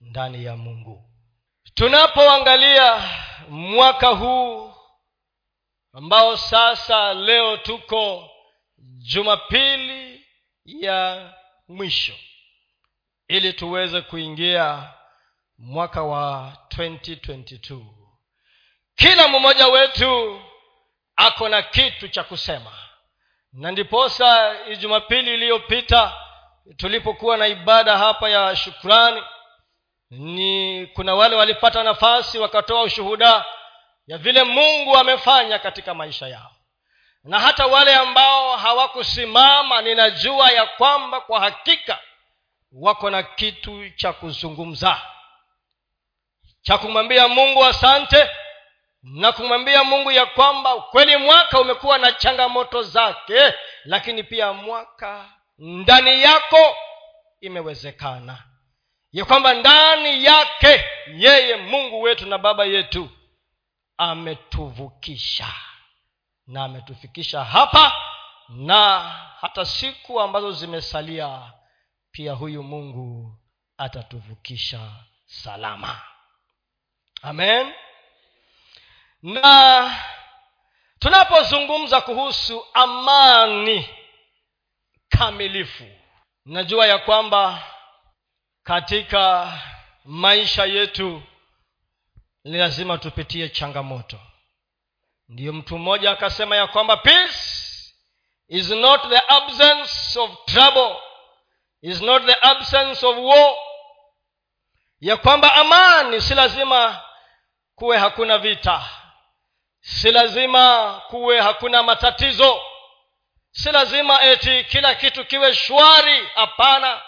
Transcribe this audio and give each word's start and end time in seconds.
ndani 0.00 0.44
ya 0.44 0.56
mungu. 0.56 1.04
Tunapoangalia 1.74 3.02
mwaka 3.48 4.08
huu 4.08 4.72
ambao 5.92 6.36
sasa 6.36 7.14
leo 7.14 7.56
tuko 7.56 8.30
jumapili 8.78 10.26
ya 10.64 11.32
mwisho 11.68 12.14
ili 13.28 13.52
tuweze 13.52 14.00
kuingia 14.00 14.92
mwaka 15.58 16.02
wa 16.02 16.56
2022 16.76 17.84
kila 18.94 19.28
mmoja 19.28 19.68
wetu 19.68 20.42
ako 21.16 21.48
na 21.48 21.62
kitu 21.62 22.08
cha 22.08 22.24
kusema. 22.24 22.72
Na 23.52 23.70
ndiposa 23.72 24.56
jumapili 24.76 25.34
iliyopita 25.34 26.12
tulipokuwa 26.76 27.36
na 27.36 27.46
ibada 27.46 27.98
hapa 27.98 28.28
ya 28.30 28.56
shukrani 28.56 29.22
ni 30.10 30.86
kuna 30.86 31.14
wale 31.14 31.36
walipata 31.36 31.82
nafasi 31.82 32.38
wakatoa 32.38 32.82
ushuhuda 32.82 33.44
ya 34.06 34.18
vile 34.18 34.44
mungu 34.44 34.96
amefanya 34.96 35.58
katika 35.58 35.94
maisha 35.94 36.28
yao. 36.28 36.50
Na 37.24 37.40
hata 37.40 37.66
wale 37.66 37.94
ambao 37.94 38.56
hawakusimama 38.56 39.82
ninajua 39.82 40.50
ya 40.50 40.66
kwamba 40.66 41.20
kwa 41.20 41.40
hakika 41.40 41.98
wako 42.72 43.10
na 43.10 43.22
kitu 43.22 43.90
cha 43.90 44.12
kuzungumza. 44.12 45.00
Cha 46.62 46.78
kumwambia 46.78 47.28
mungu 47.28 47.64
asante 47.64 48.30
na 49.02 49.32
kumwambia 49.32 49.84
mungu 49.84 50.10
ya 50.10 50.26
kwamba 50.26 50.80
kweli 50.80 51.16
mwaka 51.16 51.60
umekuwa 51.60 51.98
na 51.98 52.12
changamoto 52.12 52.82
zake 52.82 53.54
lakini 53.84 54.22
pia 54.22 54.52
mwaka 54.52 55.24
ndani 55.58 56.22
yako 56.22 56.76
imewezekana 57.40 58.38
ya 59.12 59.24
kwamba 59.24 59.54
ndani 59.54 60.24
yake 60.24 60.84
yeye 61.16 61.56
mungu 61.56 62.02
wetu 62.02 62.26
na 62.26 62.38
baba 62.38 62.64
yetu 62.64 63.10
ametuvukisha 63.96 65.52
na 66.46 66.64
ametufikisha 66.64 67.44
hapa 67.44 67.92
na 68.48 68.98
hata 69.40 69.64
siku 69.64 70.20
ambazo 70.20 70.52
zimesalia 70.52 71.52
pia 72.10 72.32
huyu 72.32 72.62
mungu 72.62 73.38
atatuvukisha 73.78 74.80
salama. 75.26 76.00
Amen. 77.22 77.72
Na 79.22 79.96
tunapozungumza 80.98 82.00
kuhusu 82.00 82.66
amani 82.74 83.88
kamilifu 85.08 85.84
najua 86.44 86.86
ya 86.86 86.98
kwamba 86.98 87.62
katika 88.68 89.52
maisha 90.04 90.64
yetu 90.64 91.22
ni 92.44 92.58
lazima 92.58 92.98
tupitie 92.98 93.48
changamoto. 93.48 94.18
Ndiyo 95.28 95.52
mtu 95.52 95.78
mmoja 95.78 96.10
akasema 96.10 96.56
ya 96.56 96.66
kwamba 96.66 96.96
peace 96.96 97.38
is 98.48 98.70
not 98.70 99.08
the 99.08 99.18
absence 99.28 100.18
of 100.20 100.30
trouble 100.44 100.96
is 101.82 102.00
not 102.02 102.26
the 102.26 102.34
absence 102.34 103.06
of 103.06 103.16
war. 103.18 103.54
Ya 105.00 105.16
kwamba 105.16 105.54
amani 105.54 106.20
si 106.20 106.34
lazima 106.34 107.02
kuwe 107.74 107.98
hakuna 107.98 108.38
vita 108.38 108.88
si 109.80 110.10
lazima 110.12 110.92
kuwe 111.08 111.40
hakuna 111.40 111.82
matatizo 111.82 112.60
si 113.50 113.72
lazima 113.72 114.22
eti 114.22 114.64
kila 114.64 114.94
kitu 114.94 115.24
kiwe 115.24 115.54
shwari 115.54 116.26
hapana 116.34 117.02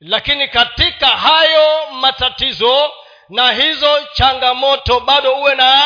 lakini 0.00 0.48
katika 0.48 1.06
hayo 1.06 1.90
matatizo 1.90 2.92
na 3.28 3.52
hizo 3.52 4.04
changamoto 4.12 5.00
bado 5.00 5.34
uwe 5.36 5.54
na 5.54 5.84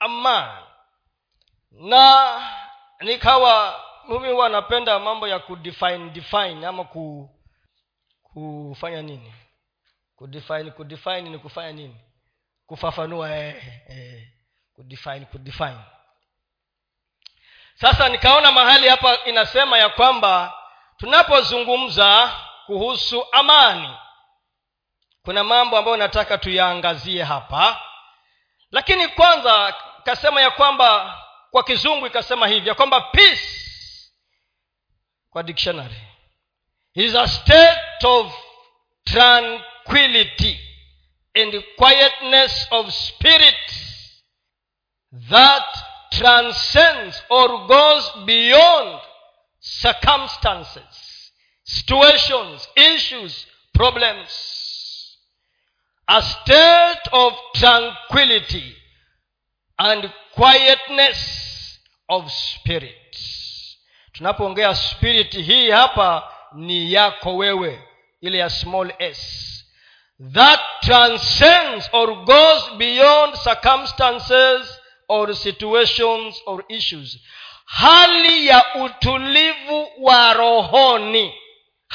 amani. 0.00 0.66
Na 1.70 2.40
nikawa 3.00 3.80
mimi 4.08 4.28
huwa 4.32 4.48
napenda 4.48 4.98
mambo 4.98 5.28
ya 5.28 5.38
kudefine 5.38 6.10
define 6.10 6.66
ama 6.66 6.84
ku 6.84 7.30
kufanya 8.22 9.02
nini? 9.02 9.34
Kudefine 10.16 10.70
kudefine 10.70 11.20
ni 11.22 11.38
kufanya 11.38 11.72
nini? 11.72 11.96
Kufafanua 12.66 13.36
eh, 13.36 13.62
eh, 13.88 14.28
kudefine 14.74 15.20
kudefine. 15.20 15.78
Sasa 17.74 18.08
nikaona 18.08 18.52
mahali 18.52 18.88
hapa 18.88 19.18
inasema 19.24 19.78
ya 19.78 19.88
kwamba 19.88 20.52
tunapozungumza 20.96 22.32
kuhusu 22.66 23.26
amani. 23.32 23.96
Kuna 25.24 25.44
mambo 25.44 25.78
ambayo 25.78 25.96
nataka 25.96 26.38
tuyaangazie 26.38 27.22
hapa. 27.22 27.80
Lakini 28.70 29.08
kwanza 29.08 29.74
kasema 30.04 30.40
ya 30.40 30.50
kwamba 30.50 31.18
kwa 31.50 31.62
kizungu 31.64 32.06
ikasema 32.06 32.46
hivi 32.46 32.68
ya 32.68 32.74
kwamba 32.74 33.00
peace 33.00 33.48
kwa 35.30 35.42
dictionary 35.42 36.00
is 36.94 37.14
a 37.14 37.28
state 37.28 38.04
of 38.04 38.34
tranquility 39.04 40.58
and 41.34 41.64
quietness 41.76 42.66
of 42.70 42.90
spirit 42.90 43.72
that 45.30 45.78
transcends 46.10 47.24
or 47.28 47.66
goes 47.66 48.16
beyond 48.16 49.00
circumstances 49.82 51.01
situations 51.64 52.68
issues 52.76 53.46
problems. 53.74 54.30
A 56.08 56.22
state 56.22 57.08
of 57.12 57.32
tranquility 57.54 58.74
and 59.78 60.10
quietness 60.34 61.78
of 62.08 62.30
spirit. 62.30 63.16
Tunapoongea 64.12 64.74
spirit 64.74 65.32
hii 65.46 65.70
hapa 65.70 66.32
ni 66.52 66.92
yako 66.92 67.36
wewe 67.36 67.88
ile 68.20 68.38
ya 68.38 68.50
small 68.50 68.92
s. 68.98 69.48
That 70.32 70.60
transcends 70.80 71.88
or 71.92 72.24
goes 72.24 72.70
beyond 72.76 73.34
circumstances 73.36 74.80
or 75.08 75.34
situations 75.34 76.42
or 76.46 76.64
issues. 76.68 77.18
Hali 77.64 78.46
ya 78.46 78.74
utulivu 78.74 79.88
wa 79.98 80.32
rohoni 80.32 81.34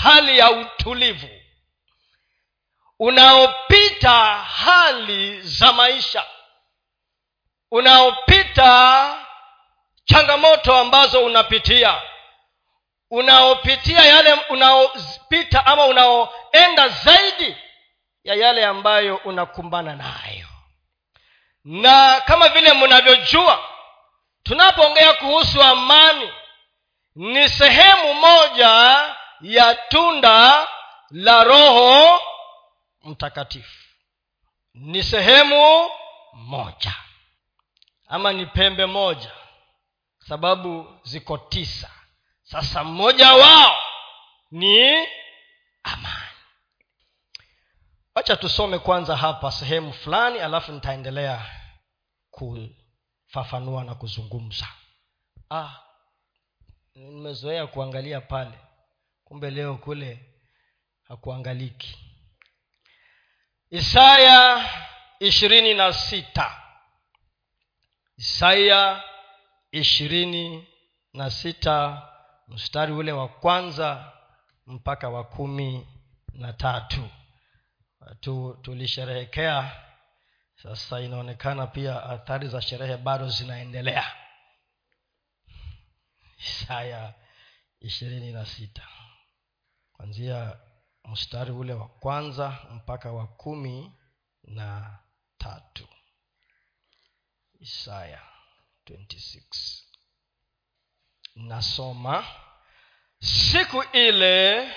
hali 0.03 0.37
ya 0.37 0.51
utulivu. 0.51 1.29
Unaopita 2.99 4.13
hali 4.35 5.41
za 5.41 5.73
maisha. 5.73 6.23
Unaopita 7.71 9.15
changamoto 10.05 10.75
ambazo 10.77 11.25
unapitia. 11.25 12.01
Unaopitia 13.11 13.99
yale 14.05 14.33
unaopita 14.33 15.65
ama 15.65 15.85
unaoenda 15.85 16.87
zaidi 16.89 17.57
ya 18.23 18.35
yale 18.35 18.65
ambayo 18.65 19.15
unakumbana 19.15 19.95
nayo. 19.95 20.47
Na 21.63 22.21
kama 22.25 22.49
vile 22.49 22.73
mnavyojua 22.73 23.69
tunapoongea 24.43 25.13
kuhusu 25.13 25.63
amani 25.63 26.31
ni 27.15 27.49
sehemu 27.49 28.13
moja 28.13 29.15
ya 29.41 29.75
tunda 29.75 30.67
la 31.09 31.43
roho 31.43 32.21
mtakatifu. 33.03 33.83
Ni 34.73 35.03
sehemu 35.03 35.89
moja 36.33 36.95
ama 38.07 38.33
ni 38.33 38.45
pembe 38.45 38.85
moja 38.85 39.31
sababu 40.19 40.99
ziko 41.03 41.37
tisa. 41.37 41.91
Sasa 42.43 42.83
mmoja 42.83 43.33
wao 43.33 43.77
ni 44.51 45.07
amani. 45.83 46.27
Wacha 48.15 48.35
tusome 48.35 48.79
kwanza 48.79 49.17
hapa 49.17 49.51
sehemu 49.51 49.93
fulani 49.93 50.39
alafu 50.39 50.71
nitaendelea 50.71 51.45
kufafanua 52.31 53.83
na 53.83 53.95
kuzungumza. 53.95 54.67
Ah 55.51 55.69
nimezoea 56.95 57.67
kuangalia 57.67 58.21
pale 58.21 58.59
kumbe 59.27 59.49
leo 59.51 59.77
kule 59.77 60.25
hakuangaliki. 61.07 61.99
Isaya 63.69 64.69
ishirini 65.19 65.73
na 65.73 65.93
sita. 65.93 66.61
Isaya 68.17 69.03
ishirini 69.71 70.67
na 71.13 71.31
sita 71.31 72.01
mstari 72.47 72.93
ule 72.93 73.11
wa 73.11 73.27
kwanza 73.27 74.11
mpaka 74.67 75.09
wa 75.09 75.23
kumi 75.23 75.87
na 76.33 76.53
tatu. 76.53 77.09
Tu, 78.19 78.59
tulisherehekea. 78.61 79.83
Sasa 80.63 80.99
inaonekana 81.01 81.67
pia 81.67 82.03
athari 82.03 82.47
za 82.47 82.61
sherehe 82.61 82.97
bado 82.97 83.29
zinaendelea. 83.29 84.11
Isaya 86.39 87.13
ishirini 87.79 88.31
na 88.31 88.45
sita 88.45 88.87
kwanzia 89.97 90.57
mstari 91.05 91.51
ule 91.51 91.73
wa 91.73 91.87
kwanza 91.87 92.57
mpaka 92.71 93.11
wa 93.11 93.27
kumi 93.27 93.91
na 94.43 94.99
tatu. 95.37 95.87
Isaya 97.59 98.21
26 98.85 99.83
nasoma 101.35 102.25
siku 103.19 103.83
ile 103.93 104.67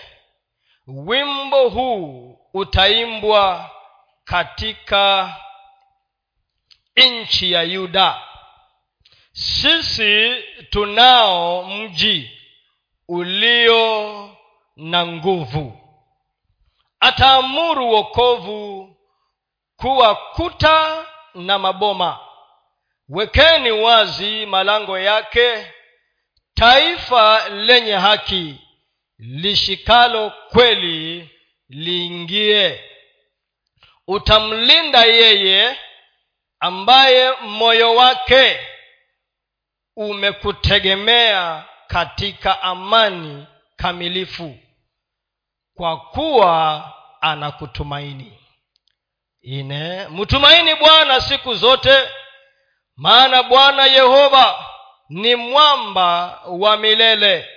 wimbo 0.86 1.68
huu 1.68 2.38
utaimbwa 2.54 3.70
katika 4.24 5.36
nchi 6.96 7.52
ya 7.52 7.62
yuda. 7.62 8.22
Sisi 9.32 10.42
tunao 10.70 11.64
mji 11.64 12.30
ulio 13.08 14.29
na 14.80 15.06
nguvu. 15.06 15.78
Ataamuru 17.00 17.90
wokovu 17.90 18.96
kuwa 19.76 20.14
kuta 20.14 21.06
na 21.34 21.58
maboma. 21.58 22.18
Wekeni 23.08 23.70
wazi 23.70 24.46
malango 24.46 24.98
yake 24.98 25.72
taifa 26.54 27.48
lenye 27.48 27.92
haki 27.92 28.56
lishikalo 29.18 30.32
kweli 30.50 31.30
liingie. 31.68 32.84
Utamlinda 34.06 35.04
yeye 35.04 35.76
ambaye 36.60 37.32
moyo 37.40 37.94
wake 37.94 38.60
umekutegemea 39.96 41.64
katika 41.86 42.62
amani 42.62 43.46
kamilifu 43.76 44.58
kwa 45.80 45.96
kuwa 46.00 46.92
anakutumaini. 47.20 48.38
Ine 49.42 50.08
mtumaini 50.08 50.74
bwana 50.74 51.20
siku 51.20 51.54
zote 51.54 52.08
maana 52.96 53.42
bwana 53.42 53.86
yehova 53.86 54.66
ni 55.08 55.36
mwamba 55.36 56.40
wa 56.48 56.76
milele. 56.76 57.48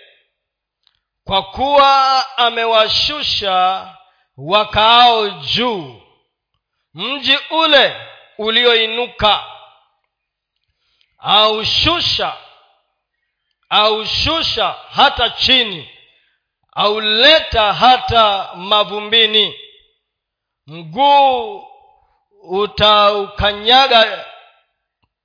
Kwa 1.24 1.44
kuwa 1.44 2.26
amewashusha 2.38 3.88
wakaao 4.38 5.30
juu 5.30 6.02
mji 6.94 7.38
ule 7.50 8.08
ulioinuka 8.38 9.44
aushusha 11.18 12.38
aushusha 13.70 14.76
hata 14.96 15.30
chini 15.30 15.93
auleta 16.76 17.74
hata 17.74 18.50
mavumbini. 18.56 19.60
Mguu 20.68 21.64
utaukanyaga 22.44 24.26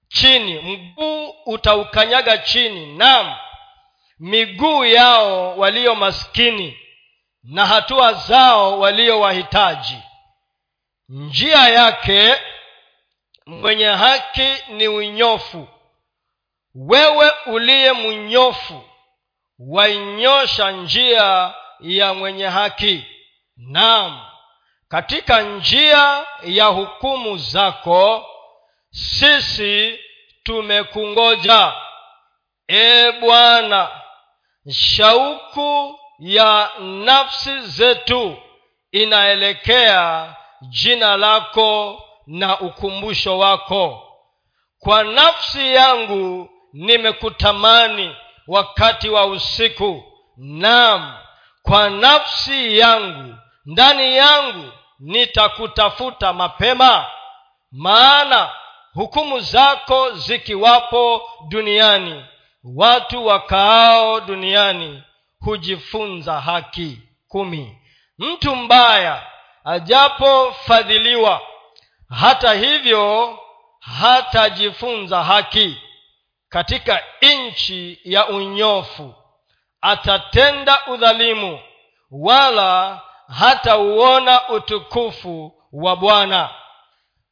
chini 0.09 0.59
mguu 0.61 1.35
utaukanyaga 1.47 2.39
chini. 2.39 2.87
Nam 2.97 3.37
miguu 4.19 4.85
yao 4.85 5.57
walio 5.59 5.95
maskini 5.95 6.79
na 7.43 7.67
hatua 7.67 8.13
zao 8.13 8.79
walio 8.81 9.21
wahitaji. 9.21 9.99
Njia 11.09 11.69
yake 11.69 12.35
mwenye 13.47 13.87
haki 13.87 14.55
ni 14.69 14.89
unyofu. 14.89 15.69
Wewe 16.75 17.31
uliye 17.47 17.93
mnyofu 17.93 18.88
wainyosha 19.59 20.71
njia 20.71 21.55
ya 21.81 22.15
mwenye 22.15 22.47
haki. 22.47 23.05
Nam 23.57 24.21
katika 24.89 25.43
njia 25.43 26.27
ya 26.43 26.65
hukumu 26.65 27.39
zako 27.39 28.27
sisi 28.91 29.99
tumekungoja. 30.43 31.73
E 32.69 33.13
bwana 33.13 33.89
shauku 34.71 35.99
ya 36.19 36.71
nafsi 36.81 37.61
zetu 37.61 38.37
inaelekea 38.93 40.35
jina 40.61 41.17
lako 41.17 42.03
na 42.27 42.61
ukumbusho 42.61 43.39
wako. 43.39 44.05
Kwa 44.79 45.05
nafsi 45.05 45.75
yangu 45.75 46.49
nimekutamani 46.73 48.17
wakati 48.49 49.09
wa 49.09 49.27
usiku. 49.27 50.05
Nam 50.37 51.15
kwa 51.63 51.91
nafsi 51.91 52.79
yangu 52.79 53.35
ndani 53.67 54.17
yangu 54.17 54.73
nitakutafuta 54.99 56.33
mapema. 56.33 57.07
Maana 57.73 58.51
hukumu 58.95 59.41
zako 59.41 60.11
zikiwapo 60.11 61.23
duniani 61.49 62.25
watu 62.77 63.27
wakaao 63.27 64.21
duniani 64.21 65.03
hujifunza 65.41 66.41
haki 66.41 66.99
kumi. 67.29 67.79
Mtu 68.19 68.57
mbaya 68.57 69.23
ajapofadhiliwa 69.65 71.41
hata 72.21 72.53
hivyo 72.55 73.39
hatajifunza 73.81 75.25
haki 75.25 75.77
katika 76.49 77.03
nchi 77.23 78.01
ya 78.05 78.27
unyofu 78.29 79.15
atatenda 79.81 80.87
udhalimu 80.87 81.61
wala 82.11 83.01
hatauona 83.39 84.49
utukufu 84.49 85.53
wa 85.73 85.97
bwana. 85.97 86.51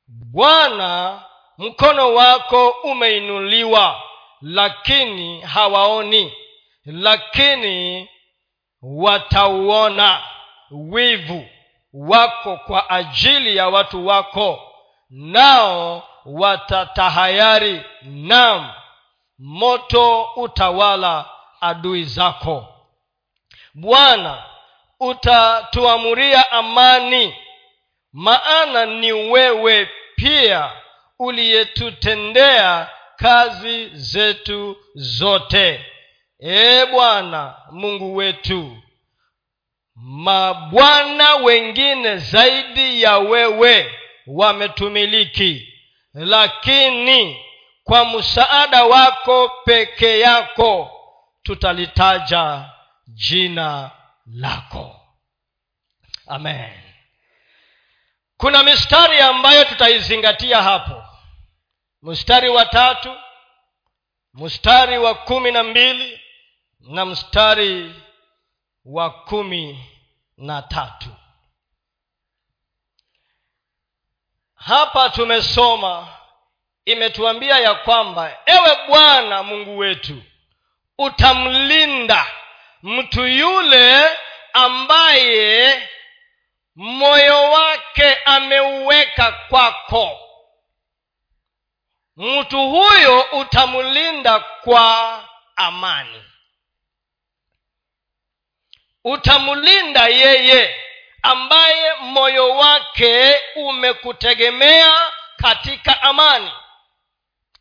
Bwana 0.09 1.21
mkono 1.59 2.15
wako 2.15 2.69
umeinuliwa 2.69 4.01
lakini 4.41 5.41
hawaoni 5.41 6.33
lakini 6.85 8.09
watauona. 8.83 10.23
Wivu 10.71 11.49
wako 11.93 12.57
kwa 12.57 12.91
ajili 12.91 13.57
ya 13.57 13.69
watu 13.69 14.07
wako 14.07 14.73
nao 15.11 16.09
watatahayari. 16.25 17.83
Nam 18.03 18.71
moto 19.39 20.23
utawala 20.37 21.31
adui 21.61 22.05
zako. 22.05 22.69
Bwana 23.75 24.45
utatuamuria 25.01 26.53
amani 26.53 27.35
maana 28.13 28.87
ni 28.87 29.13
wewe 29.13 29.89
pia 30.17 30.73
uliyetutendea 31.19 32.91
kazi 33.17 33.89
zetu 33.89 34.77
zote. 34.95 35.87
Ee 36.41 36.87
bwana 36.87 37.55
mungu 37.71 38.17
wetu 38.17 38.77
mabwana 39.95 41.35
wengine 41.35 42.17
zaidi 42.17 43.03
ya 43.03 43.19
wewe 43.19 43.95
wametumiliki 44.27 45.73
lakini 46.15 47.46
kwa 47.87 48.05
msaada 48.05 48.85
wako 48.85 49.49
peke 49.49 50.21
yako 50.21 50.91
tutalitaja 51.43 52.71
jina 53.07 53.91
lako. 54.27 55.01
Amen. 56.27 56.81
Kuna 58.37 58.63
mistari 58.63 59.21
ambayo 59.21 59.65
tutaizingatia 59.65 60.63
hapo. 60.63 61.05
Mstari 62.03 62.49
wa 62.49 62.67
tatu 62.67 63.17
mstari 64.35 64.99
wa 64.99 65.15
kumi 65.15 65.51
na 65.53 65.63
mbili 65.63 66.21
na 66.81 67.05
mstari 67.07 67.95
wa 68.85 69.11
kumi 69.11 69.91
na 70.37 70.63
tatu. 70.63 71.11
Hapa 74.55 75.11
tumesoma 75.11 76.16
imetuambia 76.87 77.59
ya 77.59 77.75
kwamba 77.75 78.39
ewe 78.47 78.77
bwana 78.89 79.43
mungu 79.43 79.79
wetu 79.79 80.23
utamlinda 80.99 82.27
mtu 82.83 83.27
yule 83.27 84.11
ambaye 84.53 85.89
moyo 86.77 87.51
wake 87.51 88.15
ameuweka 88.25 89.33
kwako. 89.33 90.21
Mtu 92.17 92.71
huyo 92.71 93.21
utamlinda 93.33 94.41
kwa 94.41 95.25
amani. 95.57 96.23
Utamlinda 99.05 100.07
yeye 100.09 100.77
ambaye 101.23 101.95
moyo 102.01 102.51
wake 102.51 103.41
umekutegemea 103.57 105.13
katika 105.37 106.03
amani 106.03 106.51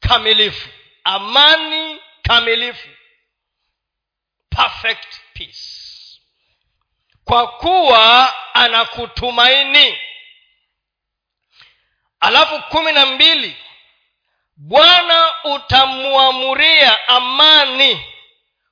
kamilifu 0.08 0.70
amani 1.04 2.02
kamilifu. 2.24 2.90
Perfect 4.50 5.20
peace. 5.34 5.66
Kwa 7.24 7.48
kuwa 7.48 8.34
anakutumaini. 8.54 9.98
Alafu 12.20 12.62
kumi 12.64 12.92
na 12.92 13.06
mbili 13.06 13.56
bwana 14.58 15.34
utamwamuria 15.44 17.08
amani 17.08 18.06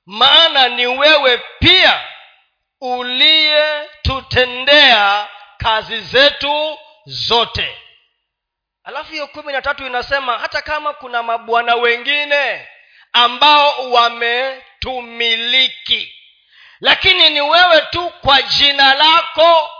maana 0.06 0.68
ni 0.68 0.86
wewe 0.86 1.38
pia 1.58 2.04
uliyetutendea 2.80 5.28
kazi 5.58 6.00
zetu 6.00 6.78
zote 7.06 7.78
alafu 8.84 9.12
hiyo 9.12 9.26
kumi 9.26 9.52
na 9.52 9.62
tatu 9.62 9.86
inasema 9.86 10.38
hata 10.38 10.62
kama 10.62 10.92
kuna 10.92 11.22
mabwana 11.22 11.74
wengine 11.74 12.68
ambao 13.12 13.90
wametumiliki 13.90 16.14
lakini 16.80 17.30
ni 17.30 17.40
wewe 17.40 17.82
tu 17.90 18.10
kwa 18.10 18.42
jina 18.42 18.94
lako. 18.94 19.70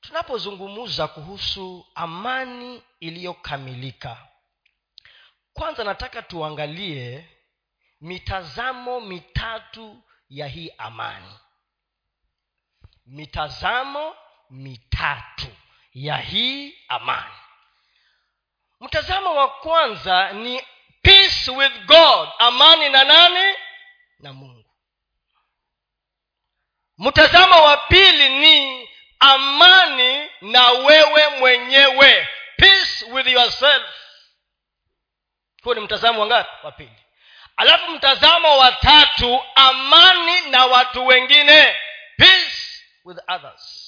Tunapozungumza 0.00 1.08
kuhusu 1.08 1.86
amani 1.94 2.82
iliyokamilika 3.00 4.28
kwanza 5.52 5.84
nataka 5.84 6.22
tuangalie 6.22 7.28
mitazamo 8.00 9.00
mitatu 9.00 10.02
ya 10.28 10.46
hii 10.46 10.72
amani. 10.78 11.38
Mitazamo 13.06 14.16
mitatu 14.50 15.51
ya 15.94 16.16
hii 16.16 16.78
amani. 16.88 17.34
Mtazamo 18.80 19.34
wa 19.34 19.48
kwanza 19.48 20.32
ni 20.32 20.62
peace 21.02 21.50
with 21.50 21.72
god. 21.86 22.28
Amani 22.38 22.88
na 22.88 23.04
nani? 23.04 23.56
Na 24.18 24.32
mungu. 24.32 24.70
Mtazamo 26.98 27.64
wa 27.64 27.76
pili 27.76 28.28
ni 28.28 28.88
amani 29.18 30.30
na 30.40 30.70
wewe 30.70 31.28
mwenyewe. 31.28 32.28
Peace 32.56 33.04
with 33.10 33.26
yourself. 33.26 33.82
Huo 35.62 35.74
ni 35.74 35.80
mtazamo 35.80 36.20
wa 36.20 36.26
ngapi? 36.26 36.66
Wa 36.66 36.72
pili. 36.72 37.02
Alafu 37.56 37.90
mtazamo 37.90 38.58
wa 38.58 38.72
tatu 38.72 39.42
amani 39.54 40.40
na 40.50 40.66
watu 40.66 41.06
wengine. 41.06 41.76
Peace 42.16 42.82
with 43.04 43.18
others 43.28 43.81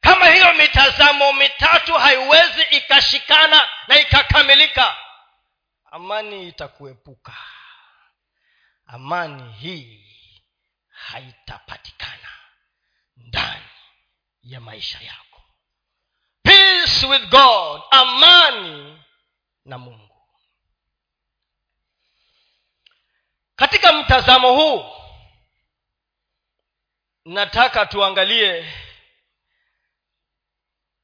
kama 0.00 0.26
hiyo 0.26 0.54
mitazamo 0.54 1.32
mitatu 1.32 1.94
haiwezi 1.94 2.62
ikashikana 2.62 3.68
na 3.88 3.98
ikakamilika 4.00 4.96
amani 5.90 6.48
itakuepuka. 6.48 7.36
Amani 8.86 9.52
hii 9.52 10.04
haitapatikana 10.90 12.28
ndani 13.16 13.64
ya 14.42 14.60
maisha 14.60 15.00
yako. 15.00 15.42
Peace 16.42 17.06
with 17.06 17.28
god 17.28 17.82
amani 17.90 19.02
na 19.64 19.78
mungu. 19.78 20.14
Katika 23.56 23.92
mtazamo 23.92 24.52
huu 24.52 24.84
nataka 27.24 27.86
tuangalie 27.86 28.72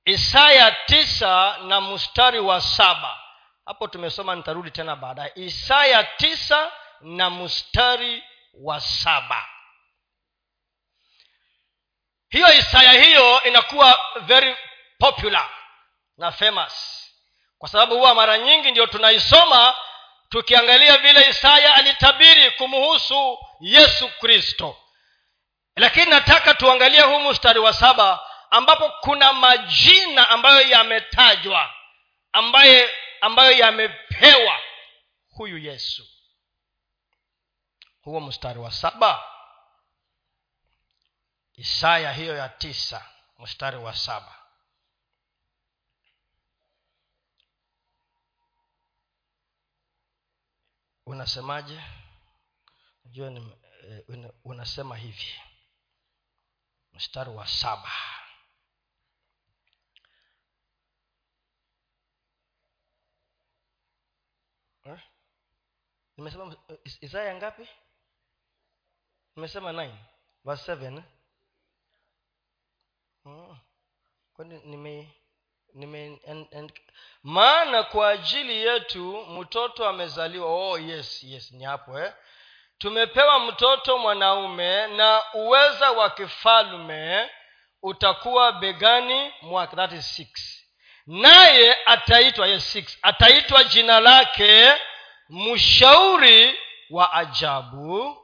isaya 0.04 0.70
tisa 0.86 1.58
na 1.58 1.80
mstari 1.80 2.40
wa 2.40 2.60
saba. 2.60 3.20
Hapo 3.66 3.88
tumesoma 3.88 4.34
nitarudi 4.34 4.70
tena 4.70 4.96
baadaye. 4.96 5.32
Isaya 5.34 6.04
tisa 6.04 6.72
na 7.00 7.30
mstari 7.30 8.24
wa 8.54 8.80
saba. 8.80 9.48
Hiyo 12.28 12.52
isaya 12.54 12.92
hiyo 12.92 13.42
inakuwa 13.42 14.00
very 14.20 14.56
popular 14.98 15.50
na 16.18 16.32
famous. 16.32 17.00
Kwa 17.58 17.68
sababu 17.68 17.94
huwa 17.96 18.14
mara 18.14 18.38
nyingi 18.38 18.70
ndio 18.70 18.86
tunaisoma 18.86 19.74
tukiangalia 20.28 20.98
vile 20.98 21.28
isaya 21.28 21.74
alitabiri 21.74 22.50
kumhusu 22.50 23.38
yesu 23.60 24.08
kristo. 24.20 24.76
Lakini 25.76 26.06
nataka 26.10 26.54
tuangalie 26.54 27.00
huu 27.00 27.18
mstari 27.30 27.58
wa 27.58 27.72
saba 27.72 28.20
ambapo 28.54 28.88
kuna 28.90 29.32
majina 29.32 30.28
ambayo 30.28 30.68
yametajwa 30.68 31.74
ambaye 32.32 32.90
ambayo 33.20 33.52
yamepewa. 33.52 34.58
Huyu 35.28 35.58
yesu. 35.58 36.08
Huo 38.00 38.20
mstari 38.20 38.58
wa 38.58 38.72
saba. 38.72 39.24
Isaya 41.54 42.12
hiyo 42.12 42.36
ya 42.36 42.48
tisa 42.48 43.10
mstari 43.38 43.76
wa 43.76 43.96
saba. 43.96 44.38
Unasemaje? 51.06 51.80
Jua 53.04 53.30
eh, 53.30 54.30
unasema 54.44 54.96
hivi. 54.96 55.40
Mstari 56.92 57.30
wa 57.30 57.46
saba 57.46 57.90
eh? 64.86 65.00
Nimesema 66.16 66.56
isaya 67.00 67.34
ngapi? 67.34 67.68
Nimesema 69.36 69.72
9 69.72 69.90
verse 70.44 70.72
7 70.74 71.02
oh. 73.26 73.56
kwani 74.34 74.60
nime 74.64 75.14
nime 75.74 76.20
and, 76.28 76.54
and, 76.54 76.72
maana 77.22 77.82
kwa 77.82 78.08
ajili 78.08 78.66
yetu 78.66 79.26
mtoto 79.26 79.88
amezaliwa. 79.88 80.46
Oh 80.46 80.78
yes 80.78 81.24
yes 81.24 81.52
ni 81.52 81.64
hapo 81.64 82.00
eh? 82.00 82.12
tumepewa 82.78 83.40
mtoto 83.40 83.98
mwanaume 83.98 84.86
na 84.86 85.22
uweza 85.34 85.90
wa 85.90 86.10
kifalme 86.10 87.30
utakuwa 87.82 88.52
begani 88.52 89.32
mwake. 89.42 89.76
That 89.76 89.92
is 89.92 90.16
six. 90.16 90.60
Naye 91.06 91.76
ataitwa 91.86 92.46
yes 92.46 92.72
six. 92.72 92.98
Ataitwa 93.02 93.64
jina 93.64 94.00
lake 94.00 94.72
mshauri 95.28 96.58
wa 96.90 97.12
ajabu 97.12 98.16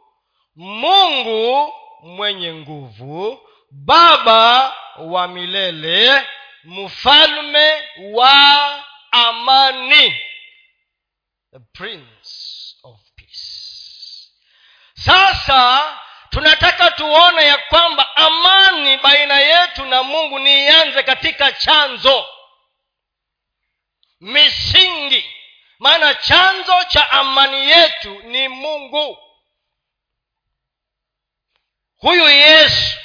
mungu 0.56 1.72
mwenye 2.02 2.54
nguvu 2.54 3.40
baba 3.70 4.74
wa 4.98 5.28
milele 5.28 6.26
mfalme 6.64 7.82
wa 8.12 8.84
amani 9.12 10.20
the 11.52 11.58
prince 11.72 12.30
of 12.82 13.00
peace. 13.16 14.28
Sasa 14.94 15.82
tunataka 16.30 16.90
tuone 16.90 17.44
ya 17.44 17.58
kwamba 17.58 18.16
amani 18.16 18.96
baina 18.98 19.40
yetu 19.40 19.84
na 19.84 20.02
mungu 20.02 20.38
ni 20.38 20.64
ianze 20.64 21.02
katika 21.02 21.52
chanzo 21.52 22.26
misingi 24.20 25.24
maana 25.80 26.14
chanzo 26.14 26.84
cha 26.84 27.10
amani 27.10 27.68
yetu 27.70 28.10
ni 28.22 28.48
mungu. 28.48 29.18
Huyu 31.96 32.28
yesu 32.28 32.98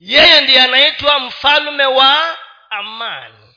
yeye 0.00 0.40
ndiye 0.40 0.60
anaitwa 0.62 1.18
mfalme 1.18 1.86
wa 1.86 2.38
amani. 2.70 3.54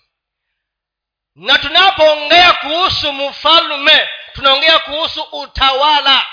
Na 1.35 1.57
tunapoongea 1.57 2.53
kuhusu 2.53 3.13
mfalme 3.13 4.09
tunaongea 4.33 4.79
kuhusu 4.79 5.21
utawala. 5.23 6.25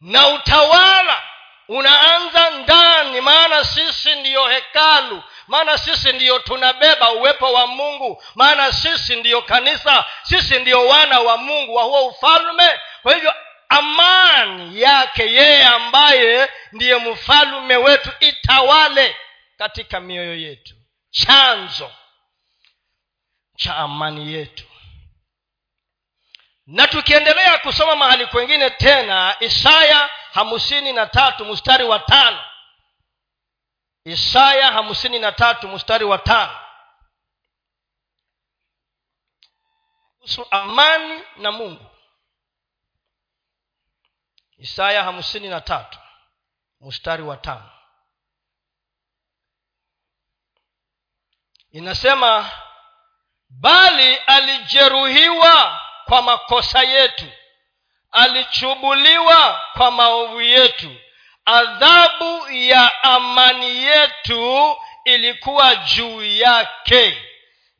Na 0.00 0.28
utawala 0.28 1.22
unaanza 1.68 2.50
ndani 2.50 3.20
maana 3.20 3.64
sisi 3.64 4.14
ndiyo 4.14 4.48
hekalu 4.48 5.22
maana 5.46 5.78
sisi 5.78 6.12
ndiyo 6.12 6.38
tunabeba 6.38 7.12
uwepo 7.12 7.52
wa 7.52 7.66
mungu. 7.66 8.22
Maana 8.34 8.72
sisi 8.72 9.16
ndiyo 9.16 9.42
kanisa. 9.42 10.04
Sisi 10.22 10.58
ndiyo 10.58 10.86
wana 10.88 11.20
wa 11.20 11.36
mungu 11.36 11.74
wa 11.74 11.82
huo 11.82 12.06
ufalme. 12.06 12.80
Kwa 13.02 13.14
hivyo 13.14 13.34
amani 13.68 14.80
yake 14.80 15.32
yeye 15.32 15.64
ambaye 15.66 16.48
ndiye 16.72 16.94
mfalume 16.96 17.76
wetu 17.76 18.10
itawale 18.20 19.16
katika 19.58 20.00
mioyo 20.00 20.36
yetu. 20.36 20.74
Chanzo 21.10 21.90
cha 23.56 23.76
amani 23.76 24.32
yetu. 24.32 24.64
Na 26.66 26.86
tukiendelea 26.88 27.58
kusoma 27.58 27.96
mahali 27.96 28.26
kwengine 28.26 28.70
tena 28.70 29.36
isaya 29.40 30.10
hamsini 30.32 30.92
na 30.92 31.06
tatu 31.06 31.44
mstari 31.44 31.84
wa 31.84 31.98
tano 31.98 32.38
isaya 34.04 34.72
hamsini 34.72 35.18
na 35.18 35.32
tatu 35.32 35.68
mstari 35.68 36.04
wa 36.04 36.18
tano. 36.18 36.58
Kuhusu 40.18 40.46
amani 40.50 41.22
na 41.36 41.52
mungu. 41.52 41.86
Isaya 44.58 45.04
hamsini 45.04 45.48
na 45.48 45.60
tatu 45.60 45.98
mstari 46.80 47.22
wa 47.22 47.36
tano. 47.36 47.70
Inasema 51.70 52.50
bali 53.48 54.16
alijeruhiwa 54.16 55.80
kwa 56.04 56.22
makosa 56.22 56.82
yetu 56.82 57.32
alichubuliwa 58.10 59.60
kwa 59.72 59.90
maovu 59.90 60.40
yetu 60.40 60.96
adhabu 61.44 62.50
ya 62.50 63.02
amani 63.02 63.76
yetu 63.76 64.76
ilikuwa 65.04 65.76
juu 65.76 66.24
yake. 66.24 67.30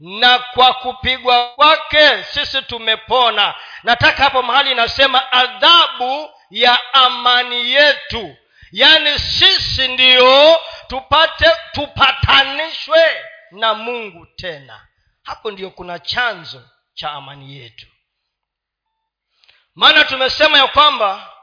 Na 0.01 0.39
kwa 0.39 0.73
kupigwa 0.75 1.49
kwake 1.49 2.23
sisi 2.25 2.63
tumepona. 2.63 3.55
Nataka 3.83 4.25
hapo 4.25 4.43
mahali 4.43 4.71
inasema 4.73 5.33
adhabu 5.33 6.31
ya 6.51 6.95
amani 6.95 7.71
yetu. 7.73 8.37
Yaani 8.73 9.19
sisi 9.19 9.89
ndiyo 9.89 10.61
tupate 10.89 11.51
tupatanishwe 11.73 13.25
na 13.51 13.75
mungu 13.75 14.27
tena. 14.37 14.87
Hapo 15.23 15.51
ndiyo 15.51 15.71
kuna 15.71 15.99
chanzo 15.99 16.63
cha 16.95 17.11
amani 17.13 17.57
yetu. 17.59 17.87
Maana 19.75 20.05
tumesema 20.05 20.59
ya 20.59 20.67
kwamba 20.67 21.34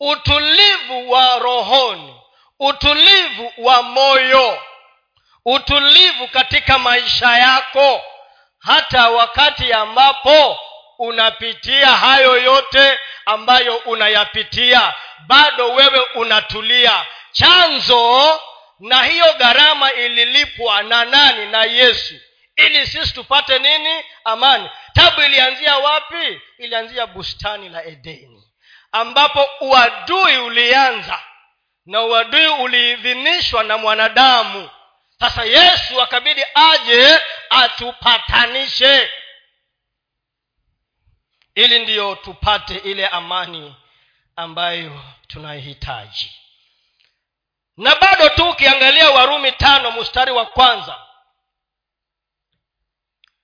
utulivu 0.00 1.10
wa 1.10 1.38
rohoni 1.38 2.14
utulivu 2.58 3.52
wa 3.58 3.82
moyo 3.82 4.62
utulivu 5.44 6.28
katika 6.28 6.78
maisha 6.78 7.38
yako 7.38 8.02
hata 8.58 9.10
wakati 9.10 9.72
ambapo 9.72 10.58
unapitia 10.98 11.86
hayo 11.86 12.38
yote 12.42 12.98
ambayo 13.26 13.76
unayapitia 13.76 14.94
bado 15.26 15.72
wewe 15.72 16.00
unatulia. 16.14 17.06
Chanzo 17.32 18.40
na 18.80 19.02
hiyo 19.04 19.34
gharama 19.38 19.92
ililipwa 19.92 20.82
na 20.82 21.04
nani? 21.04 21.46
Na 21.46 21.64
yesu. 21.64 22.14
Ili 22.56 22.86
sisi 22.86 23.14
tupate 23.14 23.58
nini? 23.58 24.04
Amani. 24.24 24.70
Tabu 24.92 25.22
ilianzia 25.22 25.76
wapi? 25.78 26.40
Ilianzia 26.58 27.06
bustani 27.06 27.68
la 27.68 27.84
edeni 27.84 28.44
ambapo 28.92 29.48
uadui 29.60 30.36
ulianza 30.36 31.22
na 31.86 32.02
uadui 32.02 32.46
uliidhinishwa 32.46 33.62
na 33.64 33.78
mwanadamu. 33.78 34.70
Sasa 35.18 35.44
yesu 35.44 36.02
akabidi 36.02 36.44
aje 36.54 37.20
atupatanishe. 37.50 39.10
Ili 41.54 41.78
ndiyo 41.78 42.14
tupate 42.14 42.76
ile 42.76 43.08
amani 43.08 43.76
ambayo 44.36 45.02
tunaihitaji. 45.26 46.36
Na 47.76 47.96
bado 47.96 48.28
tu 48.28 48.48
ukiangalia 48.50 49.10
warumi 49.10 49.52
tano 49.52 49.90
mstari 49.90 50.32
wa 50.32 50.46
kwanza. 50.46 51.06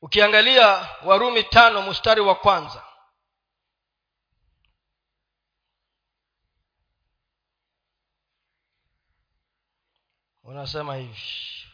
Ukiangalia 0.03 0.89
warumi 1.03 1.43
tano 1.45 1.83
mstari 1.83 2.21
wa 2.21 2.35
kwanza 2.35 2.83
unasema 10.47 10.97
hivi 10.97 11.67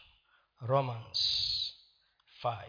romans 0.61 1.19
5 2.43 2.65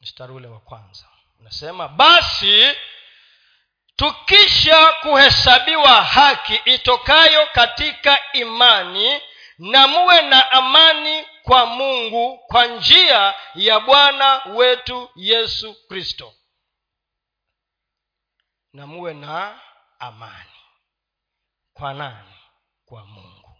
mstari 0.00 0.32
ule 0.32 0.48
wa 0.48 0.60
kwanza. 0.60 1.08
Unasema 1.40 1.88
basi 1.88 2.76
tukisha 3.96 4.92
kuhesabiwa 4.92 6.02
haki 6.04 6.54
itokayo 6.64 7.46
katika 7.46 8.32
imani 8.32 9.20
na 9.58 9.88
muwe 9.88 10.22
na 10.22 10.50
amani 10.50 11.24
kwa 11.42 11.66
mungu 11.66 12.38
kwa 12.38 12.66
njia 12.66 13.34
ya 13.54 13.80
bwana 13.80 14.44
wetu 14.44 15.10
yesu 15.16 15.88
kristo. 15.88 16.34
Na 18.72 18.86
muwe 18.86 19.14
na 19.14 19.60
amani. 19.98 20.50
Kwa 21.72 21.94
nani 21.94 22.33
kwa 22.84 23.06
mungu. 23.06 23.58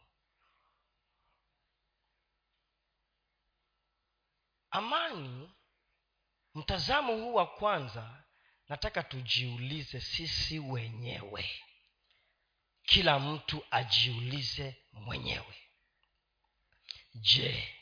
Amani 4.70 5.50
mtazamo 6.54 7.12
huu 7.16 7.34
wa 7.34 7.46
kwanza 7.46 8.24
nataka 8.68 9.02
tujiulize 9.02 10.00
sisi 10.00 10.58
wenyewe. 10.58 11.60
Kila 12.82 13.18
mtu 13.18 13.64
ajiulize 13.70 14.82
mwenyewe. 14.92 15.60
Je 17.14 17.74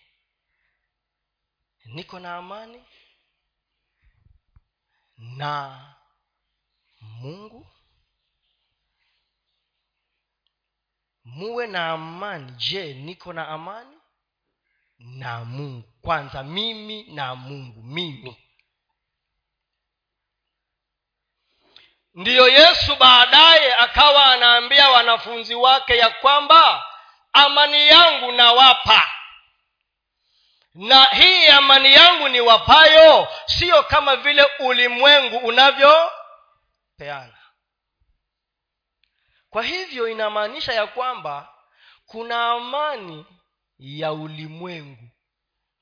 niko 1.85 2.21
na 2.21 2.37
amani 2.37 2.85
na 5.17 5.95
mungu 7.01 7.72
muwe 11.25 11.67
na 11.67 11.91
amani. 11.93 12.53
Je 12.53 12.95
niko 12.95 13.33
na 13.33 13.49
amani? 13.49 13.97
Na 14.99 15.45
mungu. 15.45 15.89
Kwanza 16.03 16.43
mimi 16.43 17.03
na 17.03 17.35
mungu. 17.35 17.83
Mimi. 17.83 18.37
Ndiyo 22.15 22.49
yesu 22.49 22.97
baadaye 22.97 23.75
akawa 23.75 24.25
anaambia 24.27 24.91
wanafunzi 24.91 25.55
wake 25.55 25.97
ya 25.97 26.11
kwamba 26.11 26.85
amani 27.33 27.87
yangu 27.87 28.33
nawapa. 28.33 29.09
Na 30.75 31.05
hii 31.05 31.47
amani 31.47 31.93
yangu 31.95 32.29
ni 32.29 32.41
wapayo 32.41 33.29
siyo 33.47 33.83
kama 33.83 34.17
vile 34.17 34.47
ulimwengu 34.59 35.37
unavyopeana 35.37 37.39
kwa 39.53 39.63
hivyo 39.63 40.09
inamaanisha 40.09 40.73
ya 40.73 40.87
kwamba 40.87 41.55
kuna 42.07 42.51
amani 42.51 43.27
ya 43.79 44.13
ulimwengu 44.13 45.09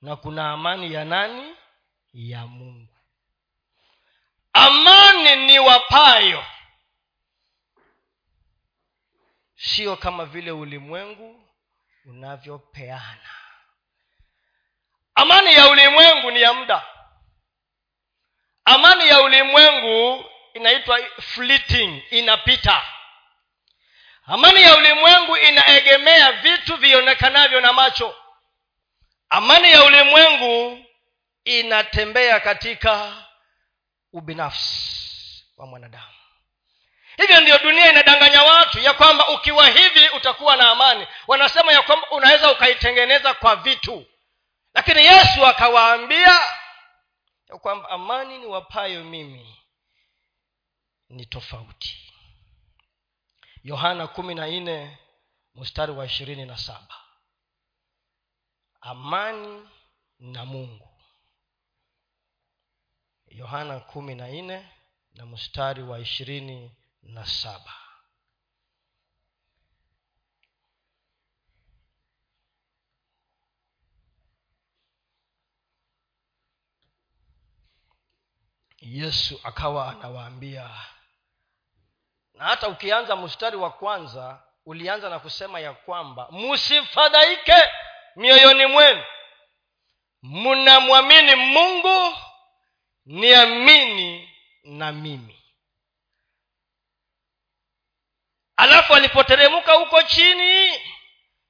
na 0.03 0.17
kuna 0.17 0.51
amani 0.53 0.93
ya 0.95 1.05
nani? 1.05 1.57
Ya 2.13 2.47
mungu. 2.47 2.95
Amani 4.53 5.47
ni 5.47 5.59
wapayo. 5.59 6.45
Sio 9.57 9.97
kama 9.97 10.25
vile 10.27 10.51
ulimwengu 10.51 11.49
unavyopeana. 12.05 13.31
Amani 15.15 15.53
ya 15.55 15.69
ulimwengu 15.69 16.31
ni 16.31 16.41
ya 16.43 16.53
muda. 16.53 16.87
Amani 18.65 19.09
ya 19.09 19.21
ulimwengu 19.23 20.25
inaitwa 20.55 20.99
fleeting 21.21 22.03
inapita 22.11 23.00
amani 24.31 24.63
ya 24.63 24.77
ulimwengu 24.77 25.37
inaegemea 25.37 26.33
vitu 26.33 26.77
vionekanavyo 26.77 27.61
na 27.61 27.73
macho. 27.73 28.17
Amani 29.29 29.71
ya 29.71 29.85
ulimwengu 29.85 30.85
inatembea 31.45 32.41
katika 32.41 33.13
ubinafsi 34.13 35.45
wa 35.57 35.67
mwanadamu. 35.67 36.05
Hivyo 37.17 37.41
ndiyo 37.41 37.59
dunia 37.59 37.91
inadanganya 37.91 38.43
watu 38.43 38.79
ya 38.79 38.95
kwamba 38.95 39.29
ukiwa 39.29 39.69
hivi 39.69 40.09
utakuwa 40.17 40.57
na 40.57 40.71
amani. 40.71 41.07
Wanasema 41.27 41.73
ya 41.73 41.83
kwamba 41.83 42.11
unaweza 42.11 42.53
ukaitengeneza 42.53 43.35
kwa 43.35 43.57
vitu. 43.57 44.07
Lakini 44.75 45.05
yesu 45.07 45.47
akawaambia 45.47 46.41
ya 47.51 47.59
kwamba 47.61 47.89
amani 47.91 48.39
ni 48.39 48.47
wapayo 48.47 49.05
mimi 49.05 49.57
ni 51.09 51.27
tofauti 51.27 52.10
yohana 53.63 54.07
kumi 54.07 54.35
na 54.35 54.47
nne 54.47 54.99
mstari 55.55 55.93
wa 55.93 56.07
ishirini 56.07 56.45
na 56.45 56.57
saba. 56.59 56.95
Amani 58.81 59.69
na 60.19 60.45
mungu. 60.47 60.89
Yohana 63.27 63.81
kumi 63.81 64.15
na 64.15 64.29
nne 64.29 64.69
na 65.15 65.27
mstari 65.27 65.83
wa 65.83 65.99
ishirini 65.99 66.77
na 67.03 67.27
saba. 67.27 67.75
Yesu 78.81 79.41
akawa 79.45 79.91
anawaambia 79.91 80.71
na 82.41 82.47
hata 82.47 82.69
ukianza 82.69 83.17
mstari 83.17 83.57
wa 83.57 83.71
kwanza 83.71 84.43
ulianza 84.67 85.09
na 85.11 85.19
kusema 85.19 85.61
ya 85.61 85.73
kwamba 85.73 86.29
msifadhaike 86.31 87.71
mioyoni 88.17 88.67
mwenu. 88.67 89.05
Mnamwamini 90.23 91.35
mungu 91.35 92.17
niamini 93.07 94.31
na 94.65 94.93
mimi. 94.93 95.43
Alafu 98.57 98.95
alipoteremka 98.95 99.73
huko 99.73 100.03
chini 100.03 100.81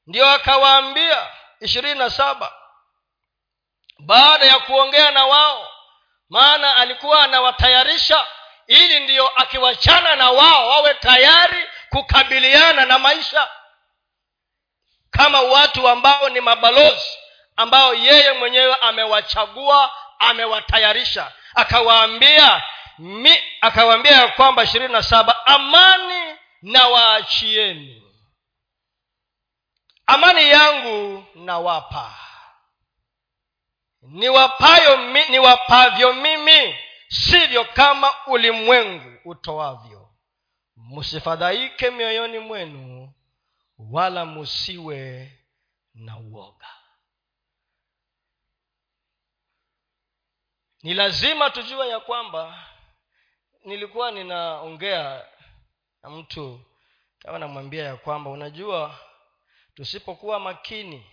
ndio 0.07 0.31
akawaambia 0.31 1.29
ishirini 1.61 1.99
na 1.99 2.11
saba 2.11 2.53
baada 3.99 4.47
ya 4.47 4.59
kuongea 4.59 5.11
na 5.11 5.27
wao 5.27 5.69
maana 6.29 6.77
alikuwa 6.77 7.23
anawatayarisha 7.23 8.27
ili 8.71 9.01
ndiyo 9.01 9.29
akiwachana 9.29 10.17
na 10.17 10.31
wao 10.31 10.69
wawe 10.69 10.95
tayari 10.95 11.65
kukabiliana 11.89 12.85
na 12.85 12.99
maisha. 12.99 13.49
Kama 15.11 15.41
watu 15.41 15.89
ambao 15.89 16.29
ni 16.29 16.41
mabalozi 16.41 17.19
ambao 17.57 17.95
yeye 17.95 18.33
mwenyewe 18.33 18.75
amewachagua 18.75 19.91
amewatayarisha. 20.19 21.33
Akawaambia 21.55 22.63
mi 22.99 23.39
akawaambia 23.61 24.13
ya 24.13 24.29
kwamba 24.29 24.63
ishirini 24.65 24.93
na 24.93 25.03
saba 25.03 25.47
amani 25.47 26.37
na 26.63 26.89
waachieni 26.89 28.03
amani 30.07 30.51
yangu 30.51 31.25
nawapa. 31.35 32.11
Niwapayo 34.03 34.97
mi, 34.97 35.25
niwapavyo 35.29 36.13
mimi 36.13 36.79
sivyo 37.11 37.65
kama 37.65 38.27
ulimwengu 38.27 39.19
utoavyo. 39.31 40.11
Msifadhaike 40.77 41.91
mioyoni 41.91 42.39
mwenu 42.39 43.13
wala 43.79 44.25
musiwe 44.25 45.33
na 45.95 46.19
uoga. 46.19 46.67
Ni 50.83 50.95
lazima 50.95 51.51
tujue 51.51 51.89
ya 51.89 52.01
kwamba 52.01 52.67
nilikuwa 53.65 54.11
ninaongea 54.11 55.27
na 56.03 56.11
mtu 56.11 56.61
kama 57.19 57.39
namwambia 57.39 57.85
ya 57.85 57.97
kwamba 57.97 58.31
unajua 58.31 58.99
tusipokuwa 59.75 60.41
makini 60.41 61.07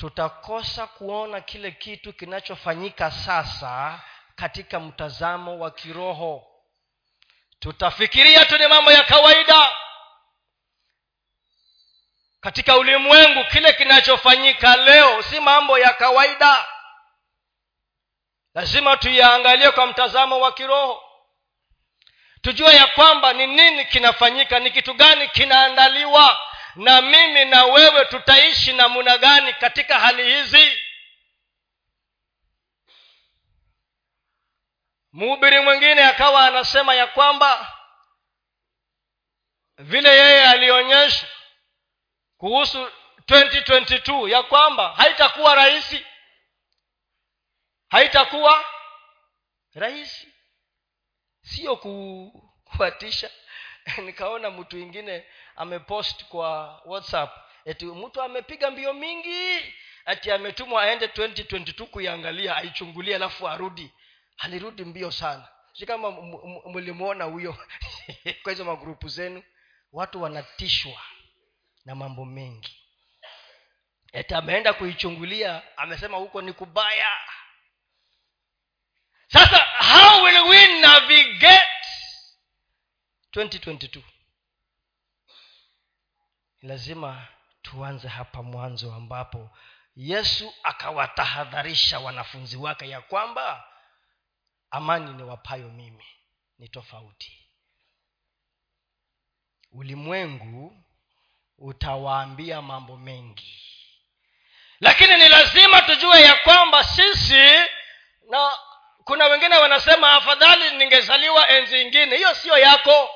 tutakosa 0.00 0.86
kuona 0.86 1.40
kile 1.40 1.70
kitu 1.70 2.12
kinachofanyika 2.12 3.10
sasa 3.10 4.00
katika 4.36 4.80
mtazamo 4.80 5.58
wa 5.58 5.70
kiroho. 5.70 6.46
Tutafikiria 7.58 8.44
tu 8.44 8.58
ni 8.58 8.66
mambo 8.66 8.92
ya 8.92 9.04
kawaida. 9.04 9.72
Katika 12.40 12.76
ulimwengu 12.76 13.44
kile 13.44 13.72
kinachofanyika 13.72 14.76
leo 14.76 15.22
si 15.22 15.40
mambo 15.40 15.78
ya 15.78 15.92
kawaida. 15.94 16.66
Lazima 18.54 18.96
tuyaangalie 18.96 19.70
kwa 19.70 19.86
mtazamo 19.86 20.40
wa 20.40 20.52
kiroho. 20.52 21.02
Tujue 22.40 22.74
ya 22.76 22.86
kwamba 22.86 23.32
ni 23.32 23.46
nini 23.46 23.84
kinafanyika 23.84 24.58
ni 24.58 24.70
kitu 24.70 24.94
gani 24.94 25.28
kinaandaliwa 25.28 26.49
na 26.74 27.02
mimi 27.02 27.44
na 27.44 27.64
wewe 27.64 28.04
tutaishi 28.04 28.72
namuna 28.72 29.18
gani 29.18 29.52
katika 29.52 30.00
hali 30.00 30.24
hizi? 30.34 30.82
Mhubiri 35.12 35.60
mwingine 35.60 36.04
akawa 36.04 36.46
anasema 36.46 36.94
ya 36.94 37.06
kwamba 37.06 37.76
vile 39.78 40.08
yeye 40.08 40.48
alionyesha 40.48 41.26
kuhusu 42.36 42.90
2022 43.18 44.28
ya 44.28 44.42
kwamba 44.42 44.92
haitakuwa 44.94 45.54
rahisi. 45.54 46.06
Haitakuwa 47.88 48.64
rahisi. 49.74 50.28
Sio 51.42 51.76
kufuatisha 51.76 53.30
nikaona 54.04 54.50
mtu 54.50 54.78
ingine 54.78 55.26
amepost 55.60 56.24
kwa 56.24 56.80
whatsapp 56.84 57.30
eti 57.64 57.84
mtu 57.86 58.22
amepiga 58.22 58.70
mbio 58.70 58.94
mingi 58.94 59.74
ati 60.04 60.30
ametumwa 60.30 60.82
aende 60.82 61.06
2022 61.06 61.84
kuiangalia 61.84 62.56
aichungulie 62.56 63.14
alafu 63.16 63.48
arudi. 63.48 63.92
Alirudi 64.38 64.84
mbio 64.84 65.10
sana. 65.10 65.48
Si 65.72 65.86
kama 65.86 66.10
mlimwona 66.66 67.24
huyo. 67.24 67.56
Kwa 68.42 68.52
hizo 68.52 68.64
magrupu 68.64 69.08
zenu 69.08 69.42
watu 69.92 70.22
wanatishwa 70.22 71.00
na 71.84 71.94
mambo 71.94 72.24
mengi. 72.24 72.76
Eti 74.12 74.34
ameenda 74.34 74.72
kuichungulia 74.72 75.62
amesema 75.76 76.16
huko 76.16 76.42
ni 76.42 76.52
kubaya. 76.52 77.08
Sasa 79.28 79.58
how 79.92 80.24
will 80.24 80.40
we 80.40 80.80
navigate 80.80 81.66
2022 83.32 84.02
lazima 86.62 87.26
tuanze 87.62 88.08
hapa 88.08 88.42
mwanzo 88.42 88.94
ambapo 88.94 89.50
yesu 89.96 90.54
akawatahadharisha 90.62 92.00
wanafunzi 92.00 92.56
wake 92.56 92.88
ya 92.88 93.00
kwamba 93.00 93.64
amani 94.70 95.12
ni 95.12 95.22
wapayo 95.22 95.68
mimi 95.68 96.04
ni 96.58 96.68
tofauti. 96.68 97.46
Ulimwengu 99.72 100.84
utawaambia 101.58 102.62
mambo 102.62 102.96
mengi. 102.96 103.62
Lakini 104.80 105.16
ni 105.16 105.28
lazima 105.28 105.82
tujue 105.82 106.20
ya 106.22 106.34
kwamba 106.34 106.84
sisi 106.84 107.58
na 108.30 108.52
kuna 109.04 109.26
wengine 109.26 109.56
wanasema 109.56 110.12
afadhali 110.12 110.76
ningezaliwa 110.76 111.48
enzi 111.48 111.82
ingine. 111.82 112.16
Hiyo 112.16 112.34
siyo 112.34 112.58
yako. 112.58 113.10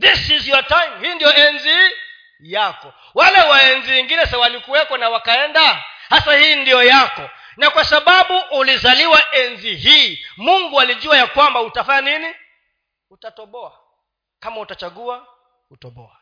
This 0.00 0.30
is 0.30 0.48
your 0.48 0.66
time. 0.66 1.08
Hii 1.08 1.14
ndio 1.14 1.34
enzi 1.34 1.94
yako. 2.40 2.92
Wale 3.14 3.40
waenzi 3.40 3.90
wengine 3.92 4.26
sa 4.26 4.38
walikuweko 4.38 4.96
na 4.96 5.08
wakaenda? 5.10 5.84
Hasa 6.08 6.36
hii 6.36 6.56
ndiyo 6.56 6.82
yako. 6.82 7.30
Na 7.56 7.70
kwa 7.70 7.84
sababu 7.84 8.38
ulizaliwa 8.50 9.34
enzi 9.34 9.74
hii 9.76 10.26
mungu 10.36 10.80
alijua 10.80 11.16
ya 11.16 11.26
kwamba 11.26 11.62
utafanya 11.62 12.18
nini? 12.18 12.34
Utatoboa. 13.10 13.80
Kama 14.40 14.60
utachagua 14.60 15.26
utoboa. 15.70 16.20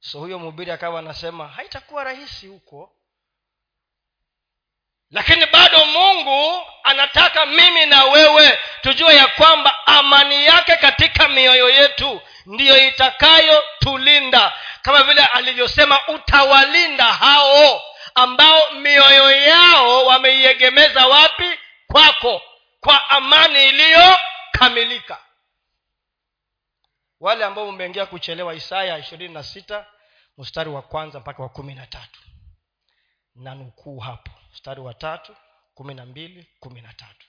So 0.00 0.18
huyo 0.18 0.38
mhubiri 0.38 0.70
akawa 0.70 0.98
anasema 0.98 1.48
haitakuwa 1.48 2.04
rahisi 2.04 2.46
huko 2.46 2.96
lakini 5.12 5.46
bado 5.46 5.84
mungu 5.84 6.66
anataka 6.82 7.46
mimi 7.46 7.86
na 7.86 8.04
wewe 8.04 8.58
tujue 8.80 9.14
ya 9.16 9.26
kwamba 9.26 9.86
amani 9.86 10.44
yake 10.44 10.76
katika 10.76 11.28
mioyo 11.28 11.70
yetu 11.70 12.20
ndiyo 12.46 12.86
itakayotulinda 12.88 14.52
kama 14.82 15.02
vile 15.02 15.24
alivyosema 15.24 16.08
utawalinda 16.08 17.04
hao 17.04 17.82
ambao 18.14 18.70
mioyo 18.70 19.30
yao 19.30 20.06
wameiegemeza 20.06 21.06
wapi? 21.06 21.58
Kwako 21.86 22.42
kwa 22.80 23.10
amani 23.10 23.68
iliyokamilika. 23.68 25.18
Wale 27.20 27.44
ambao 27.44 27.68
umeingia 27.68 28.06
kuchelewa 28.06 28.54
isaya 28.54 28.98
ishirini 28.98 29.34
na 29.34 29.42
sita 29.42 29.86
mstari 30.38 30.70
wa 30.70 30.82
kwanza 30.82 31.20
mpaka 31.20 31.42
wa 31.42 31.48
kumi 31.48 31.74
na 31.74 31.86
tatu. 31.86 32.20
Na 33.34 33.54
nukuu 33.54 33.98
hapo 33.98 34.30
mstari 34.62 34.80
wa 34.80 34.94
tatu 34.94 35.36
kumi 35.74 35.94
na 35.94 36.06
mbili 36.06 36.46
kumi 36.60 36.80
na 36.80 36.92
tatu. 36.92 37.26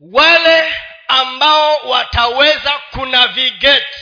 Wale 0.00 0.74
ambao 1.08 1.76
wataweza 1.76 2.78
kunavigate 2.90 3.96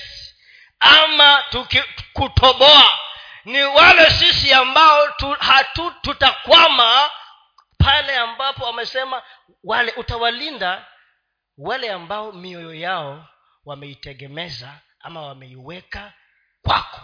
ama 0.80 1.44
tuki, 1.50 1.82
kutoboa 2.12 2.98
ni 3.44 3.62
wale 3.62 4.10
sisi 4.10 4.52
ambao 4.52 5.08
tu, 5.08 5.36
hatu 5.40 5.90
tutakwama 5.90 7.10
pale 7.78 8.16
ambapo 8.16 8.64
wamesema 8.64 9.22
wale 9.64 9.92
utawalinda 9.92 10.86
wale 11.58 11.90
ambao 11.92 12.32
mioyo 12.32 12.74
yao 12.74 13.28
wameitegemeza 13.64 14.80
ama 15.00 15.22
wameiweka 15.22 16.12
kwako. 16.62 17.00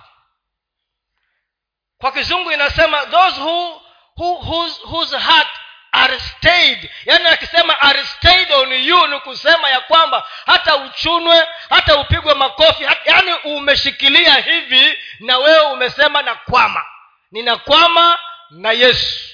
Kwa 1.99 2.13
kizungu 2.13 2.53
inasema 2.53 3.07
those 3.07 3.41
who, 3.41 3.83
who 4.17 4.35
whose, 4.37 4.81
whose 4.87 5.17
heart 5.17 5.49
are 5.93 6.21
stayed. 6.21 6.91
Yaani 7.05 7.27
akisema 7.27 7.81
are 7.81 8.05
stayed 8.05 8.53
on 8.53 8.73
you 8.73 9.07
ni 9.07 9.21
kusema 9.21 9.71
ya 9.71 9.81
kwamba 9.81 10.29
hata 10.47 10.77
uchunwe 10.77 11.47
hata 11.71 11.97
upigwe 11.97 12.35
makofi 12.35 12.85
yaani 13.05 13.33
umeshikilia 13.45 14.35
hivi 14.35 14.99
na 15.21 15.39
wewe 15.39 15.61
umesema 15.73 16.23
nakwama 16.23 16.85
ninakwama 17.31 18.19
na 18.51 18.73
yesu. 18.73 19.29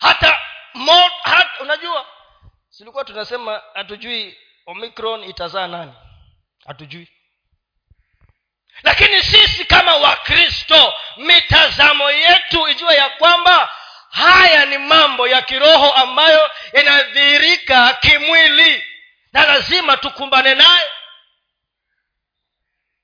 Hata, 0.00 0.38
mo, 0.74 1.10
hata 1.22 1.50
unajua 1.60 2.06
silikuwa 2.70 3.04
tunasema 3.04 3.62
hatujui 3.74 4.38
omicron 4.66 5.24
itazaa 5.24 5.66
nani. 5.66 5.92
Hatujui 6.66 7.08
lakini 8.82 9.22
sisi 9.22 9.64
kama 9.64 9.96
wakristo 9.96 10.94
mitazamo 11.16 12.10
yetu 12.10 12.68
ijue 12.68 12.94
ya 12.94 13.08
kwamba 13.10 13.72
haya 14.10 14.66
ni 14.66 14.78
mambo 14.78 15.28
ya 15.28 15.42
kiroho 15.42 15.92
ambayo 15.92 16.50
yanadhihirika 16.72 17.92
kimwili. 17.94 18.84
Na 19.32 19.46
lazima 19.46 19.96
tukumbane 19.96 20.54
naye 20.54 20.86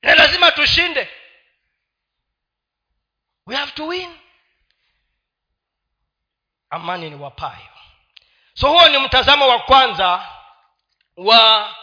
na 0.03 0.15
lazima 0.15 0.51
tushinde. 0.53 1.09
We 3.47 3.57
have 3.57 3.73
to 3.73 3.87
win. 3.87 4.19
Amani 6.71 7.11
ni 7.11 7.17
wapayo. 7.17 7.69
So 8.55 8.69
huo 8.69 8.89
ni 8.89 8.99
mtazamo 8.99 9.49
wa 9.49 9.59
kwanza 9.59 10.29
wa 11.17 11.75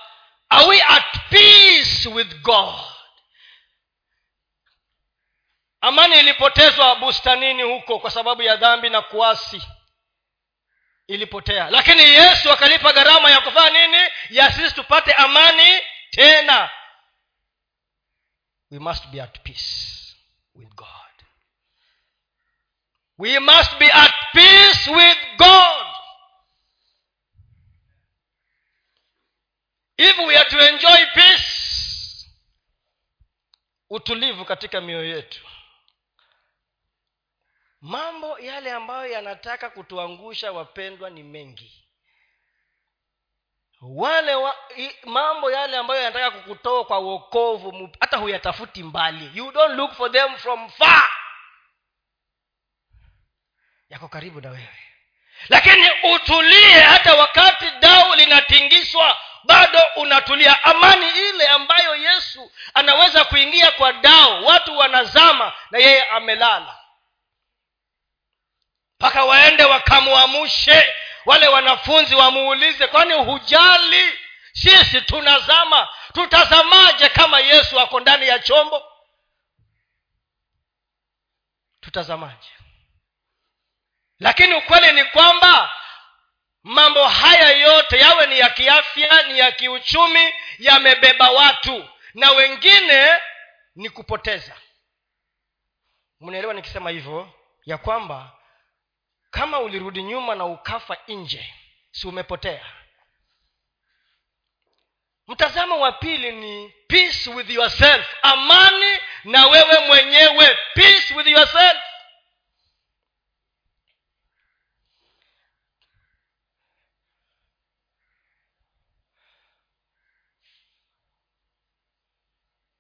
are 0.49 0.65
we 0.67 0.82
at 0.82 1.17
peace 1.30 2.10
with 2.10 2.41
god 2.41 2.90
amani 5.82 6.20
ilipotezwa 6.20 6.96
bustanini 6.96 7.63
huko 7.63 8.00
kwa 8.00 8.12
sababu 8.12 8.41
ya 8.41 8.56
dhambi 8.56 8.89
na 8.89 9.02
kuasi. 9.02 9.62
Ilipotea. 11.08 11.70
Lakini 11.70 12.02
yesu 12.02 12.52
akalipa 12.52 12.94
gharama 12.94 13.30
ya 13.32 13.41
kufanya 13.41 13.88
nini? 13.88 14.12
Ya 14.30 14.52
sisi 14.52 14.76
tupate 14.76 15.13
amani 15.13 15.82
tena. 16.12 16.70
We 18.72 18.80
must 18.80 19.08
be 19.08 19.22
at 19.22 19.39
peace 19.44 20.15
with 20.56 20.70
god. 20.76 20.88
We 23.17 23.39
must 23.39 23.78
be 23.78 23.91
at 23.91 24.13
peace 24.34 24.91
with 24.91 25.17
god. 25.38 25.88
If 29.98 30.17
we 30.17 30.38
are 30.38 30.50
to 30.50 30.70
enjoy 30.70 31.06
peace 31.13 32.28
utulivu 33.89 34.46
katika 34.46 34.82
mioyo 34.82 35.15
yetu 35.15 35.50
mambo 37.82 38.39
yale 38.39 38.72
ambayo 38.72 39.12
yanataka 39.12 39.70
kutuangusha 39.70 40.52
wapendwa 40.52 41.10
ni 41.10 41.24
mengi. 41.24 41.78
Wale 43.82 44.36
wa, 44.36 44.56
i, 44.78 44.96
mambo 45.04 45.52
yale 45.52 45.78
ambayo 45.78 46.02
yanataka 46.02 46.32
kukutoa 46.32 46.86
kwa 46.86 47.00
uokovu 47.00 47.89
hata 48.00 48.17
huyatafuti 48.17 48.84
mbali. 48.84 49.32
You 49.34 49.52
don't 49.52 49.76
look 49.76 49.94
for 49.94 50.12
them 50.12 50.38
from 50.38 50.70
far. 50.70 51.10
Yako 53.89 54.08
karibu 54.08 54.41
na 54.41 54.50
wewe. 54.50 54.78
Lakini 55.50 55.89
utulie 56.15 56.80
hata 56.80 57.15
wakati 57.15 57.65
dau 57.80 58.15
linatingishwa 58.15 59.17
bado 59.44 59.80
unatulia. 59.96 60.63
Amani 60.63 61.10
ile 61.30 61.48
ambayo 61.48 61.96
yesu 61.96 62.52
anaweza 62.74 63.26
kuingia 63.26 63.72
kwa 63.72 63.94
dao 63.94 64.44
watu 64.44 64.78
wanazama 64.78 65.54
na 65.72 65.80
yeye 65.80 66.04
amelala 66.04 66.81
mpaka 69.01 69.23
waende 69.25 69.63
wakamwamushe 69.65 70.93
wale 71.25 71.47
wanafunzi 71.47 72.15
wamuulize 72.15 72.87
kwani 72.87 73.13
hujali? 73.13 74.19
Sisi 74.53 75.01
tunazama 75.01 75.89
tutazamaje 76.13 77.09
kama 77.09 77.39
yesu 77.39 77.79
ako 77.79 77.99
ndani 77.99 78.27
ya 78.27 78.39
chombo? 78.39 78.83
Tutazamaje? 81.79 82.49
Lakini 84.19 84.53
ukweli 84.53 84.91
ni 84.91 85.05
kwamba 85.05 85.71
mambo 86.63 87.07
haya 87.07 87.49
yote 87.49 87.97
yawe 87.99 88.27
ni 88.27 88.39
ya 88.39 88.49
kiafya 88.49 89.23
ni 89.23 89.39
ya 89.39 89.51
kiuchumi 89.51 90.33
yamebeba 90.59 91.29
watu. 91.31 91.89
Na 92.13 92.31
wengine 92.31 93.09
ni 93.75 93.89
kupoteza. 93.89 94.55
Mnaelewa 96.19 96.53
nikisema 96.53 96.89
hivyo? 96.89 97.33
Ya 97.65 97.77
kwamba 97.77 98.31
kama 99.32 99.60
ulirudi 99.60 100.04
nyuma 100.04 100.36
na 100.36 100.46
ukafa 100.46 100.98
nje 101.08 101.54
si 101.91 102.08
umepotea? 102.08 102.65
Mtazamo 105.28 105.80
wa 105.80 105.91
pili 105.91 106.32
ni 106.32 106.70
peace 106.88 107.30
with 107.30 107.50
yourself. 107.50 108.06
Amani 108.22 108.98
na 109.24 109.48
wewe 109.48 109.88
mwenyewe. 109.88 110.58
Peace 110.74 111.13
with 111.15 111.28
yourself. 111.28 111.78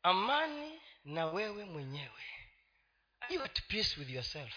Amani 0.03 0.81
na 1.05 1.25
wewe 1.25 1.65
mwenyewe. 1.65 2.23
Are 3.21 3.33
you 3.35 3.43
at 3.43 3.61
peace 3.67 3.97
with 3.99 4.09
yourself 4.09 4.53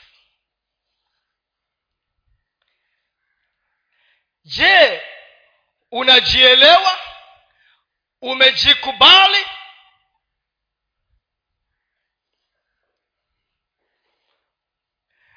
je 4.45 5.03
unajielewa? 5.91 6.99
Umejikubali? 8.21 9.45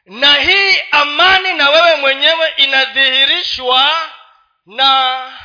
Na 0.05 0.33
hii 0.35 0.77
amani 0.91 1.53
na 1.53 1.69
wewe 1.69 1.95
mwenyewe 1.95 2.53
inadhihirishwa 2.57 4.11
na 4.65 5.39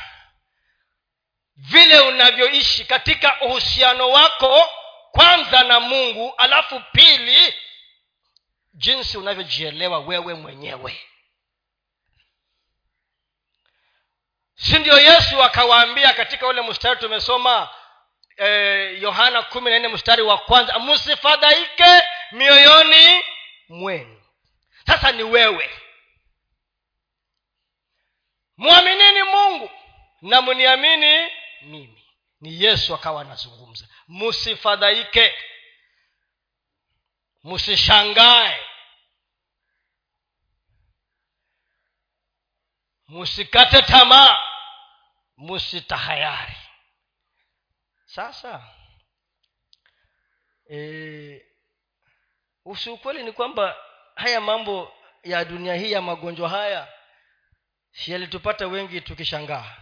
vile 1.55 1.99
unavyoishi 1.99 2.85
katika 2.85 3.41
uhusiano 3.41 4.09
wako 4.09 4.69
kwanza 5.11 5.63
na 5.63 5.79
mungu 5.79 6.33
alafu 6.37 6.81
pili 6.91 7.53
jinsi 8.73 9.17
unavyojielewa 9.17 9.99
wewe 9.99 10.33
mwenyewe 10.33 11.01
si 14.55 14.79
ndio 14.79 14.99
yesu 14.99 15.43
akawaambia 15.43 16.13
katika 16.13 16.47
ule 16.47 16.61
mstari 16.61 16.99
tumesoma 16.99 17.69
eh, 18.37 19.01
yohana 19.01 19.39
eh, 19.39 19.45
kumi 19.49 19.71
na 19.71 19.79
nne 19.79 19.87
mstari 19.87 20.21
wa 20.21 20.37
kwanza 20.37 20.79
msifadhaike 20.79 22.03
mioyoni 22.31 23.23
mwenu. 23.69 24.21
Sasa 24.87 25.11
ni 25.11 25.23
wewe. 25.23 25.69
Mwaminini 28.57 29.23
mungu 29.23 29.71
na 30.21 30.41
mniamini 30.41 31.31
mimi. 31.61 32.03
Ni 32.41 32.63
yesu 32.63 32.95
akawa 32.95 33.21
anazungumza. 33.21 33.87
Msifadhaike 34.07 35.35
msishangae 37.43 38.59
msikate 43.13 43.81
tamaa. 43.81 44.39
Msitahayari 45.37 46.55
sasa 48.05 48.63
e, 50.71 51.45
usiukweli 52.65 53.23
ni 53.23 53.31
kwamba 53.31 53.75
haya 54.15 54.41
mambo 54.41 54.93
ya 55.23 55.45
dunia 55.45 55.75
hii 55.75 55.91
ya 55.91 56.01
magonjwa 56.01 56.49
haya 56.49 56.93
yalitupata 58.05 58.67
wengi 58.67 59.01
tukishangaa. 59.01 59.75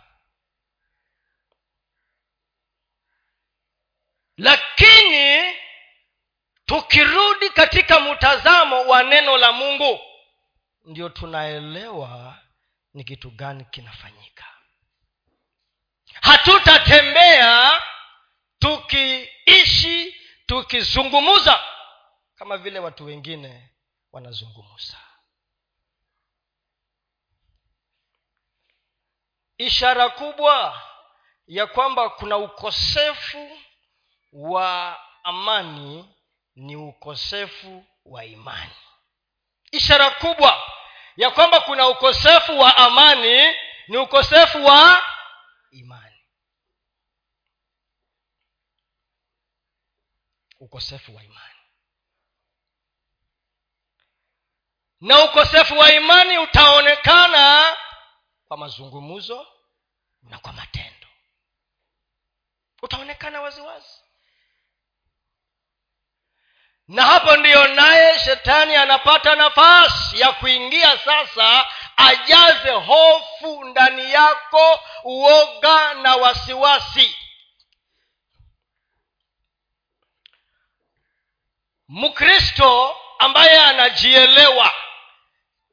Lakini 4.38 5.56
tukirudi 6.66 7.50
katika 7.50 8.00
mtazamo 8.00 8.82
wa 8.82 9.04
neno 9.04 9.38
la 9.38 9.52
mungu 9.52 10.00
ndio 10.86 11.10
tunaelewa 11.10 12.40
ni 12.94 13.04
kitu 13.04 13.32
gani 13.32 13.66
kinafanyika. 13.66 14.46
Hatutatembea 16.22 17.82
tukiishi 18.60 20.16
tukizungumuza 20.46 21.60
kama 22.36 22.58
vile 22.58 22.80
watu 22.80 23.06
wengine 23.06 23.70
wanazungumza 24.12 24.98
ishara 29.58 30.10
kubwa 30.10 30.82
ya 31.48 31.68
kwamba 31.68 32.10
kuna 32.10 32.38
ukosefu 32.38 33.58
wa 34.34 35.00
amani 35.24 36.16
ni 36.56 36.76
ukosefu 36.76 37.86
wa 38.06 38.26
imani. 38.26 38.72
Ishara 39.72 40.10
kubwa 40.10 40.62
ya 41.18 41.32
kwamba 41.32 41.60
kuna 41.62 41.88
ukosefu 41.88 42.60
wa 42.60 42.78
amani 42.78 43.56
ni 43.88 43.98
ukosefu 43.98 44.66
wa 44.66 45.02
imani. 45.72 46.22
Ukosefu 50.60 51.16
wa 51.16 51.24
imani. 51.24 51.56
Na 55.02 55.24
ukosefu 55.24 55.80
wa 55.80 55.92
imani 55.94 56.38
utaonekana 56.38 57.78
kwa 58.48 58.58
mazungumzo 58.58 59.48
na 60.24 60.40
kwa 60.40 60.54
matendo. 60.54 61.08
Utaonekana 62.82 63.42
waziwazi 63.42 64.01
na 66.92 67.04
hapo 67.06 67.36
ndiyo 67.36 67.68
naye 67.68 68.20
shetani 68.20 68.76
anapata 68.76 69.36
nafasi 69.36 70.20
ya 70.20 70.32
kuingia 70.32 70.98
sasa 70.98 71.66
ajaze 71.98 72.72
hofu 72.72 73.64
ndani 73.66 74.12
yako 74.12 74.80
uoga 75.04 75.94
na 75.94 76.16
wasiwasi. 76.16 77.16
Mkristo 81.90 82.98
ambaye 83.20 83.60
anajielewa 83.62 84.74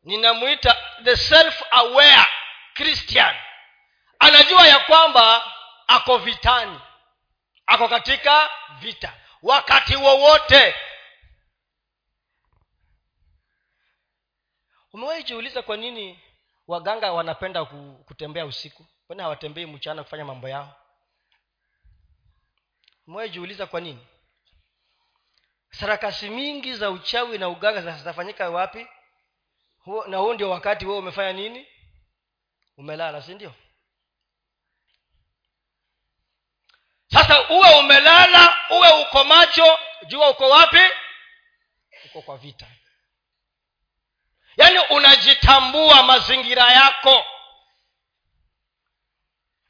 ninamwita 0.04 0.76
the 1.04 1.16
self 1.16 1.62
aware 1.70 2.26
christian 2.74 3.36
anajua 4.18 4.66
ya 4.66 4.78
kwamba 4.78 5.52
ako 5.86 6.18
vitani 6.18 6.80
ako 7.66 7.88
katika 7.88 8.50
vita. 8.80 9.12
Wakati 9.42 9.96
wowote 9.96 10.74
umewahi 14.98 15.22
jiuliza 15.22 15.62
kwa 15.62 15.76
nini 15.76 16.20
waganga 16.66 17.12
wanapenda 17.12 17.64
kutembea 18.04 18.46
usiku? 18.46 18.86
Kwani 19.06 19.22
hawatembei 19.22 19.66
mchana 19.66 20.04
kufanya 20.04 20.24
mambo 20.24 20.48
yao? 20.48 20.76
Umewahi 23.06 23.30
jiuliza 23.30 23.66
kwa 23.66 23.80
nini? 23.80 24.06
Sarakasi 25.70 26.30
mingi 26.30 26.74
za 26.74 26.90
uchawi 26.90 27.38
na 27.38 27.48
uganga 27.48 27.92
zitafanyika 27.98 28.50
wapi? 28.50 28.86
Na 30.06 30.16
huu 30.16 30.34
ndio 30.34 30.50
wakati 30.50 30.86
wewe 30.86 30.98
umefanya 30.98 31.32
nini? 31.32 31.66
Umelala 32.76 33.22
si 33.22 33.34
ndio? 33.34 33.54
Sasa 37.06 37.48
uwe 37.48 37.78
umelala 37.78 38.56
uwe 38.70 39.02
uko 39.02 39.24
macho 39.24 39.78
jua 40.06 40.30
uko 40.30 40.48
wapi? 40.48 40.80
Uko 42.06 42.22
kwa 42.22 42.36
vita 42.38 42.66
yaani 44.58 44.78
unajitambua 44.78 46.02
mazingira 46.02 46.72
yako. 46.72 47.24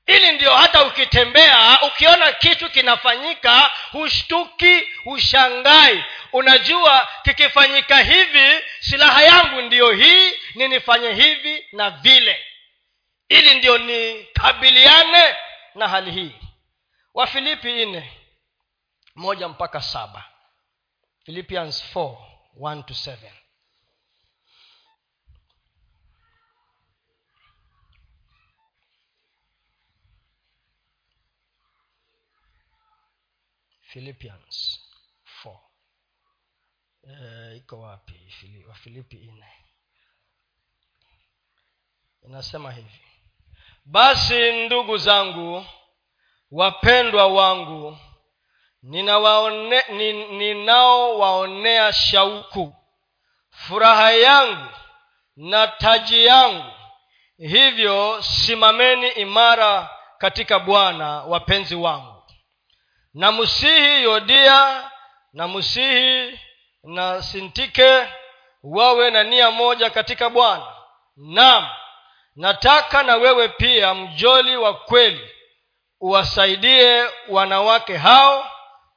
Ili 0.06 0.32
ndio 0.32 0.56
hata 0.56 0.84
ukitembea 0.84 1.82
ukiona 1.82 2.32
kitu 2.32 2.70
kinafanyika 2.70 3.70
hushtuki 3.92 4.80
hushangai. 5.04 6.04
Unajua 6.32 7.08
kikifanyika 7.22 7.98
hivi 8.02 8.64
silaha 8.80 9.22
yangu 9.22 9.60
ndiyo 9.62 9.92
hii 9.92 10.32
ninifanye 10.54 11.12
hivi 11.14 11.66
na 11.72 11.90
vile. 11.90 12.44
Ili 13.28 13.54
ndio 13.54 13.78
nikabiliane 13.78 15.36
na 15.74 15.88
hali 15.88 16.10
hii. 16.10 16.34
Wafilipi 17.14 17.86
nne 17.86 18.12
moja 19.14 19.48
mpaka 19.48 19.80
saba. 19.82 20.24
Philippians 21.24 21.84
4 21.94 22.16
1 22.60 22.82
to 22.84 22.94
7 22.94 23.16
philippians 33.98 34.78
4 35.44 35.58
e, 37.02 37.56
iko 37.56 37.80
wapi? 37.80 38.14
Wafilipi 38.68 39.16
nne. 39.16 39.52
Inasema 42.22 42.72
hivi. 42.72 43.00
Basi 43.84 44.52
ndugu 44.66 44.98
zangu 44.98 45.66
wapendwa 46.50 47.26
wangu 47.26 47.98
ninaowaonea 50.30 51.92
shauku 51.92 52.74
furaha 53.50 54.12
yangu 54.12 54.70
na 55.36 55.66
taji 55.68 56.24
yangu. 56.26 56.72
Hivyo 57.38 58.22
simameni 58.22 59.08
imara 59.08 59.90
katika 60.18 60.58
bwana 60.58 61.22
wapenzi 61.22 61.74
wangu 61.74 62.07
na 63.14 63.32
msihi 63.32 64.02
yodia 64.02 64.90
na 65.32 65.48
msihi 65.48 66.40
na 66.84 67.22
sintike 67.22 68.06
wawe 68.62 69.10
na 69.10 69.22
nia 69.22 69.50
moja 69.50 69.90
katika 69.90 70.30
bwana. 70.30 70.66
Nam 71.16 71.66
nataka 72.36 73.02
na 73.02 73.16
wewe 73.16 73.48
pia 73.48 73.94
mjoli 73.94 74.56
wa 74.56 74.74
kweli 74.74 75.30
uwasaidie 76.00 77.04
wanawake 77.28 77.96
hao 77.96 78.50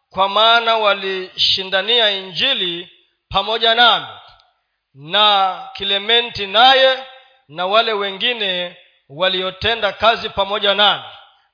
kwa 0.10 0.30
maana 0.30 0.78
walishindania 0.78 2.12
injili 2.12 2.89
pamoja 3.30 3.76
nami 3.76 4.08
na 4.93 5.69
kilementi 5.74 6.47
naye 6.47 7.04
na 7.47 7.65
wale 7.65 7.93
wengine 7.93 8.78
waliotenda 9.10 9.91
kazi 9.91 10.30
pamoja 10.30 10.76
nami 10.76 11.04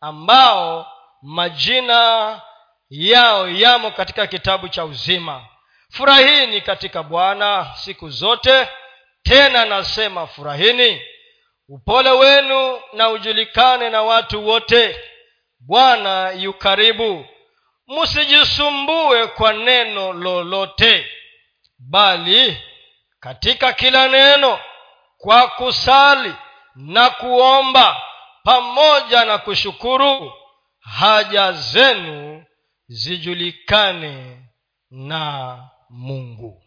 ambao 0.01 0.87
majina 1.21 2.41
yao 2.89 3.49
yamo 3.49 3.91
katika 3.91 4.27
kitabu 4.27 4.69
cha 4.69 4.85
uzima. 4.85 5.45
Furahini 5.91 6.61
katika 6.61 7.03
bwana 7.03 7.71
siku 7.75 8.09
zote. 8.09 8.67
Tena 9.23 9.65
nasema 9.65 10.27
furahini. 10.27 11.01
Upole 11.69 12.09
wenu 12.11 12.79
na 12.93 13.09
ujulikane 13.09 13.89
na 13.89 14.01
watu 14.03 14.47
wote. 14.47 14.99
Bwana 15.59 16.31
yu 16.31 16.53
karibu. 16.53 17.25
Msijisumbue 17.87 19.27
kwa 19.27 19.53
neno 19.53 20.13
lolote. 20.13 21.07
Bali 21.79 22.57
katika 23.19 23.73
kila 23.73 24.07
neno 24.07 24.59
kwa 25.17 25.47
kusali 25.47 26.33
na 26.75 27.09
kuomba 27.09 28.01
pamoja 28.43 29.25
na 29.25 29.37
kushukuru 29.37 30.33
haja 30.79 31.51
zenu 31.51 32.45
zijulikane 32.87 34.41
na 34.91 35.57
mungu. 35.89 36.63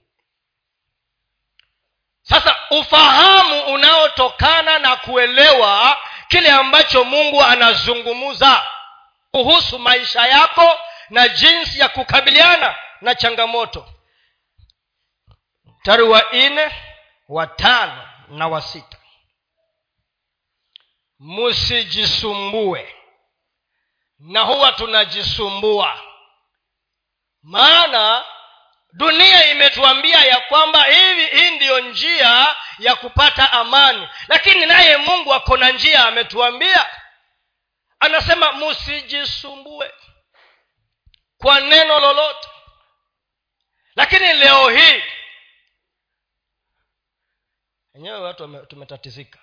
Sasa 2.22 2.56
ufahamu 2.70 3.62
unaotokana 3.74 4.78
na 4.78 4.96
kuelewa 4.96 5.96
kile 6.28 6.50
ambacho 6.50 7.04
mungu 7.04 7.42
anazungumza 7.42 8.66
kuhusu 9.30 9.78
maisha 9.78 10.26
yako 10.26 10.78
na 11.10 11.28
jinsi 11.28 11.78
ya 11.80 11.88
kukabiliana 11.88 12.76
na 13.00 13.14
changamoto. 13.14 13.88
Mstari 15.64 16.02
wa 16.02 16.24
nne 16.32 16.70
wa 17.28 17.46
tano 17.46 18.08
na 18.28 18.48
wa 18.48 18.62
sita. 18.62 18.96
Musijisumbue. 21.18 22.94
Na 24.18 24.40
huwa 24.40 24.72
tunajisumbua 24.72 26.00
maana 27.42 28.24
dunia 28.92 29.50
imetuambia 29.50 30.24
ya 30.24 30.40
kwamba 30.40 30.84
hivi 30.84 31.26
hii 31.26 31.50
ndiyo 31.56 31.80
njia 31.80 32.56
ya 32.78 32.96
kupata 32.96 33.52
amani. 33.52 34.08
Lakini 34.28 34.66
naye 34.66 34.96
mungu 34.96 35.34
ako 35.34 35.56
na 35.56 35.70
njia 35.70 36.06
ametuambia. 36.06 36.90
Anasema 38.00 38.52
msijisumbue 38.52 39.92
kwa 41.38 41.60
neno 41.60 41.98
lolote. 41.98 42.48
Lakini 43.96 44.32
leo 44.34 44.68
hii 44.70 45.02
wenyewe 47.94 48.18
watu 48.20 48.66
tumetatizika. 48.66 49.38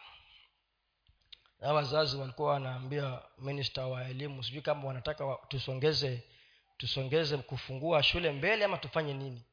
Na 1.60 1.74
wazazi 1.74 2.18
walikuwa 2.18 2.54
wanaambia 2.54 3.22
minista 3.38 3.86
wa 3.88 4.04
elimu 4.06 4.44
sijui 4.44 4.62
kama 4.62 4.88
wanataka 4.88 5.38
tusongeze 5.48 6.24
tusongeze 6.78 7.38
kufungua 7.38 8.04
shule 8.04 8.32
mbele 8.32 8.66
ama 8.66 8.78
tufanye 8.78 9.14
nini? 9.14 9.46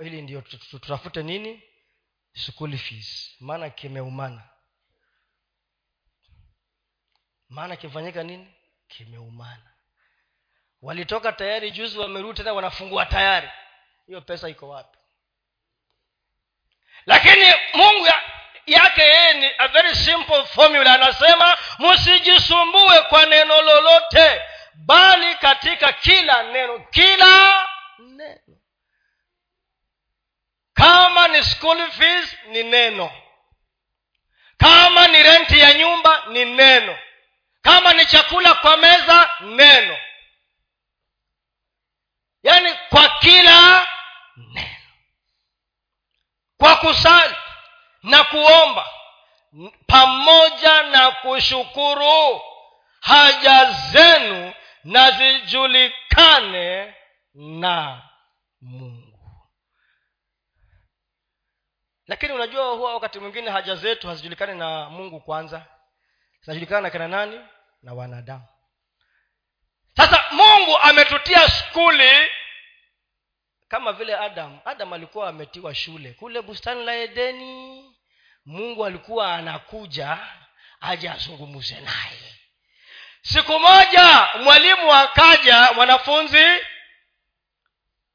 Ili 0.00 0.22
ndio 0.22 0.40
tutafute 0.40 1.22
nini? 1.22 1.62
School 2.34 2.78
fees. 2.78 3.36
Maana 3.40 3.70
kimeumana. 3.70 4.42
Maana 7.48 7.76
kimefanyika 7.76 8.22
nini? 8.22 8.54
Kimeumana. 8.88 9.70
Walitoka 10.82 11.32
tayari 11.32 11.70
juzi 11.70 11.98
wamerudi 11.98 12.36
tena 12.36 12.52
wanafungua 12.52 13.06
tayari. 13.06 13.48
Hiyo 14.06 14.20
pesa 14.20 14.48
iko 14.48 14.68
wapi? 14.68 14.98
Lakini 17.06 17.52
mungu 17.74 18.06
ya, 18.06 18.22
yake 18.66 19.00
yeye 19.02 19.32
ni 19.34 19.50
a 19.58 19.68
very 19.68 19.94
simple 19.96 20.44
formula. 20.44 20.94
Anasema 20.94 21.58
msijisumbue 21.78 23.00
kwa 23.08 23.26
neno 23.26 23.62
lolote 23.62 24.42
bali 24.86 25.34
katika 25.34 25.92
kila 25.92 26.42
neno 26.42 26.78
kila 26.78 27.66
neno. 27.98 28.56
Kama 30.74 31.28
ni 31.28 31.42
school 31.44 31.90
fees 31.90 32.36
ni 32.48 32.62
neno. 32.62 33.12
Kama 34.56 35.08
ni 35.08 35.22
renti 35.22 35.58
ya 35.58 35.74
nyumba 35.74 36.22
ni 36.28 36.44
neno. 36.44 36.98
Kama 37.62 37.92
ni 37.92 38.06
chakula 38.06 38.54
kwa 38.54 38.76
meza 38.76 39.30
neno. 39.40 39.98
Yaani 42.42 42.74
kwa 42.90 43.08
kila 43.08 43.86
neno. 44.36 44.68
Kwa 46.58 46.76
kusali 46.76 47.34
na 48.02 48.24
kuomba 48.24 48.88
pamoja 49.86 50.82
na 50.82 51.10
kushukuru 51.10 52.40
haja 53.00 53.64
zenu 53.64 54.52
na 54.84 55.10
zijulikane 55.10 56.94
na 57.34 58.02
mungu. 58.60 59.18
Lakini 62.06 62.32
unajua 62.32 62.72
huwa 62.74 62.94
wakati 62.94 63.18
mwingine 63.18 63.50
haja 63.50 63.74
zetu 63.76 64.08
hazijulikani 64.08 64.58
na 64.58 64.90
mungu 64.90 65.20
kwanza 65.20 65.66
zinajulikana 66.42 66.80
na 66.80 66.90
kina 66.90 67.08
nani? 67.08 67.40
Na 67.82 67.94
wanadamu. 67.94 68.44
Sasa 69.96 70.24
mungu 70.32 70.78
ametutia 70.78 71.48
skuli 71.48 72.10
kama 73.68 73.92
vile 73.92 74.16
adam. 74.16 74.58
Adam 74.64 74.92
alikuwa 74.92 75.28
ametiwa 75.28 75.74
shule. 75.74 76.12
Kule 76.12 76.42
bustani 76.42 76.84
la 76.84 76.94
edeni 76.94 77.84
mungu 78.44 78.86
alikuwa 78.86 79.34
anakuja 79.34 80.18
aje 80.80 81.10
azungumuze 81.10 81.80
naye 81.80 82.37
siku 83.32 83.58
moja 83.60 84.28
mwalimu 84.42 84.94
akaja 84.94 85.72
mwanafunzi 85.72 86.44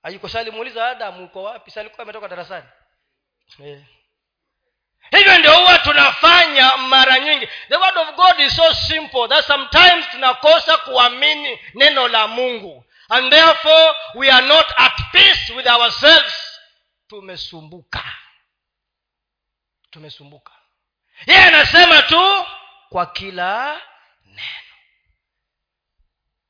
ayuko 0.04 0.30
alimuuliza 0.38 0.90
adamu 0.90 1.26
uko 1.26 1.44
wapi? 1.44 1.72
Salikuwa 1.72 2.04
ametoka 2.04 2.28
darasani? 2.28 2.68
Yeah 3.60 3.82
hivyo 5.18 5.38
ndio 5.38 5.56
huwa 5.58 5.80
tunafanya 5.80 6.78
mara 6.78 7.20
nyingi. 7.20 7.48
The 7.70 7.76
word 7.78 7.98
of 7.98 8.16
god 8.16 8.40
is 8.40 8.56
so 8.56 8.74
simple 8.74 9.28
that 9.28 9.46
sometimes 9.46 10.10
tunakosa 10.12 10.78
kuamini 10.78 11.60
neno 11.74 12.08
la 12.08 12.28
mungu. 12.28 12.86
And 13.10 13.32
therefore 13.32 13.96
we 14.16 14.32
are 14.32 14.48
not 14.48 14.66
at 14.78 14.94
peace 15.12 15.54
with 15.54 15.68
ourselves. 15.68 16.60
Tumesumbuka. 17.08 18.04
Tumesumbuka. 19.92 20.52
Yeye 21.26 21.44
anasema 21.44 22.02
tu 22.02 22.46
kwa 22.90 23.06
kila 23.06 23.82
neno 24.26 24.73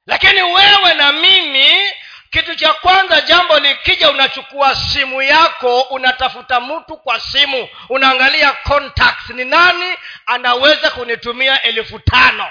lakini 0.05 0.41
wewe 0.43 0.93
na 0.93 1.11
mimi 1.11 1.91
kitu 2.29 2.55
cha 2.55 2.73
kwanza 2.73 3.21
jambo 3.21 3.59
likija 3.59 4.09
unachukua 4.11 4.75
simu 4.75 5.21
yako 5.21 5.81
unatafuta 5.81 6.59
mtu 6.61 6.97
kwa 6.97 7.19
simu 7.19 7.69
unaangalia 7.89 8.51
contacts 8.53 9.29
ni 9.29 9.45
nani 9.45 9.97
anaweza 10.25 10.91
kunitumia 10.91 11.61
elfu 11.61 11.99
tano. 11.99 12.47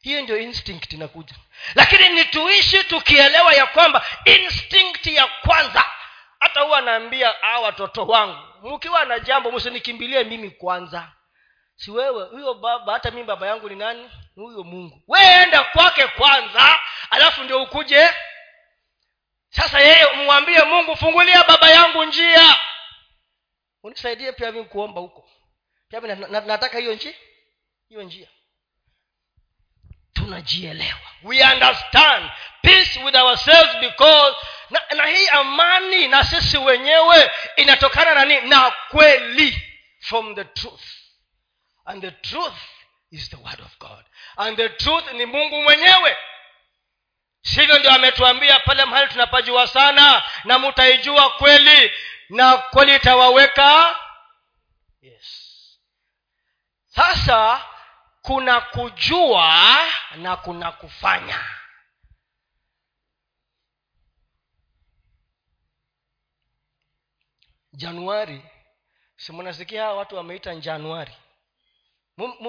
Hiyo 0.00 0.22
ndio 0.22 0.36
instinct 0.38 0.92
inakuja. 0.92 1.34
Lakini 1.74 2.08
nituishi 2.08 2.84
tukielewa 2.84 3.54
ya 3.54 3.66
kwamba 3.66 4.06
instinct 4.24 5.06
ya 5.06 5.26
kwanza 5.26 5.84
hata 6.40 6.60
huwa 6.60 6.78
anaambia 6.78 7.42
a 7.42 7.60
watoto 7.60 8.06
wangu 8.06 8.38
mkiwa 8.74 9.04
na 9.04 9.18
jambo 9.18 9.52
msinikimbilie 9.52 10.24
mimi 10.24 10.50
kwanza 10.50 11.12
si 11.76 11.90
wewe 11.90 12.24
huyo 12.28 12.54
baba 12.54 12.92
hata 12.92 13.10
mimi 13.10 13.24
baba 13.24 13.46
yangu 13.46 13.68
ni 13.68 13.76
nani? 13.76 14.10
Huyo 14.34 14.64
mungu. 14.64 15.02
Weenda 15.08 15.64
kwake 15.64 16.06
kwanza 16.06 16.78
alafu 17.10 17.42
ndio 17.44 17.62
ukuje. 17.62 18.08
Sasa 19.50 19.80
yeye 19.80 20.04
umwambie 20.04 20.62
mungu 20.64 20.96
fungulia 20.96 21.44
baba 21.44 21.70
yangu 21.70 22.04
njia. 22.04 22.56
Unisaidie 23.82 24.32
pia 24.32 24.52
mi 24.52 24.64
kuomba 24.64 25.00
huko. 25.00 25.28
Pia 25.88 26.00
mi 26.00 26.08
nataka 26.30 26.78
hiyo 26.78 26.94
nji 26.94 27.16
hiyo 27.88 28.02
njia. 28.02 28.28
Tunajielewa. 30.12 31.00
We 31.22 31.42
understand. 31.44 32.30
Peace 32.62 33.00
with 33.04 33.14
ourselves 33.16 33.76
because 33.80 34.36
na, 34.70 34.80
na 34.96 35.06
hii 35.06 35.28
amani 35.28 36.08
na 36.08 36.24
sisi 36.24 36.58
wenyewe 36.58 37.30
inatokana 37.56 38.14
na 38.14 38.24
nini? 38.24 38.48
Na 38.48 38.70
kweli. 38.90 39.62
From 40.00 40.34
the 40.34 40.44
truth 40.44 40.82
and 41.84 42.02
the 42.02 42.10
truth 42.10 42.58
is 43.10 43.28
the 43.30 43.36
word 43.36 43.60
of 43.60 43.78
god. 43.78 44.04
And 44.36 44.56
the 44.56 44.68
truth 44.68 45.12
ni 45.12 45.26
mungu 45.26 45.62
mwenyewe. 45.62 46.16
Sivyo 47.42 47.78
ndio 47.78 47.90
ametuambia 47.92 48.60
pale 48.60 48.84
mahali 48.84 49.08
tunapajua 49.10 49.66
sana 49.66 50.22
na 50.44 50.58
mutaijua 50.58 51.30
kweli 51.30 51.92
na 52.28 52.58
kweli 52.58 52.96
itawaweka? 52.96 53.96
Yes. 55.02 55.48
Sasa 56.86 57.64
kuna 58.22 58.60
kujua 58.60 59.78
na 60.16 60.36
kuna 60.36 60.72
kufanya. 60.72 61.44
Januari 67.72 68.42
simunasikia 69.16 69.90
watu 69.92 70.16
wameita 70.16 70.54
januari 70.54 71.12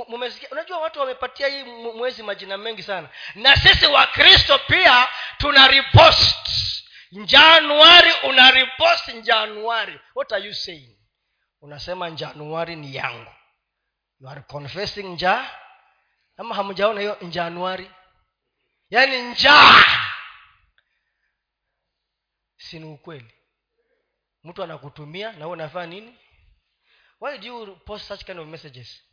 mumesikia 0.08 0.50
unajua 0.52 0.78
watu 0.80 1.00
wamepatia 1.00 1.48
hii 1.48 1.64
mwezi 1.64 2.24
majina 2.24 2.58
mengi 2.58 2.84
sana. 2.84 3.10
Na 3.36 3.56
sisi 3.56 3.86
wakristo 3.86 4.60
pia 4.60 5.08
tuna 5.38 5.68
ripost 5.68 6.48
januari 7.12 8.12
una 8.30 8.52
ripost 8.52 9.22
januari. 9.22 10.00
What 10.16 10.32
are 10.32 10.46
you 10.46 10.54
saying? 10.54 10.98
Unasema 11.62 12.12
januari 12.12 12.76
ni 12.76 12.96
yangu. 12.96 13.32
You 14.20 14.30
are 14.30 14.42
confessing 14.42 15.04
njaa? 15.04 15.52
Ama 16.38 16.56
hamjaona 16.56 17.00
hiyo 17.02 17.18
januari? 17.30 17.92
Yaani 18.90 19.22
njaa! 19.22 19.84
Sini 22.58 22.86
ukweli? 22.86 23.34
Mtu 24.44 24.64
anakutumia 24.64 25.32
na 25.32 25.46
huo 25.46 25.54
unafaa 25.54 25.86
nini? 25.86 26.18
Why 27.22 27.38
do 27.38 27.48
you 27.48 27.76
post 27.76 28.08
such 28.08 28.24
kind 28.24 28.40
of 28.40 28.48
messages 28.48 29.04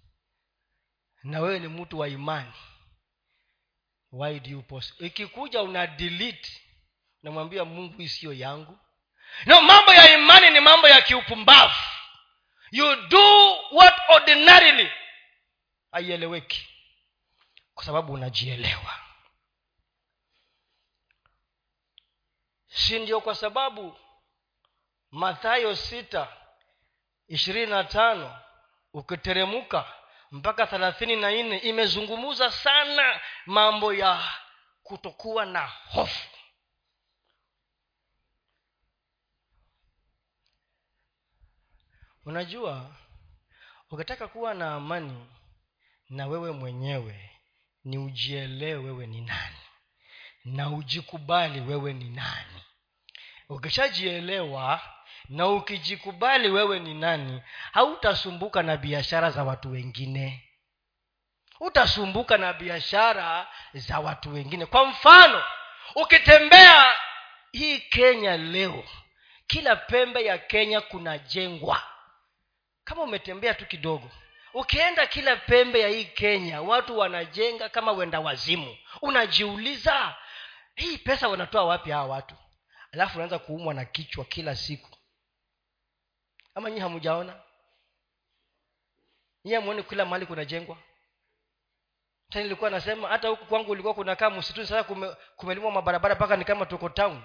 na 1.22 1.40
wewe 1.40 1.58
ni 1.58 1.68
mtu 1.68 1.98
wa 1.98 2.08
imani. 2.08 2.52
Why 4.12 4.40
do 4.40 4.50
you 4.50 4.62
post? 4.62 5.00
Ikikuja 5.00 5.62
una 5.62 5.86
delete. 5.86 6.60
Namwambia 7.22 7.64
mungu 7.64 8.02
isiyo 8.02 8.32
yangu. 8.32 8.78
No 9.46 9.62
mambo 9.62 9.94
ya 9.94 10.14
imani 10.14 10.50
ni 10.50 10.60
mambo 10.60 10.88
ya 10.88 11.02
kiupumbavu. 11.02 11.74
You 12.70 12.96
do 13.08 13.52
what 13.72 13.94
ordinarily. 14.08 14.90
Haieleweki. 15.92 16.68
Kwa 17.74 17.84
sababu 17.84 18.12
unajielewa. 18.12 18.94
Si 22.68 22.98
ndio 22.98 23.20
kwa 23.20 23.34
sababu 23.34 23.98
mathayo 25.10 25.76
sita 25.76 26.36
ishirini 27.28 27.70
na 27.70 27.84
tano 27.84 28.38
ukiteremuka 28.92 29.92
mpaka 30.30 30.66
thelathini 30.66 31.16
na 31.16 31.30
nne 31.30 31.58
imezungumuza 31.58 32.50
sana 32.50 33.20
mambo 33.46 33.94
ya 33.94 34.34
kutokuwa 34.82 35.46
na 35.46 35.66
hofu. 35.66 36.28
Unajua 42.24 42.96
ukitaka 43.90 44.28
kuwa 44.28 44.54
na 44.54 44.74
amani 44.74 45.26
na 46.08 46.26
wewe 46.26 46.50
mwenyewe 46.52 47.30
ni 47.84 47.98
ujielewe 47.98 48.84
wewe 48.84 49.06
ni 49.06 49.20
nani 49.20 49.56
na 50.44 50.70
ujikubali 50.70 51.60
wewe 51.60 51.92
ni 51.92 52.10
nani. 52.10 52.62
Ukishajielewa 53.48 54.80
na 55.30 55.46
ukijikubali 55.48 56.48
wewe 56.50 56.78
ni 56.78 56.94
nani 56.94 57.42
hautasumbuka 57.72 58.62
na 58.62 58.76
biashara 58.76 59.30
za 59.30 59.44
watu 59.44 59.70
wengine. 59.72 60.46
Utasumbuka 61.60 62.38
na 62.38 62.52
biashara 62.52 63.48
za 63.74 64.00
watu 64.00 64.34
wengine. 64.34 64.66
Kwa 64.66 64.84
mfano 64.86 65.44
ukitembea 65.94 66.92
hii 67.52 67.78
kenya 67.78 68.36
leo 68.36 68.84
kila 69.46 69.76
pembe 69.76 70.24
ya 70.24 70.38
kenya 70.38 70.80
kunajengwa 70.80 71.82
kama 72.84 73.02
umetembea 73.02 73.54
tu 73.54 73.66
kidogo 73.66 74.10
ukienda 74.54 75.06
kila 75.06 75.36
pembe 75.36 75.80
ya 75.80 75.88
hii 75.88 76.04
kenya 76.04 76.62
watu 76.62 76.98
wanajenga 76.98 77.68
kama 77.68 77.92
wenda 77.92 78.20
wazimu. 78.20 78.76
Unajiuliza 79.02 80.16
hii 80.74 80.98
pesa 80.98 81.28
wanatoa 81.28 81.64
wapi 81.64 81.90
hawa 81.90 82.06
watu? 82.06 82.34
Alafu 82.92 83.16
unaanza 83.18 83.38
kuumwa 83.38 83.74
na 83.74 83.84
kichwa 83.84 84.24
kila 84.24 84.56
siku 84.56 84.90
ama 86.60 86.70
nyii 86.70 86.80
hamujaona? 86.80 87.40
Nyie 89.44 89.56
amuoni 89.56 89.82
kila 89.82 90.04
mahali 90.04 90.26
kunajengwa? 90.26 90.76
Ta 92.30 92.42
nilikuwa 92.42 92.70
nasema 92.70 93.08
hata 93.08 93.28
huku 93.28 93.46
kwangu 93.46 93.70
ulikuwa 93.70 93.94
kunakaa 93.94 94.30
msituni 94.30 94.66
sasa 94.66 94.84
kume, 94.84 95.16
kumelimwa 95.36 95.70
mabarabara 95.72 96.14
mpaka 96.14 96.36
ni 96.36 96.44
kama 96.44 96.66
tuko 96.66 96.88
town. 96.88 97.22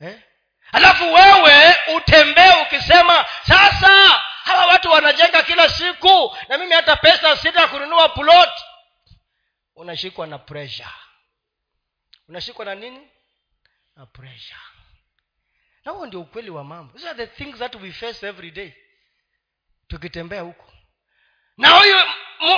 Eh? 0.00 0.22
alafu 0.72 1.04
wewe 1.14 1.76
utembee 1.96 2.62
ukisema 2.62 3.24
sasa 3.46 3.88
hawa 4.44 4.66
watu 4.66 4.90
wanajenga 4.90 5.42
kila 5.42 5.68
siku 5.68 6.36
na 6.48 6.58
mimi 6.58 6.72
hata 6.72 6.96
pesa 6.96 7.36
sita 7.36 7.68
kununua 7.68 8.08
plot. 8.08 8.52
Unashikwa 9.76 10.26
na 10.26 10.38
pressure. 10.38 10.88
Unashikwa 12.28 12.64
na 12.64 12.74
nini? 12.74 13.10
Na 13.96 14.06
pressure 14.06 14.60
na 15.84 15.92
huo 15.92 16.06
ndio 16.06 16.20
ukweli 16.20 16.50
wa 16.50 16.64
mambo. 16.64 16.92
These 16.92 17.08
are 17.08 17.26
the 17.26 17.44
things 17.44 17.58
that 17.58 17.74
we 17.74 17.92
face 17.92 18.26
every 18.26 18.50
day. 18.50 18.72
Tukitembea 19.88 20.40
huko. 20.40 20.72
Na 21.56 21.68
huyu 21.70 21.96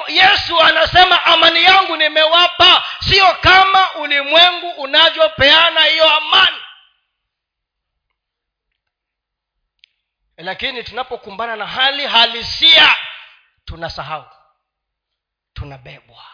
yesu 0.08 0.60
anasema 0.60 1.24
amani 1.24 1.64
yangu 1.64 1.96
nimewapa 1.96 2.84
sio 3.00 3.34
kama 3.34 3.94
ulimwengu 3.94 4.68
unavyopeana 4.70 5.84
hiyo 5.84 6.10
amani. 6.10 6.56
Lakini 10.36 10.82
tunapokumbana 10.84 11.56
na 11.56 11.66
hali 11.66 12.06
halisia 12.06 12.94
tunasahau. 13.64 14.24
Tunabebwa. 15.54 16.24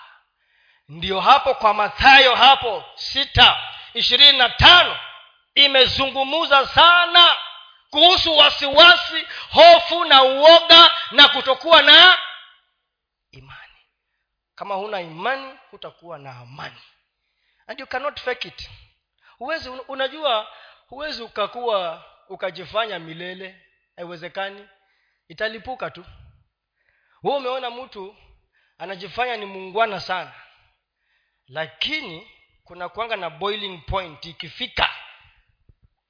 Ndio 0.89 1.21
hapo 1.21 1.55
kwa 1.55 1.75
mathayo 1.75 2.35
hapo 2.35 2.85
sita 2.95 3.57
ishirini 3.95 4.39
na 4.39 4.49
tano 4.49 4.99
imezungumuza 5.55 6.67
sana 6.67 7.37
kuhusu 7.91 8.37
wasiwasi 8.37 9.27
hofu 9.51 10.05
na 10.05 10.23
uoga 10.23 10.91
na 11.11 11.29
kutokuwa 11.29 11.83
na 11.83 12.19
imani. 13.31 13.59
Kama 14.55 14.75
huna 14.75 15.01
imani 15.01 15.59
hutakuwa 15.71 16.19
na 16.19 16.31
amani. 16.39 16.81
And 17.67 17.81
you 17.81 17.87
cannot 17.87 18.21
fake 18.21 18.49
it. 18.49 18.71
Huwezi 19.39 19.69
unajua 19.69 20.49
huwezi 20.89 21.23
ukakuwa 21.23 22.05
ukajifanya 22.29 22.99
milele 22.99 23.67
haiwezekani. 23.97 24.69
Italipuka 25.29 25.91
tu. 25.91 26.05
Huo 27.21 27.37
umeona 27.37 27.71
mtu 27.71 28.17
anajifanya 28.79 29.37
ni 29.37 29.47
muungwana 29.47 30.01
sana. 30.01 30.33
Lakini 31.47 32.31
kuna 32.65 32.89
kwanga 32.89 33.17
na 33.17 33.31
boiling 33.31 33.79
point 33.79 34.25
ikifika 34.25 34.91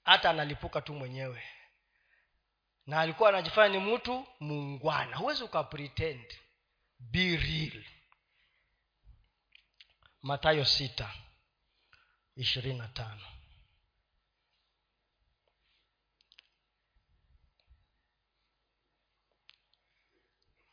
hata 0.05 0.30
analipuka 0.30 0.80
tu 0.80 0.94
mwenyewe. 0.94 1.42
Na 2.86 3.00
alikuwa 3.00 3.28
anajifanya 3.28 3.78
ni 3.80 3.94
mtu 3.94 4.26
muungwana. 4.40 5.16
Huwezi 5.16 5.42
ukapretend 5.44 6.38
be 6.98 7.36
real. 7.36 7.84
Matayo 10.22 10.64
sita 10.64 11.14
ishirini 12.36 12.78
na 12.78 12.88
tano. 12.88 13.26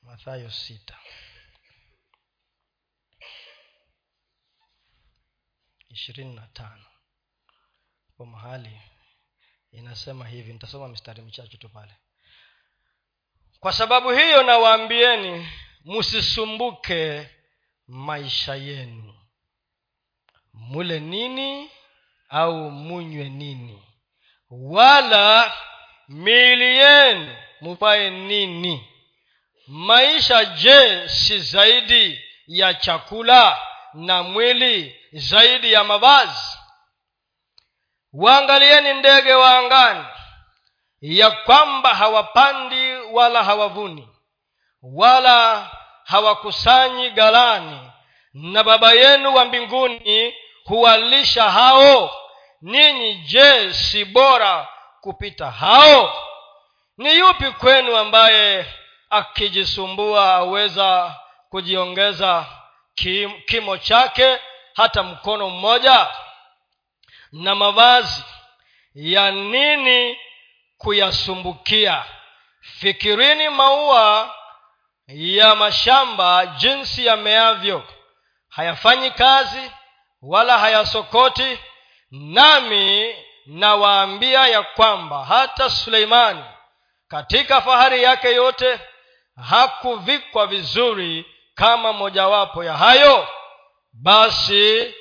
Mathayo 0.02 0.52
sita 0.52 0.98
ishirini 5.90 6.34
na 6.36 6.48
tano. 6.48 6.86
Kwa 8.18 8.26
mahali 8.26 8.82
inasema 9.72 10.28
hivi 10.28 10.54
nitasoma 10.54 10.88
mistari 10.88 11.22
michache 11.22 11.58
tu 11.58 11.70
pale. 11.70 11.92
Kwa 13.60 13.74
sababu 13.74 14.10
hiyo 14.12 14.44
nawaambieni 14.44 15.50
msisumbuke 15.86 17.30
maisha 17.88 18.56
yenu. 18.56 19.16
Mule 20.54 21.00
nini 21.00 21.70
au 22.30 22.72
munywe 22.72 23.30
nini? 23.30 23.84
Wala 24.50 25.54
miili 26.08 26.78
yenu 26.78 27.36
muvae 27.62 28.10
nini? 28.10 28.88
Maisha 29.68 30.46
je 30.46 31.10
si 31.10 31.40
zaidi 31.40 32.24
ya 32.48 32.74
chakula 32.74 33.60
na 33.94 34.24
mwili 34.24 34.96
zaidi 35.14 35.74
ya 35.74 35.84
mavazi 35.84 36.49
waangalieni 38.14 38.94
ndege 38.94 39.34
wa 39.34 39.58
angani 39.60 40.06
ya 41.02 41.32
kwamba 41.32 41.90
hawapandi 41.90 42.94
wala 43.12 43.44
hawavuni 43.44 44.10
wala 44.84 45.68
hawakusanyi 46.06 47.10
galani 47.10 47.80
na 48.34 48.64
baba 48.64 48.94
yenu 48.94 49.36
wa 49.36 49.46
mbinguni 49.46 50.34
huwalisha 50.66 51.52
hao? 51.52 52.16
Ninyi 52.62 53.14
je 53.16 53.74
si 53.74 54.06
bora 54.06 54.68
kupita 55.02 55.52
hao? 55.52 56.14
Ni 56.98 57.18
yupi 57.20 57.52
kwenu 57.52 57.98
ambaye 57.98 58.66
akijisumbua 59.10 60.34
aweza 60.34 61.16
kujiongeza 61.50 62.46
kim, 62.96 63.42
kimo 63.42 63.78
chake 63.78 64.40
hata 64.76 65.04
mkono 65.04 65.50
mmoja 65.50 66.08
na 67.32 67.56
mavazi 67.56 68.24
ya 68.96 69.32
nini 69.32 70.18
kuyasumbukia. 70.78 72.04
Fikirini 72.62 73.50
maua 73.50 74.36
ya 75.08 75.56
mashamba 75.56 76.46
jinsi 76.46 77.06
yameavyo. 77.06 77.84
Hayafanyi 78.50 79.12
kazi 79.12 79.72
wala 80.22 80.60
hayasokoti 80.60 81.60
nami 82.12 83.16
nawaambia 83.46 84.48
ya 84.48 84.64
kwamba 84.64 85.26
hata 85.26 85.70
suleimani 85.70 86.44
katika 87.08 87.62
fahari 87.62 88.04
yake 88.04 88.36
yote 88.36 88.80
hakuvikwa 89.50 90.48
vizuri 90.48 91.26
kama 91.56 91.94
mojawapo 91.94 92.64
ya 92.64 92.74
hayo. 92.78 93.28
Basi 93.94 94.94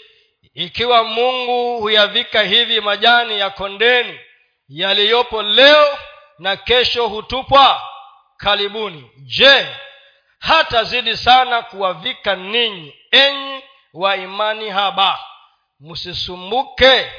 ikiwa 0.55 1.05
mungu 1.05 1.79
huyavika 1.81 2.43
hivi 2.43 2.81
majani 2.81 3.39
ya 3.41 3.51
kondeni 3.51 4.21
yaliyopo 4.69 5.43
leo 5.43 5.99
na 6.39 6.57
kesho 6.57 7.09
hutupwa 7.09 7.83
karibuni 8.37 9.11
je 9.17 9.67
hatazidi 10.39 11.17
sana 11.17 11.63
kuwavika 11.63 12.35
ninyi 12.37 12.95
enyi 13.11 13.63
wa 13.95 14.17
imani 14.17 14.71
haba? 14.71 15.19
Msisumbuke 15.81 17.13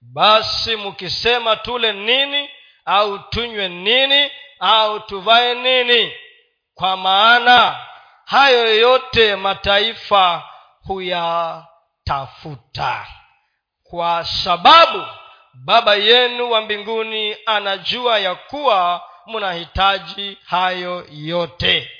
basi 0.00 0.76
mkisema 0.76 1.56
tule 1.56 1.92
nini 1.92 2.50
au 2.84 3.18
tunywe 3.18 3.68
nini 3.68 4.30
au 4.60 5.00
tuvae 5.00 5.54
nini. 5.54 6.12
Kwa 6.74 6.96
maana 6.96 7.86
hayo 8.24 8.76
yote 8.80 9.36
mataifa 9.36 10.48
huyatafuta 12.10 13.06
kwa 13.82 14.24
sababu 14.24 15.04
baba 15.54 15.94
yenu 15.94 16.50
wa 16.50 16.60
mbinguni 16.60 17.36
anajua 17.46 18.18
ya 18.18 18.34
kuwa 18.34 19.02
mnahitaji 19.26 20.38
hayo 20.44 21.06
yote. 21.12 21.90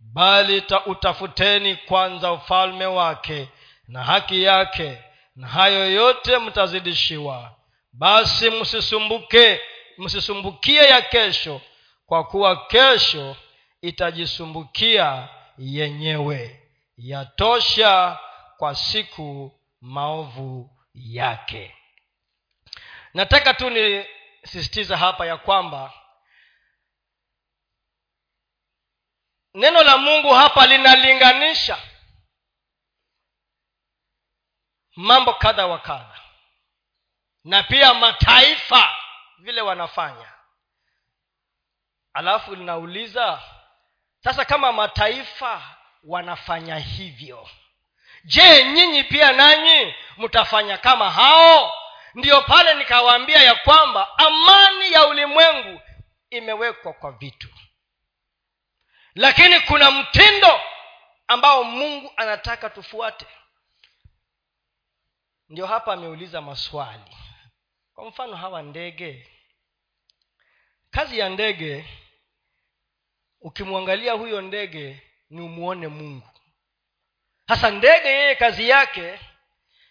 Bali 0.00 0.64
utafuteni 0.86 1.76
kwanza 1.76 2.32
ufalme 2.32 2.86
wake 2.86 3.48
na 3.88 4.04
haki 4.04 4.42
yake 4.42 4.98
na 5.36 5.48
hayo 5.48 5.92
yote 5.92 6.38
mtazidishiwa. 6.38 7.52
Basi 7.92 8.50
msisumbuke 8.50 9.60
msisumbukie 9.98 10.82
ya 10.84 11.02
kesho 11.02 11.60
kwa 12.06 12.24
kuwa 12.24 12.66
kesho 12.66 13.36
itajisumbukia 13.82 15.28
yenyewe. 15.58 16.60
Yatosha 16.98 18.18
kwa 18.56 18.74
siku 18.74 19.60
maovu 19.80 20.78
yake. 20.94 21.76
Nataka 23.14 23.54
tu 23.54 23.70
nisisitiza 23.70 24.96
hapa 24.96 25.26
ya 25.26 25.36
kwamba 25.36 25.92
neno 29.54 29.82
la 29.82 29.98
mungu 29.98 30.32
hapa 30.34 30.66
linalinganisha 30.66 31.78
mambo 34.96 35.34
kadha 35.34 35.66
wa 35.66 35.78
kadha 35.78 36.20
na 37.44 37.62
pia 37.62 37.94
mataifa 37.94 38.96
vile 39.38 39.60
wanafanya. 39.60 40.32
Alafu 42.12 42.54
linauliza 42.54 43.42
sasa 44.24 44.44
kama 44.44 44.72
mataifa 44.72 45.76
wanafanya 46.04 46.76
hivyo 46.78 47.48
je 48.26 48.64
nyinyi 48.64 49.04
pia 49.04 49.32
nanyi 49.32 49.94
mtafanya 50.18 50.78
kama 50.78 51.10
hao? 51.10 51.72
Ndiyo 52.14 52.42
pale 52.42 52.74
nikawaambia 52.74 53.42
ya 53.42 53.54
kwamba 53.54 54.18
amani 54.18 54.92
ya 54.92 55.06
ulimwengu 55.06 55.80
imewekwa 56.30 56.92
kwa 56.92 57.12
vitu. 57.12 57.48
Lakini 59.14 59.60
kuna 59.60 59.90
mtindo 59.90 60.60
ambao 61.28 61.64
mungu 61.64 62.12
anataka 62.16 62.70
tufuate. 62.70 63.26
Ndio 65.48 65.66
hapa 65.66 65.92
ameuliza 65.92 66.40
maswali. 66.40 67.16
Kwa 67.94 68.04
mfano 68.04 68.36
hawa 68.36 68.62
ndege. 68.62 69.28
Kazi 70.90 71.18
ya 71.18 71.28
ndege 71.28 71.86
ukimwangalia 73.40 74.12
huyo 74.12 74.40
ndege 74.40 75.02
ni 75.30 75.40
umwone 75.40 75.88
mungu 75.88 76.28
hasa 77.48 77.70
ndege 77.70 78.08
yeye 78.08 78.34
kazi 78.34 78.68
yake 78.68 79.18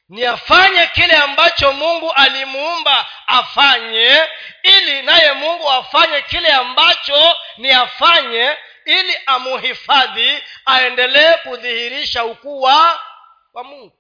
ni 0.10 0.26
afanye 0.26 0.88
kile 0.88 1.14
ambacho 1.16 1.74
mungu 1.74 2.12
alimuumba 2.14 3.06
afanye 3.28 4.24
ili 4.64 5.02
naye 5.02 5.32
mungu 5.32 5.70
afanye 5.70 6.22
kile 6.22 6.48
ambacho 6.54 7.36
ni 7.58 7.72
afanye 7.72 8.58
ili 8.86 9.18
amuhifadhi 9.26 10.44
aendelee 10.66 11.34
kudhihirisha 11.34 12.26
ukuu 12.26 12.62
wa 12.62 13.00
wa 13.54 13.64
mungu. 13.64 13.98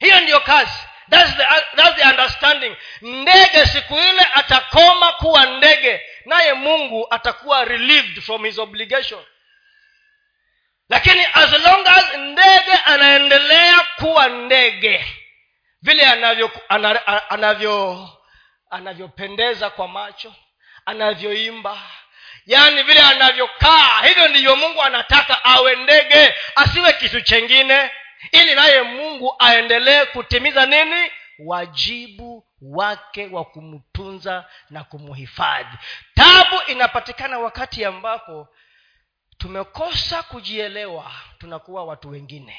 Hiyo 0.00 0.20
ndiyo 0.20 0.40
kazi. 0.40 0.78
That's 1.10 1.36
the, 1.36 1.44
that's 1.76 1.96
the 1.96 2.04
understanding. 2.04 2.76
Ndege 3.02 3.66
siku 3.66 3.94
ile 3.94 4.26
atakoma 4.34 5.12
kuwa 5.12 5.46
ndege 5.46 6.00
naye 6.24 6.52
mungu 6.52 7.06
atakuwa 7.10 7.64
relieved 7.64 8.20
from 8.22 8.44
his 8.44 8.58
obligation 8.58 9.24
lakini 10.92 11.26
as 11.32 11.52
long 11.52 11.86
as 11.86 12.14
ndege 12.16 12.72
anaendelea 12.84 13.80
kuwa 13.96 14.28
ndege 14.28 15.04
vile 15.82 16.06
anavyo 16.06 16.50
anavyo 17.28 18.08
anavyopendeza 18.70 19.70
kwa 19.70 19.88
macho 19.88 20.34
anavyoimba 20.86 21.78
yaani 22.46 22.82
vile 22.82 23.00
anavyokaa 23.00 24.02
hivyo 24.02 24.28
ndivyo 24.28 24.56
mungu 24.56 24.82
anataka 24.82 25.44
awe 25.44 25.76
ndege 25.76 26.34
asiwe 26.56 26.92
kitu 26.92 27.20
chengine 27.20 27.90
ili 28.32 28.54
naye 28.54 28.82
mungu 28.82 29.36
aendelee 29.38 30.04
kutimiza 30.04 30.66
nini? 30.66 31.10
Wajibu 31.38 32.46
wake 32.62 33.28
wa 33.32 33.44
kumtunza 33.44 34.44
na 34.70 34.84
kumhifadhi. 34.84 35.76
Tabu 36.14 36.62
inapatikana 36.66 37.38
wakati 37.38 37.84
ambapo 37.84 38.48
tumekosa 39.38 40.22
kujielewa 40.22 41.12
tunakuwa 41.38 41.84
watu 41.84 42.10
wengine. 42.10 42.58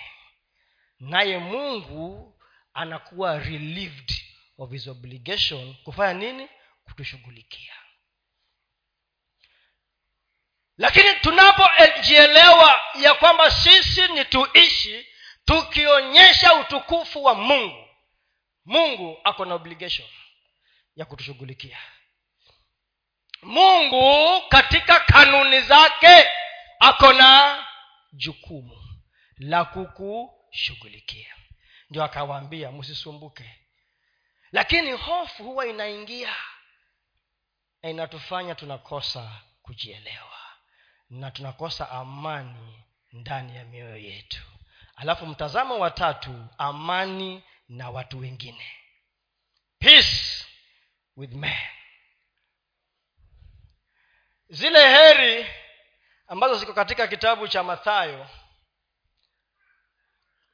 Naye 1.00 1.38
mungu 1.38 2.40
anakuwa 2.74 3.40
relieved 3.40 4.12
of 4.58 4.72
his 4.72 4.88
obligation 4.88 5.76
kufanya 5.84 6.14
nini? 6.14 6.50
Kutushughulikia. 6.84 7.74
Lakini 10.78 11.14
tunapojielewa 11.14 12.80
ya 13.02 13.14
kwamba 13.14 13.52
sisi 13.52 14.08
ni 14.08 14.26
tuishi 14.26 15.08
tukionyesha 15.46 16.54
utukufu 16.56 17.24
wa 17.24 17.36
mungu 17.36 17.88
mungu 18.66 19.18
ako 19.24 19.46
na 19.46 19.56
obligation 19.56 20.08
ya 20.96 21.06
kutushughulikia. 21.06 21.78
Mungu 23.42 24.42
katika 24.50 25.00
kanuni 25.00 25.62
zake 25.62 26.28
ako 26.84 27.14
na 27.14 27.66
jukumu 28.14 28.78
la 29.38 29.66
kukushughulikia. 29.66 31.36
Ndio 31.90 32.04
akawaambia 32.04 32.72
msisumbuke. 32.72 33.60
Lakini 34.52 34.92
hofu 34.92 35.44
huwa 35.44 35.68
inaingia 35.68 36.36
na 37.84 37.90
inatufanya 37.90 38.56
tunakosa 38.56 39.42
kujielewa 39.62 40.40
na 41.10 41.32
tunakosa 41.32 41.90
amani 41.90 42.84
ndani 43.14 43.56
ya 43.56 43.66
mioyo 43.66 43.98
yetu. 43.98 44.42
Alafu 44.96 45.26
mtazamo 45.28 45.80
wa 45.80 45.92
tatu 45.92 46.48
amani 46.58 47.44
na 47.70 47.90
watu 47.90 48.20
wengine. 48.20 48.72
Peace 49.80 50.46
with 51.18 51.32
men 51.34 51.68
zile 54.50 54.80
heri 54.90 55.46
ambazo 56.34 56.56
ziko 56.56 56.74
katika 56.74 57.08
kitabu 57.08 57.48
cha 57.48 57.64
mathayo. 57.64 58.28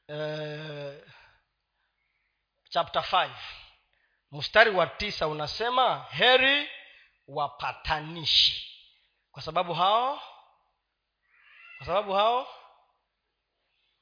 Eh, 0.08 1.04
chapter 2.68 3.02
5 3.02 3.30
mstari 4.32 4.70
wa 4.70 4.86
tisa 4.86 5.28
unasema 5.28 6.06
heri 6.10 6.70
wapatanishi. 7.28 8.80
Kwa 9.32 9.42
sababu 9.42 9.74
hao 9.74 10.22
kwa 11.76 11.86
sababu 11.86 12.12
hao 12.12 12.48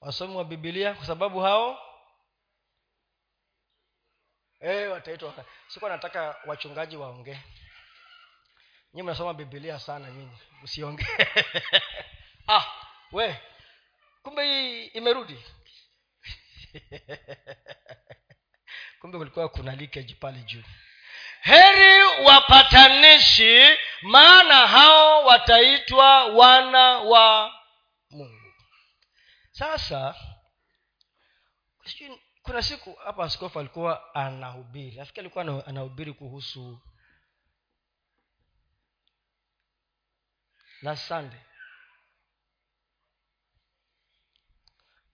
wasomi 0.01 0.37
wa 0.37 0.45
bibilia 0.45 0.95
kwa 0.95 1.07
sababu 1.07 1.41
hao 1.41 1.79
e, 4.61 4.87
wataitwa 4.87 5.45
sikuwa 5.69 5.91
nataka 5.91 6.37
wachungaji 6.47 6.97
waongee 6.97 7.39
nyi 8.95 9.03
mnasoma 9.03 9.35
bibilia 9.35 9.79
sana 9.79 10.11
nyinyi 10.11 10.39
msiongee. 10.63 11.27
Ah 12.51 12.65
we 13.13 13.41
kumbe 14.23 14.45
hii 14.45 14.87
imerudi. 14.87 15.45
Kumbe 19.01 19.19
kulikuwa 19.19 19.49
kuna 19.49 19.75
likeji 19.77 20.15
pale 20.15 20.39
juu. 20.41 20.63
Heri 21.41 22.05
wapatanishi 22.25 23.69
maana 24.03 24.67
hao 24.67 25.25
wataitwa 25.25 26.25
wana 26.25 26.99
wa 26.99 27.55
mungu. 28.11 28.53
Sasa 29.51 30.15
kuna 32.43 32.63
siku 32.63 32.95
hapa 33.05 33.25
askofu 33.25 33.61
alikuwa 33.61 34.15
anahubiri. 34.15 34.97
Nafikiri 34.97 35.21
alikuwa 35.21 35.67
anahubiri 35.67 36.13
kuhusu 36.13 36.81
last 40.83 41.09
sunday. 41.09 41.41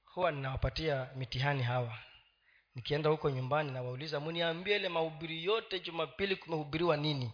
Huwa 0.05 0.33
ninawapatia 0.33 1.11
mitihani 1.17 1.63
hawa. 1.63 1.99
Nikienda 2.75 3.11
huko 3.11 3.31
nyumbani 3.31 3.71
nawauliza 3.71 4.21
muniambie 4.21 4.77
ile 4.77 4.89
mahubiri 4.89 5.45
yote 5.45 5.81
jumapili 5.81 6.37
kumehubiriwa 6.37 6.97
nini? 6.97 7.33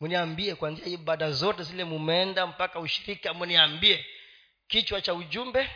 Muniambie 0.00 0.54
kwanzia 0.54 0.86
ibada 0.86 1.30
zote 1.30 1.62
zile 1.62 1.84
mumeenda 1.84 2.46
mpaka 2.46 2.80
ushirika 2.80 3.34
muniambie 3.34 4.06
kichwa 4.68 5.00
cha 5.00 5.14
ujumbe 5.14 5.70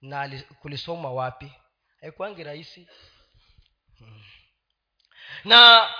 na 0.00 0.42
kulisomwa 0.60 1.12
wapi. 1.12 1.52
Haikwangi 2.00 2.44
rahisi. 2.44 2.88
Hmm. 3.98 4.24
na 5.44 5.90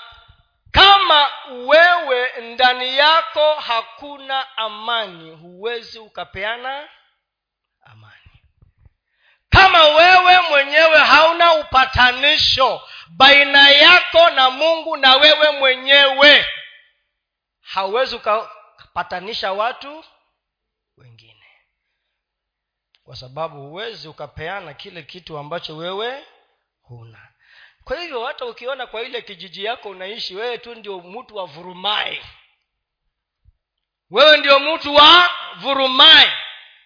kama 0.71 1.29
wewe 1.51 2.41
ndani 2.41 2.97
yako 2.97 3.55
hakuna 3.55 4.57
amani 4.57 5.31
huwezi 5.31 5.99
ukapeana 5.99 6.89
amani. 7.81 8.15
Kama 9.49 9.85
wewe 9.85 10.41
mwenyewe 10.51 10.99
hauna 10.99 11.55
upatanisho 11.55 12.83
baina 13.09 13.71
yako 13.71 14.31
na 14.31 14.51
mungu 14.51 14.97
na 14.97 15.17
wewe 15.17 15.51
mwenyewe 15.51 16.47
hauwezi 17.61 18.17
ukapatanisha 18.17 19.53
watu 19.53 20.05
wengine. 20.97 21.47
Kwa 23.05 23.17
sababu 23.17 23.61
huwezi 23.61 24.09
ukapeana 24.09 24.75
kile 24.75 25.03
kitu 25.03 25.39
ambacho 25.39 25.77
wewe 25.77 26.27
huna 26.83 27.28
kwa 27.89 28.01
hivyo 28.01 28.25
hata 28.25 28.45
ukiona 28.47 28.87
kwa 28.87 29.03
ile 29.03 29.23
kijiji 29.23 29.65
yako 29.65 29.89
unaishi 29.89 30.35
wewe 30.35 30.59
tu 30.59 30.75
ndio 30.75 30.99
mtu 31.01 31.37
wa 31.37 31.47
vurumai. 31.47 32.23
Wewe 34.11 34.37
ndio 34.37 34.61
mtu 34.61 34.95
wa 34.95 35.31
vurumai. 35.57 36.31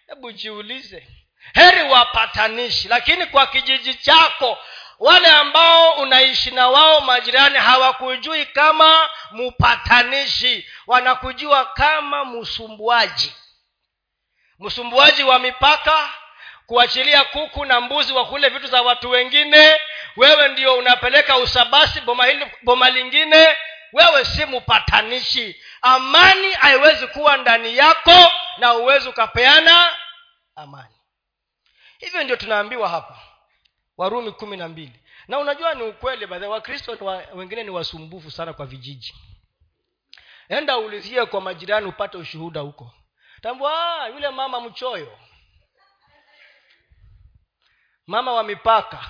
Hebu 0.07 0.33
jiulize. 0.33 1.09
Heri 1.55 1.83
wapatanishi 1.83 2.89
lakini 2.89 3.27
kwa 3.27 3.47
kijiji 3.47 3.95
chako 3.95 4.59
wale 4.99 5.27
ambao 5.29 5.93
unaishi 5.93 6.51
na 6.51 6.69
wao 6.69 7.01
majirani 7.01 7.59
hawakujui 7.59 8.47
kama 8.47 9.11
mpatanishi 9.33 10.67
wanakujua 10.87 11.65
kama 11.65 12.25
msumbuaji 12.25 13.33
msumbuaji 14.59 15.23
wa 15.23 15.39
mipaka 15.39 16.11
kuachilia 16.73 17.25
kuku 17.25 17.64
na 17.64 17.81
mbuzi 17.81 18.12
wa 18.12 18.25
kule 18.27 18.49
vitu 18.49 18.66
za 18.66 18.83
watu 18.83 19.11
wengine 19.11 19.81
wewe 20.16 20.49
ndio 20.49 20.75
unapeleka 20.75 21.37
usabasi 21.39 22.01
boma 22.01 22.27
hili 22.27 22.47
boma 22.62 22.91
lingine 22.91 23.57
wewe 23.93 24.25
si 24.25 24.47
mpatanishi. 24.47 25.62
Amani 25.83 26.53
haiwezi 26.53 27.07
kuwa 27.07 27.37
ndani 27.37 27.77
yako 27.77 28.33
na 28.59 28.75
uwezi 28.75 29.09
ukapeana 29.09 29.97
amani. 30.57 30.95
Hivyo 31.99 32.25
ndio 32.25 32.37
tunaambiwa 32.37 32.89
hapa 32.89 33.18
warumi 33.97 34.33
kumi 34.33 34.57
na 34.57 34.68
mbili. 34.68 35.01
Na 35.29 35.39
unajua 35.39 35.75
ni 35.75 35.83
ukweli 35.83 36.27
bahe 36.27 36.47
wakristo 36.47 36.97
wa, 37.01 37.23
wengine 37.35 37.64
ni 37.64 37.70
wasumbufu 37.70 38.31
sana 38.31 38.53
kwa 38.53 38.66
vijiji. 38.66 39.14
Enda 40.49 40.79
ulizie 40.79 41.27
kwa 41.27 41.41
majirani 41.41 41.87
upate 41.87 42.16
ushuhuda 42.16 42.61
huko. 42.61 42.95
Tambua 43.43 44.07
yule 44.09 44.31
mama 44.31 44.61
mchoyo 44.61 45.18
mama 48.07 48.33
wa 48.33 48.43
mipaka. 48.45 49.07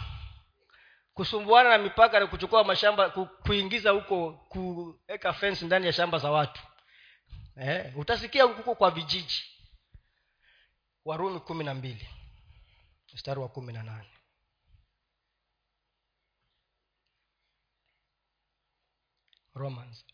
Kusumbuana 1.14 1.68
na 1.70 1.78
mipaka 1.78 2.20
ni 2.20 2.26
kuchukua 2.26 2.64
mashamba 2.64 3.11
kuingiza 3.47 3.90
huko 3.90 4.32
kuweka 4.32 5.32
fence 5.32 5.64
ndani 5.64 5.86
ya 5.86 5.93
shamba 5.93 6.18
za 6.18 6.30
watu. 6.30 6.62
Eh, 7.57 7.99
utasikia 7.99 8.45
huko 8.45 8.74
kwa 8.74 8.90
vijiji. 8.90 9.45
Warumi 11.05 11.40
kumi 11.40 11.64
na 11.64 11.74
mbili. 11.74 12.09
Mstari 13.14 13.40
wa 13.40 13.49
kumi 13.49 13.72
na 13.72 13.82
nane. 13.82 14.09
Romans. 19.55 20.05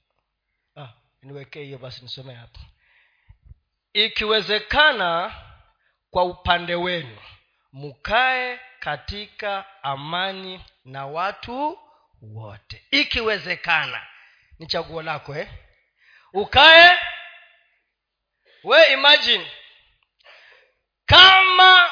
Ah 0.76 0.92
niwekee 1.22 1.64
hiyo 1.64 1.78
basi 1.78 2.02
nisome 2.02 2.34
hapa 2.34 2.60
ikiwezekana 3.92 5.34
kwa 6.10 6.24
upande 6.24 6.74
wenu 6.74 7.18
mkae 7.72 8.60
katika 8.80 9.64
amani 9.82 10.64
na 10.84 11.06
watu 11.06 11.78
wote 12.22 12.84
ikiwezekana 12.90 14.06
ni 14.58 14.66
chaguo 14.66 15.02
lako 15.02 15.36
eh? 15.36 15.48
ukae 16.32 16.98
we 18.64 18.92
imagine 18.92 19.50
kama 21.06 21.90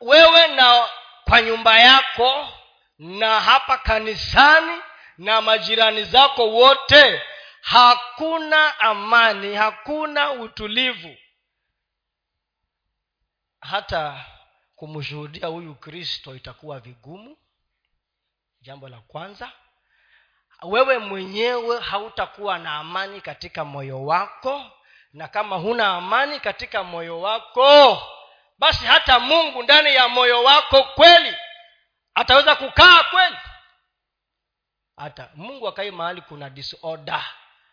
wewe 0.00 0.48
na 0.48 0.88
kwa 1.24 1.42
nyumba 1.42 1.78
yako 1.78 2.48
na 2.98 3.40
hapa 3.40 3.78
kanisani 3.78 4.82
na 5.18 5.40
majirani 5.40 6.04
zako 6.04 6.48
wote 6.48 7.22
hakuna 7.62 8.80
amani 8.80 9.54
hakuna 9.54 10.32
utulivu 10.32 11.16
hata 13.60 14.24
kumshuhudia 14.80 15.46
huyu 15.46 15.74
kristo 15.74 16.34
itakuwa 16.36 16.80
vigumu. 16.80 17.36
Jambo 18.60 18.88
la 18.88 18.98
kwanza 19.00 19.52
wewe 20.62 20.98
mwenyewe 20.98 21.80
hautakuwa 21.80 22.58
na 22.58 22.76
amani 22.76 23.20
katika 23.20 23.64
moyo 23.64 24.04
wako 24.04 24.70
na 25.12 25.28
kama 25.28 25.56
huna 25.56 25.88
amani 25.88 26.40
katika 26.40 26.84
moyo 26.84 27.20
wako 27.20 28.02
basi 28.58 28.84
hata 28.86 29.20
mungu 29.20 29.62
ndani 29.62 29.94
ya 29.94 30.08
moyo 30.08 30.42
wako 30.44 30.82
kweli 30.84 31.36
ataweza 32.14 32.56
kukaa 32.56 33.02
kweli. 33.04 33.36
Hata 34.96 35.28
mungu 35.34 35.68
akai 35.68 35.90
mahali 35.90 36.20
kuna 36.20 36.50
disorder 36.50 37.24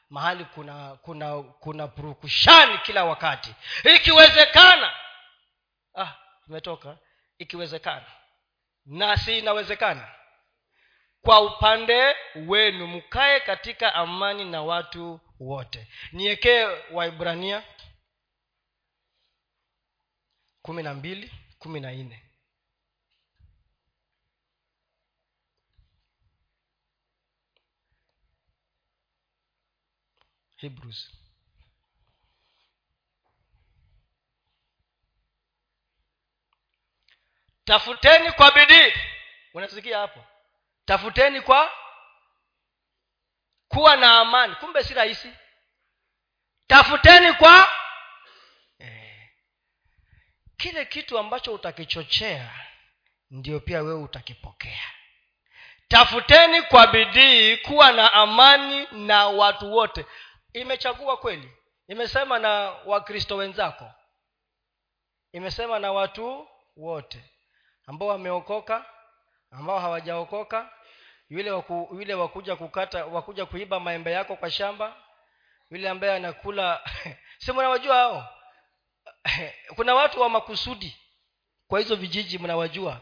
mahali 0.10 0.46
kuna 0.46 0.96
kuna 1.02 1.44
kuna 1.44 1.88
purukushani 1.88 2.78
kila 2.78 3.06
wakati. 3.06 3.54
Ikiwezekana 3.96 4.92
ah 5.96 6.27
imetoka 6.50 6.98
ikiwezekana. 7.38 8.12
Na 8.86 9.18
si 9.18 9.38
inawezekana. 9.40 10.16
Kwa 11.22 11.42
upande 11.42 12.16
wenu 12.36 12.88
mkae 12.88 13.40
katika 13.40 13.94
amani 13.96 14.46
na 14.46 14.62
watu 14.64 15.20
wote. 15.40 15.88
Niekee 16.12 16.64
waibrania 16.92 17.64
kumi 20.62 20.84
na 20.84 20.94
mbili 20.94 21.32
kumi 21.60 21.80
na 21.80 21.92
nne. 21.92 22.24
Hebrews 30.56 31.17
tafuteni 37.68 38.32
kwa 38.32 38.52
bidii. 38.52 38.94
Unasikia 39.54 39.98
hapo? 40.00 40.26
Tafuteni 40.86 41.42
kwa 41.42 41.72
kuwa 43.68 43.96
na 43.96 44.20
amani. 44.20 44.56
Kumbe 44.56 44.84
si 44.84 44.94
rahisi. 44.94 45.34
Tafuteni 46.68 47.34
kwa 47.34 47.70
eh, 48.80 49.30
kile 50.58 50.86
kitu 50.86 51.18
ambacho 51.20 51.54
utakichochea 51.54 52.54
ndio 53.32 53.60
pia 53.60 53.82
wewe 53.82 54.04
utakipokea. 54.04 54.92
Tafuteni 55.88 56.62
kwa 56.62 56.88
bidii 56.88 57.58
kuwa 57.58 57.92
na 57.92 58.14
amani 58.14 58.88
na 58.92 59.28
watu 59.28 59.74
wote. 59.74 60.06
Imechagua 60.54 61.18
kweli? 61.18 61.52
Imesema 61.88 62.40
na 62.40 62.50
wakristo 62.86 63.36
wenzako? 63.36 63.92
Imesema 65.32 65.80
na 65.80 65.92
watu 65.92 66.48
wote 66.76 67.24
ambao 67.88 68.08
wameokoka 68.10 68.86
ambao 69.52 69.80
hawajaokoka 69.80 70.70
yule 71.30 71.52
waku, 71.52 71.90
yule 71.92 72.14
wakuja 72.14 72.56
kukata 72.56 73.06
wakuja 73.06 73.46
kuiba 73.46 73.80
maembe 73.80 74.12
yako 74.12 74.36
kwa 74.36 74.52
shamba 74.52 74.96
yule 75.72 75.90
ambaye 75.90 76.14
anakula 76.14 76.82
si 77.42 77.52
mnawajua 77.52 77.96
hao? 77.96 78.30
Kuna 79.76 79.96
watu 79.96 80.22
wa 80.22 80.30
makusudi 80.30 80.98
kwa 81.68 81.80
hizo 81.80 81.96
vijiji 81.96 82.38
mnawajua. 82.38 83.02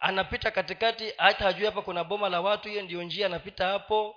Anapita 0.00 0.50
katikati 0.50 1.12
hata 1.16 1.44
hajui 1.44 1.66
hapa 1.66 1.82
kuna 1.82 2.04
boma 2.04 2.28
la 2.28 2.40
watu 2.40 2.68
hiyo 2.68 2.82
ndio 2.82 3.02
njia 3.02 3.26
anapita 3.26 3.66
hapo. 3.68 4.16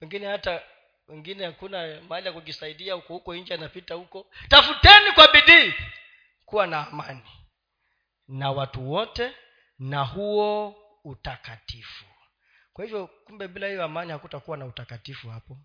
Wengine 0.00 0.26
hata 0.26 0.62
wengine 1.08 1.46
hakuna 1.46 2.00
mahali 2.08 2.26
ya 2.26 2.32
kujisaidia 2.32 2.94
huko 2.94 3.12
huko 3.12 3.34
nje 3.34 3.54
anapita 3.54 3.94
huko. 3.94 4.26
Tafuteni 4.48 5.12
kwa 5.12 5.28
bidii 5.32 5.74
kuwa 6.46 6.66
na 6.66 6.88
amani 6.88 7.22
na 8.28 8.50
watu 8.50 8.92
wote 8.92 9.32
na 9.78 10.02
huo 10.04 10.76
utakatifu. 11.04 12.04
Kwa 12.72 12.84
hivyo 12.84 13.06
kumbe 13.06 13.48
bila 13.48 13.66
hiyo 13.66 13.84
amani 13.84 14.12
hakutakuwa 14.12 14.56
na 14.56 14.66
utakatifu 14.66 15.28
hapo. 15.30 15.58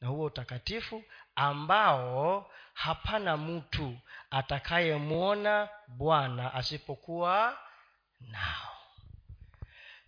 Na 0.00 0.08
huo 0.08 0.24
utakatifu 0.24 1.04
ambao 1.34 2.50
hapana 2.74 3.36
mtu 3.36 3.98
atakayemwona 4.30 5.68
bwana 5.88 6.54
asipokuwa 6.54 7.58
nao. 8.20 8.76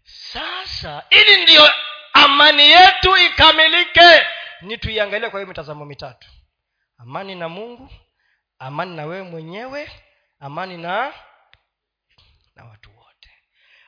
Sasa 0.03 1.03
ili 1.11 1.43
ndiyo 1.43 1.71
amani 2.13 2.63
yetu 2.63 3.17
ikamilike 3.17 4.27
ni 4.61 4.79
tuiangalie 4.79 5.31
kwa 5.31 5.41
hiyo 5.41 5.49
mitazamo 5.49 5.85
mitatu. 5.85 6.29
Amani 6.99 7.35
na 7.35 7.49
mungu 7.49 7.91
amani 8.59 8.97
na 8.97 9.05
wewe 9.07 9.23
mwenyewe 9.23 9.91
amani 10.41 10.77
na 10.77 11.13
na 12.57 12.65
watu 12.65 12.91
wote. 12.99 13.31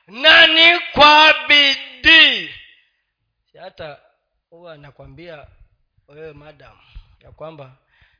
Na 0.07 0.47
ni 0.47 0.79
kwa 0.79 1.33
bidii? 1.47 2.49
Hata 3.59 3.99
huwa 4.49 4.73
anakwambia 4.73 5.47
wewe 6.07 6.33
madam 6.33 6.77
ya 7.19 7.31
kwamba 7.31 7.77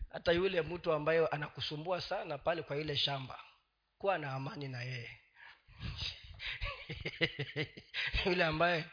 hata 0.10 0.32
yule 0.32 0.62
mtu 0.62 0.94
ambaye 0.94 1.28
anakusumbua 1.28 2.02
sana 2.02 2.38
pale 2.38 2.62
kwa 2.62 2.78
ile 2.78 2.98
shamba 2.98 3.40
kuwa 3.98 4.18
na 4.18 4.32
amani 4.32 4.68
na 4.68 4.82
yeye. 4.84 5.20
Yule 8.26 8.44
ambaye 8.46 8.86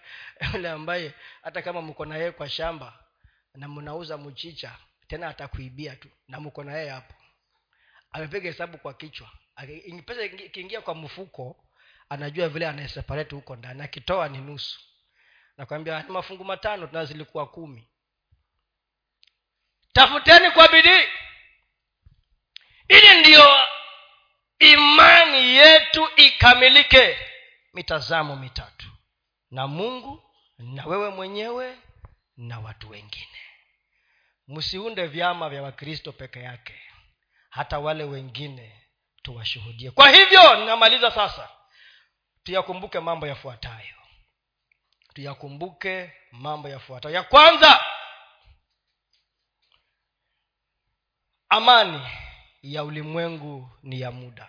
yule 0.52 0.70
ambaye 0.70 1.14
hata 1.42 1.62
kama 1.62 1.82
mko 1.82 2.04
na 2.04 2.16
yeye 2.16 2.30
kwa 2.32 2.48
shamba 2.48 3.04
na 3.54 3.68
mnauza 3.68 4.18
mchicha 4.18 4.78
tena 5.08 5.28
atakuibia 5.28 5.96
tu 5.96 6.08
na 6.28 6.40
mko 6.40 6.64
na 6.64 6.72
yeye 6.76 6.90
hapo. 6.90 7.14
Amepiga 8.12 8.50
hesabu 8.50 8.78
kwa 8.78 8.94
kichwa 8.94 9.30
pesa 10.06 10.22
ikiingia 10.24 10.80
kwa 10.80 10.94
mfuko 10.94 11.64
anajua 12.08 12.48
vile 12.48 12.68
anaeseparate 12.68 13.34
huko 13.34 13.56
ndani 13.56 13.82
akitoa 13.82 14.28
ni 14.28 14.38
nusu. 14.38 14.80
Nakwambia 15.56 16.04
mafungu 16.08 16.44
matano 16.44 16.86
tuna 16.86 17.04
zilikuwa 17.04 17.46
kumi. 17.46 17.88
Tafuteni 19.92 20.50
kwa 20.50 20.68
bidii. 20.68 21.08
Ili 22.88 23.20
ndiyo 23.20 23.46
imani 24.58 25.38
yetu 25.56 26.08
ikamilike. 26.16 27.18
Mitazamo 27.74 28.36
mitatu. 28.36 28.86
Na 29.50 29.66
mungu 29.66 30.22
na 30.58 30.86
wewe 30.86 31.10
mwenyewe 31.10 31.78
na 32.36 32.60
watu 32.60 32.90
wengine. 32.90 33.38
Msiunde 34.48 35.06
vyama 35.06 35.48
vya 35.50 35.62
wakristo 35.62 36.12
peke 36.12 36.40
yake. 36.40 36.80
Hata 37.50 37.78
wale 37.78 38.04
wengine 38.04 38.83
tuwashuhudie. 39.24 39.90
Kwa 39.90 40.10
hivyo 40.10 40.56
ninamaliza 40.56 41.10
sasa. 41.10 41.48
Tuyakumbuke 42.42 43.00
mambo 43.00 43.26
yafuatayo. 43.26 43.94
Tuyakumbuke 45.14 46.12
mambo 46.32 46.68
yafuatayo. 46.68 47.14
Ya 47.14 47.22
kwanza 47.22 47.84
amani 51.48 52.00
ya 52.62 52.84
ulimwengu 52.84 53.70
ni 53.82 54.00
ya 54.00 54.10
muda. 54.10 54.48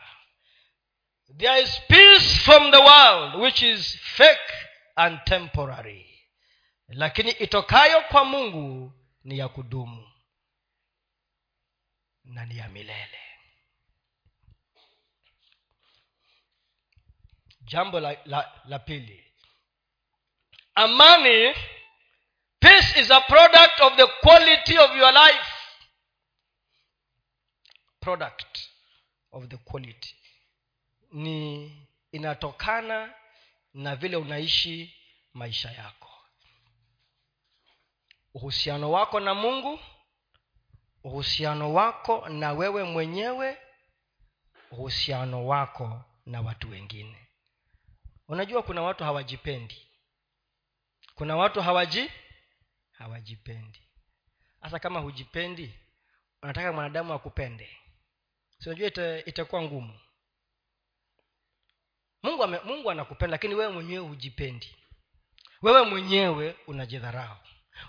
There 1.37 1.61
is 1.61 1.81
peace 1.87 2.39
from 2.43 2.71
the 2.71 2.77
world 2.77 3.35
which 3.35 3.61
is 3.61 3.97
fake 3.99 4.53
and 4.95 5.23
temporary. 5.23 6.19
Lakini 6.87 7.31
itokayo 7.31 8.01
kwa 8.01 8.25
mungu 8.25 8.93
ni 9.23 9.37
ya 9.37 9.47
kudumu 9.49 10.11
na 12.23 12.45
ni 12.45 12.57
ya 12.57 12.69
milele 12.69 13.24
jambo 17.65 17.99
la, 17.99 18.15
la, 18.25 18.61
la 18.65 18.79
pili. 18.79 19.23
Amani 20.75 21.53
peace 22.59 22.99
is 23.01 23.11
a 23.11 23.21
product 23.21 23.79
of 23.81 23.95
the 23.97 24.07
quality 24.21 24.77
of 24.77 24.95
your 24.95 25.11
life. 25.13 25.51
Product 28.01 28.59
of 29.31 29.47
the 29.49 29.57
quality. 29.57 30.15
Ni 31.11 31.71
inatokana 32.11 33.13
na 33.73 33.95
vile 33.95 34.17
unaishi 34.17 34.95
maisha 35.33 35.71
yako. 35.71 36.11
Uhusiano 38.33 38.91
wako 38.91 39.19
na 39.19 39.33
mungu 39.33 39.79
uhusiano 41.03 41.73
wako 41.73 42.29
na 42.29 42.51
wewe 42.53 42.83
mwenyewe 42.83 43.57
uhusiano 44.71 45.47
wako 45.47 46.01
na 46.25 46.41
watu 46.41 46.69
wengine 46.69 47.24
unajua 48.27 48.63
kuna 48.63 48.81
watu 48.81 49.03
hawajipendi. 49.03 49.87
Kuna 51.15 51.35
watu 51.35 51.61
hawaji 51.61 52.11
hawajipendi. 52.91 53.81
Hasa 54.61 54.79
kama 54.79 54.99
hujipendi 54.99 55.73
unataka 56.41 56.73
mwanadamu 56.73 57.13
akupende. 57.13 57.77
Si 58.59 58.69
unajua 58.69 58.87
ita, 58.87 59.25
itakuwa 59.25 59.61
ngumu. 59.61 59.99
Mungu 62.23 62.43
ame, 62.43 62.59
mungu 62.63 62.91
anakupenda 62.91 63.31
lakini 63.31 63.55
wewe 63.55 63.71
mwenyewe 63.71 64.07
hujipendi. 64.07 64.75
Wewe 65.61 65.81
mwenyewe 65.83 66.55
unajidharau. 66.67 67.37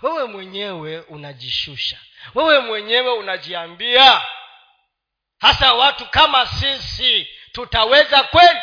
Wewe 0.01 0.25
mwenyewe 0.25 0.99
unajishusha. 0.99 1.99
Wewe 2.35 2.59
mwenyewe 2.59 3.13
unajiambia 3.13 4.21
hasa 5.39 5.73
watu 5.73 6.05
kama 6.09 6.45
sisi 6.45 7.27
tutaweza 7.51 8.23
kweli 8.23 8.59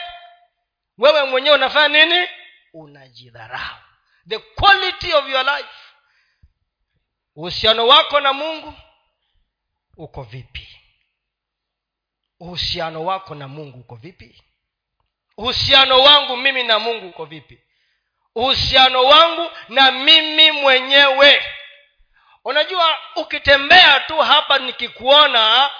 wewe 0.98 1.24
mwenyewe 1.24 1.56
unafanya 1.56 2.04
nini? 2.06 2.28
Unajidharau. 2.72 3.76
The 4.28 4.38
quality 4.38 5.12
of 5.14 5.28
your 5.28 5.44
life. 5.44 5.68
Uhusiano 7.36 7.86
wako 7.86 8.20
na 8.20 8.32
mungu 8.32 8.74
uko 9.96 10.22
vipi? 10.22 10.68
Uhusiano 12.40 13.04
wako 13.04 13.34
na 13.34 13.48
mungu 13.48 13.78
uko 13.80 13.96
vipi? 13.96 14.42
Uhusiano 15.36 16.02
wangu 16.02 16.36
mimi 16.36 16.62
na 16.62 16.78
mungu 16.78 17.08
uko 17.08 17.24
vipi? 17.24 17.60
Uhusiano 18.34 19.04
wangu 19.04 19.50
na 19.68 19.90
mimi 19.90 20.50
mwenyewe. 20.52 21.44
Unajua 22.44 22.98
ukitembea 23.16 24.00
tu 24.00 24.16
hapa 24.18 24.58
nikikuona 24.58 25.70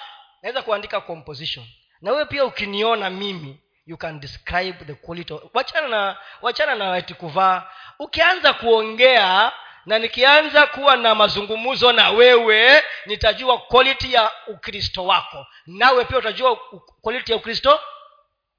naweza 0.43 0.63
kuandika 0.63 1.01
composition. 1.01 1.67
Na 2.01 2.11
wewe 2.13 2.25
pia 2.25 2.45
ukiniona 2.45 3.11
mimi 3.11 3.61
you 3.87 3.97
can 3.97 4.21
describe 4.21 4.85
the 4.85 4.95
quality 4.95 5.33
of, 5.35 5.43
wachana 5.55 5.89
na 5.89 6.19
wachana 6.43 6.75
na 6.75 6.95
ati 6.95 7.15
kuvaa 7.15 7.71
ukianza 7.99 8.53
kuongea 8.53 9.53
na 9.87 9.99
nikianza 9.99 10.67
kuwa 10.67 10.97
na 10.97 11.15
mazungumzo 11.15 11.93
na 11.93 12.11
wewe 12.11 12.83
nitajua 13.07 13.59
quality 13.59 14.13
ya 14.13 14.31
ukristo 14.47 15.05
wako. 15.07 15.47
Nawe 15.67 16.05
pia 16.05 16.19
utajua 16.19 16.57
quality 17.01 17.33
ya 17.33 17.39
ukristo 17.39 17.81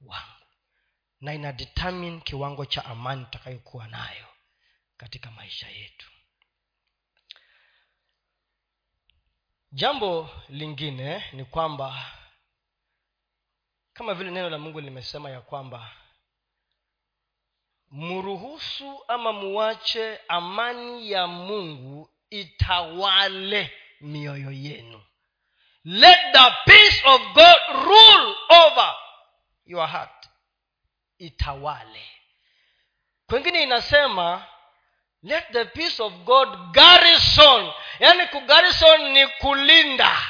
wangu. 0.02 0.46
Na 1.22 1.34
ina 1.34 1.52
determine 1.52 2.20
kiwango 2.22 2.66
cha 2.66 2.86
amani 2.86 3.26
tutakayokuwa 3.26 3.88
nayo 3.88 4.26
katika 4.98 5.32
maisha 5.32 5.68
yetu. 5.70 6.10
Jambo 9.72 10.30
lingine 10.50 11.26
ni 11.34 11.46
kwamba 11.46 12.06
kama 13.96 14.14
vile 14.14 14.32
neno 14.32 14.50
la 14.50 14.58
mungu 14.58 14.80
limesema 14.82 15.30
ya 15.30 15.42
kwamba 15.42 15.92
mruhusu 17.92 19.04
ama 19.08 19.34
muwache 19.34 20.20
amani 20.28 21.12
ya 21.12 21.28
mungu 21.28 22.10
itawale 22.30 23.72
mioyo 24.02 24.52
yenu. 24.52 25.02
Let 25.86 26.18
the 26.32 26.52
peace 26.66 27.02
of 27.06 27.22
god 27.34 27.58
rule 27.86 28.36
over 28.50 28.96
your 29.66 29.88
heart. 29.88 30.30
Itawale. 31.18 32.06
Kwengine 33.28 33.64
inasema 33.64 34.46
let 35.24 35.52
the 35.52 35.66
peace 35.66 36.04
of 36.04 36.14
god 36.14 36.72
garrison. 36.72 37.72
Yaani 38.00 38.28
kugarrison 38.28 39.12
ni 39.12 39.28
kulinda. 39.28 40.22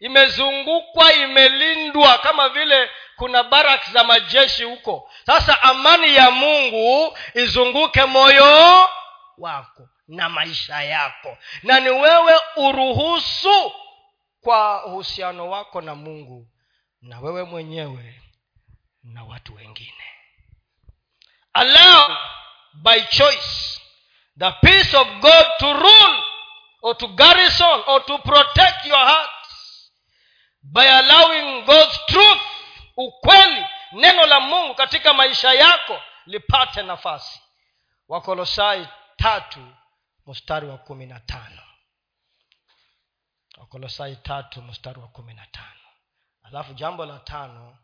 Imezungukwa 0.00 1.12
imelindwa 1.14 2.18
kama 2.18 2.48
vile 2.48 2.90
kuna 3.16 3.42
barak 3.42 3.90
za 3.92 4.04
majeshi 4.04 4.64
huko. 4.64 5.10
Sasa 5.26 5.62
amani 5.62 6.14
ya 6.14 6.30
mungu 6.30 7.18
izunguke 7.34 8.04
moyo 8.04 8.88
wako 9.38 9.88
na 10.08 10.28
maisha 10.28 10.82
yako. 10.82 11.38
Na 11.62 11.80
ni 11.80 11.90
wewe 11.90 12.40
uruhusu 12.56 13.72
kwa 14.40 14.86
uhusiano 14.86 15.50
wako 15.50 15.80
na 15.80 15.94
mungu 15.94 16.46
na 17.02 17.20
wewe 17.20 17.44
mwenyewe 17.44 18.20
na 19.04 19.24
watu 19.24 19.54
wengine. 19.54 20.04
Allow 21.52 22.16
by 22.74 23.00
choice 23.00 23.80
the 24.38 24.50
peace 24.50 24.96
of 24.96 25.08
god 25.20 25.46
to 25.58 25.72
rule 25.72 26.22
or 26.82 26.96
to 26.98 27.08
garrison 27.08 27.82
or 27.86 28.04
to 28.06 28.18
protect 28.18 28.84
your 28.86 28.98
heart 29.06 29.30
by 30.62 30.84
allowing 30.88 31.62
god's 31.64 32.06
truth 32.06 32.40
ukweli 32.96 33.66
neno 33.92 34.26
la 34.26 34.40
mungu 34.40 34.74
katika 34.74 35.14
maisha 35.14 35.52
yako 35.54 36.00
lipate 36.26 36.82
nafasi. 36.82 37.42
Wakolosai 38.08 38.88
tatu 39.16 39.74
mstari 40.26 40.66
wa 40.66 40.78
kumi 40.78 41.06
na 41.06 41.20
tano. 41.20 41.62
Wakolosai 43.56 44.16
tatu 44.16 44.62
mstari 44.62 45.00
wa 45.00 45.08
kumi 45.08 45.34
na 45.34 45.46
tano. 45.46 45.80
Alafu 46.42 46.74
jambo 46.74 47.06
la 47.06 47.18
tano 47.18 47.78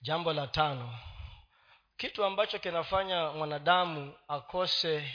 jambo 0.00 0.32
la 0.32 0.46
tano. 0.46 0.98
Kitu 1.96 2.24
ambacho 2.24 2.58
kinafanya 2.58 3.30
mwanadamu 3.30 4.14
akose 4.28 5.14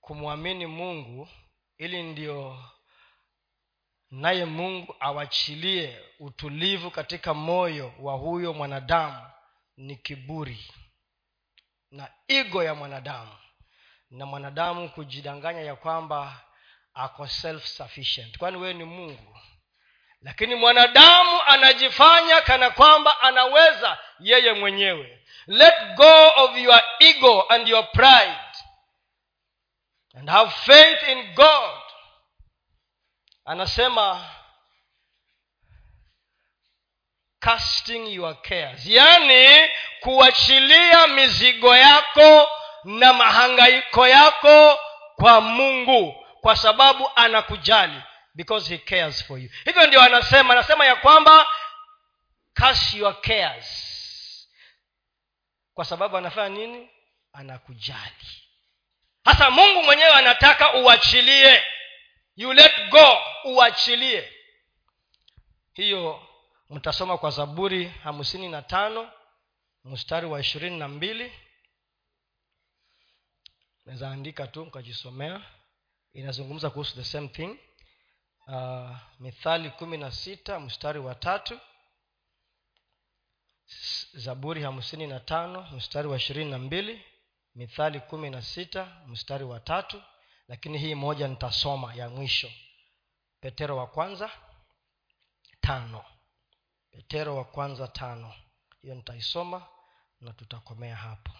kumwamini 0.00 0.66
mungu 0.66 1.28
ili 1.78 2.02
ndio 2.02 2.64
naye 4.12 4.44
mungu 4.44 4.96
awachilie 5.00 5.98
utulivu 6.20 6.90
katika 6.90 7.34
moyo 7.34 7.92
wa 8.00 8.14
huyo 8.14 8.52
mwanadamu 8.52 9.26
ni 9.76 9.96
kiburi 9.96 10.70
na 11.90 12.08
igo 12.28 12.62
ya 12.64 12.74
mwanadamu. 12.74 13.36
Na 14.10 14.26
mwanadamu 14.26 14.88
kujidanganya 14.88 15.60
ya 15.60 15.76
kwamba 15.76 16.40
ako 16.94 17.26
self 17.26 17.66
sufficient 17.66 18.38
kwani 18.38 18.56
wewe 18.56 18.74
ni 18.74 18.84
mungu? 18.84 19.38
Lakini 20.20 20.54
mwanadamu 20.54 21.42
anajifanya 21.46 22.40
kana 22.40 22.70
kwamba 22.70 23.20
anaweza 23.20 23.98
yeye 24.20 24.52
mwenyewe. 24.52 25.24
Let 25.46 25.74
go 25.96 26.28
of 26.36 26.56
your 26.56 26.82
ego 27.00 27.42
and 27.48 27.68
your 27.68 27.92
pride. 27.92 28.38
And 30.14 30.28
have 30.30 30.50
faith 30.50 31.08
in 31.08 31.34
god 31.34 31.81
anasema 33.44 34.30
casting 37.40 38.06
your 38.14 38.42
cares. 38.42 38.86
Yaani 38.86 39.68
kuachilia 40.00 41.06
mizigo 41.06 41.76
yako 41.76 42.48
na 42.84 43.12
mahangaiko 43.12 44.08
yako 44.08 44.80
kwa 45.16 45.40
mungu 45.40 46.26
kwa 46.40 46.56
sababu 46.56 47.10
anakujali 47.16 48.02
because 48.34 48.68
he 48.68 48.78
cares 48.78 49.24
for 49.24 49.38
you. 49.38 49.50
Hivyo 49.64 49.86
ndio 49.86 50.02
anasema 50.02 50.52
anasema 50.54 50.86
ya 50.86 50.96
kwamba 50.96 51.46
cast 52.54 52.94
your 52.94 53.20
cares. 53.20 53.88
Kwa 55.74 55.84
sababu 55.84 56.16
anafanya 56.16 56.48
nini? 56.48 56.90
Anakujali. 57.32 58.42
Hasa 59.24 59.50
mungu 59.50 59.82
mwenyewe 59.82 60.10
anataka 60.10 60.74
uachilie 60.74 61.64
you 62.36 62.52
let 62.52 62.72
go 62.90 63.18
uachilie. 63.44 64.32
Hiyo 65.74 66.26
mtasoma 66.70 67.18
kwa 67.18 67.30
zaburi 67.30 67.88
hamsini 67.88 68.48
na 68.48 68.62
tano 68.62 69.10
mstari 69.84 70.26
wa 70.26 70.40
ishirini 70.40 70.78
na 70.78 70.88
mbili. 70.88 71.32
Naweza 73.84 74.10
andika 74.10 74.46
tu 74.46 74.64
mkajisomea 74.66 75.42
inazungumza 76.12 76.70
kuhusu 76.70 76.94
the 76.94 77.04
same 77.04 77.28
thing. 77.28 77.58
Uh, 78.46 78.96
mithali 79.20 79.70
kumi 79.70 79.96
na 79.96 80.10
sita 80.12 80.60
mstari 80.60 80.98
wa 80.98 81.14
tatu. 81.14 81.60
Zaburi 84.14 84.62
hamsini 84.62 85.06
na 85.06 85.20
tano 85.20 85.62
mstari 85.72 86.08
wa 86.08 86.16
ishirini 86.16 86.50
na 86.50 86.58
mbili. 86.58 87.04
Mithali 87.54 88.00
kumi 88.00 88.30
na 88.30 88.42
sita 88.42 89.02
mstari 89.06 89.44
wa 89.44 89.60
tatu 89.60 90.02
lakini 90.52 90.78
hii 90.78 90.94
moja 90.94 91.28
nitasoma 91.28 91.94
ya 91.94 92.08
mwisho. 92.08 92.52
Petero 93.40 93.76
wa 93.76 93.86
kwanza 93.86 94.30
tano. 95.60 96.04
Petero 96.90 97.36
wa 97.36 97.44
kwanza 97.44 97.88
tano. 97.88 98.34
Hiyo 98.82 98.94
nitaisoma 98.94 99.68
na 100.20 100.32
tutakomea 100.32 100.96
hapo. 100.96 101.32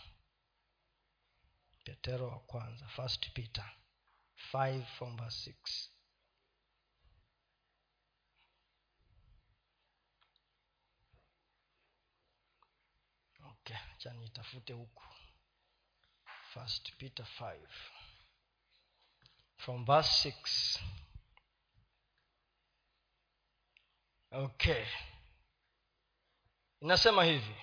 Petero 1.85 2.29
wa 2.29 2.39
kwanza 2.41 2.89
first 2.89 3.31
peter 3.33 3.71
5 4.53 4.85
from 4.85 5.17
verse 5.17 5.51
6 5.51 5.89
okay 13.51 13.77
cha 13.99 14.13
nitafute 14.13 14.73
huku. 14.73 15.03
First 16.55 16.93
peter 16.97 17.27
5 17.41 18.02
from 19.65 19.85
verse 19.85 20.29
6 20.29 20.81
okay. 24.33 24.85
Inasema 26.81 27.25
hivi 27.25 27.55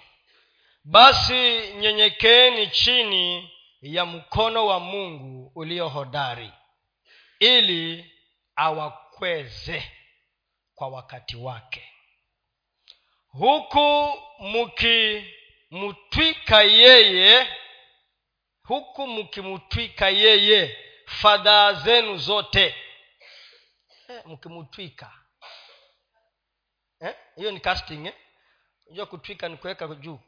basi 0.84 1.68
nyenyekeeni 1.74 2.68
chini 2.68 3.52
ya 3.82 4.06
mkono 4.06 4.66
wa 4.66 4.80
mungu 4.80 5.52
ulio 5.56 5.90
hodari 5.90 6.52
ili 7.40 8.12
awakweze 8.56 9.92
kwa 10.76 10.88
wakati 10.88 11.36
wake. 11.38 11.90
Huku 13.28 14.14
mkimtwika 15.72 16.62
yeye 16.62 17.48
huku 18.64 19.08
mkimtwika 19.08 20.10
yeye 20.10 20.78
fadhaa 21.10 21.74
zenu 21.74 22.18
zote 22.18 22.76
eh, 27.00 27.16
hiyo 27.36 27.48
eh? 27.48 27.54
ni 27.54 27.60
casting 27.60 28.06
eh? 28.06 28.14
kutwika 29.06 29.50
ni 29.50 29.58
kuweka 29.58 29.88
juu 29.88 30.20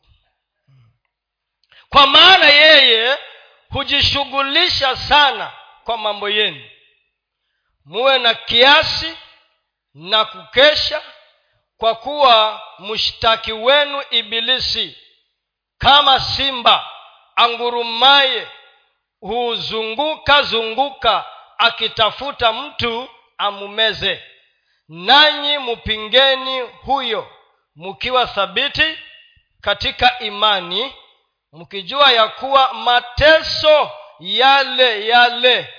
kwa 1.89 2.07
maana 2.07 2.45
yeye 2.45 3.17
hujishughulisha 3.69 4.95
sana 4.97 5.53
kwa 5.83 5.97
mambo 5.97 6.29
yenu 6.29 6.69
muwe 7.85 8.19
na 8.19 8.33
kiasi 8.33 9.17
na 9.93 10.25
kukesha 10.25 11.01
kwa 11.77 11.95
kuwa 11.95 12.61
mshtaki 12.79 13.51
wenu 13.51 14.03
ibilisi 14.09 14.97
kama 15.77 16.19
simba 16.19 16.89
angurumaye 17.35 18.47
huzunguka 19.21 20.41
zunguka 20.41 21.25
akitafuta 21.57 22.53
mtu 22.53 23.09
amumeze. 23.37 24.23
Nanyi 24.87 25.57
mupingeni 25.57 26.61
huyo 26.61 27.31
mkiwa 27.75 28.27
thabiti 28.27 28.99
katika 29.61 30.19
imani 30.19 30.93
mkijua 31.53 32.11
ya 32.11 32.27
kuwa 32.27 32.73
mateso 32.73 33.91
yale 34.19 35.07
yale 35.07 35.73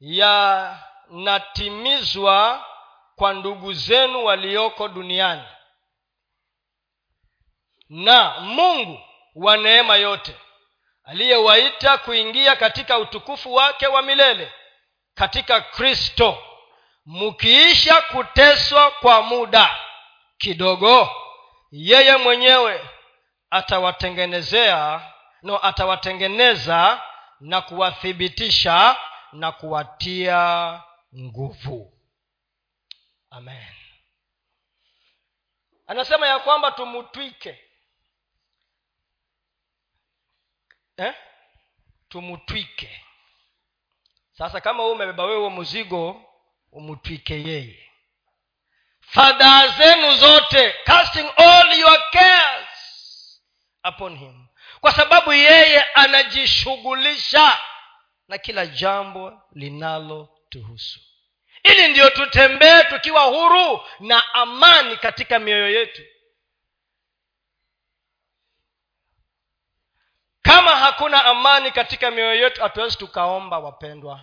yanatimizwa 0.00 2.64
kwa 3.16 3.34
ndugu 3.34 3.72
zenu 3.72 4.24
walioko 4.24 4.88
duniani. 4.88 5.42
Na 7.88 8.40
mungu 8.40 9.00
wa 9.34 9.56
neema 9.56 9.96
yote 9.96 10.36
aliyewaita 11.04 11.98
kuingia 11.98 12.56
katika 12.56 12.98
utukufu 12.98 13.54
wake 13.54 13.86
wa 13.86 14.02
milele 14.02 14.52
katika 15.14 15.60
kristo. 15.60 16.38
Mkiisha 17.06 18.02
kuteswa 18.02 18.90
kwa 18.90 19.22
muda 19.22 19.76
kidogo 20.38 21.10
yeye 21.70 22.16
mwenyewe 22.16 22.88
atawatengenezea 23.50 25.12
no 25.42 25.58
atawatengeneza 25.66 27.02
na 27.40 27.60
kuwathibitisha 27.60 28.96
na 29.32 29.52
kuwatia 29.52 30.80
nguvu. 31.18 31.92
Amen. 33.30 33.66
Anasema 35.86 36.26
ya 36.26 36.38
kwamba 36.38 36.70
tumutwike 36.70 37.64
eh? 41.06 41.14
tumutwike. 42.08 43.04
Sasa 44.32 44.60
kama 44.60 44.82
huu 44.82 44.92
umebeba 44.92 45.24
wewe 45.24 45.50
mzigo 45.50 46.24
umutwike 46.72 47.34
yeye. 47.42 47.88
Fadhaa 49.00 49.68
zenu 49.68 50.14
zote 50.14 50.74
casting 50.84 51.26
all 51.36 51.78
your 51.78 52.10
cares 52.10 53.42
upon 53.88 54.16
him. 54.18 54.46
Kwa 54.80 54.92
sababu 54.92 55.32
yeye 55.32 55.82
anajishughulisha 55.82 57.58
na 58.28 58.38
kila 58.38 58.66
jambo 58.66 59.42
linalotuhusu. 59.52 61.00
Ili 61.62 61.88
ndiyo 61.88 62.10
tutembee 62.10 62.82
tukiwa 62.84 63.22
huru 63.22 63.80
na 64.00 64.34
amani 64.34 64.96
katika 64.96 65.38
mioyo 65.38 65.70
yetu 65.70 66.02
kama 70.42 70.76
hakuna 70.76 71.24
amani 71.24 71.70
katika 71.70 72.10
mioyo 72.10 72.34
yetu 72.34 72.62
hatuwezi 72.62 72.96
tukaomba 72.96 73.58
wapendwa. 73.58 74.20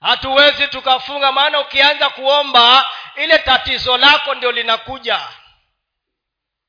Hatuwezi 0.00 0.68
tukafunga 0.68 1.32
maana 1.32 1.60
ukianza 1.60 2.10
kuomba 2.10 2.84
ile 3.16 3.38
tatizo 3.38 3.96
lako 3.96 4.34
ndio 4.34 4.52
linakuja. 4.52 5.28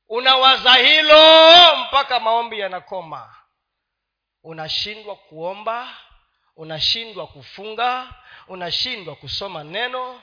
Unawaza 0.08 0.74
hilo 0.74 1.76
mpaka 1.76 2.20
maombi 2.20 2.58
yanakoma. 2.60 3.34
Unashindwa 4.42 5.16
kuomba 5.16 5.88
unashindwa 6.56 7.26
kufunga 7.26 8.06
unashindwa 8.48 9.16
kusoma 9.16 9.64
neno. 9.64 10.22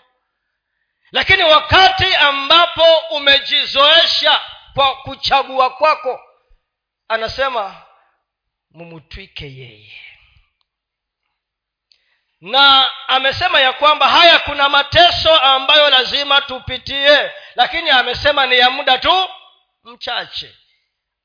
Lakini 1.12 1.44
wakati 1.44 2.16
ambapo 2.16 2.98
umejizoesha 3.12 4.42
kwa 4.74 4.96
kuchagua 4.96 5.70
kwako 5.70 6.20
anasema 7.10 7.82
mumutwike 8.72 9.46
yeye. 9.56 10.02
Na 12.42 12.90
amesema 13.08 13.60
ya 13.60 13.74
kwamba 13.74 14.08
haya 14.10 14.40
kuna 14.40 14.70
mateso 14.70 15.36
ambayo 15.40 15.90
lazima 15.90 16.42
tupitie 16.42 17.32
lakini 17.56 17.90
amesema 17.90 18.46
ni 18.48 18.58
ya 18.60 18.70
muda 18.70 18.98
tu 18.98 19.30
mchache. 19.84 20.56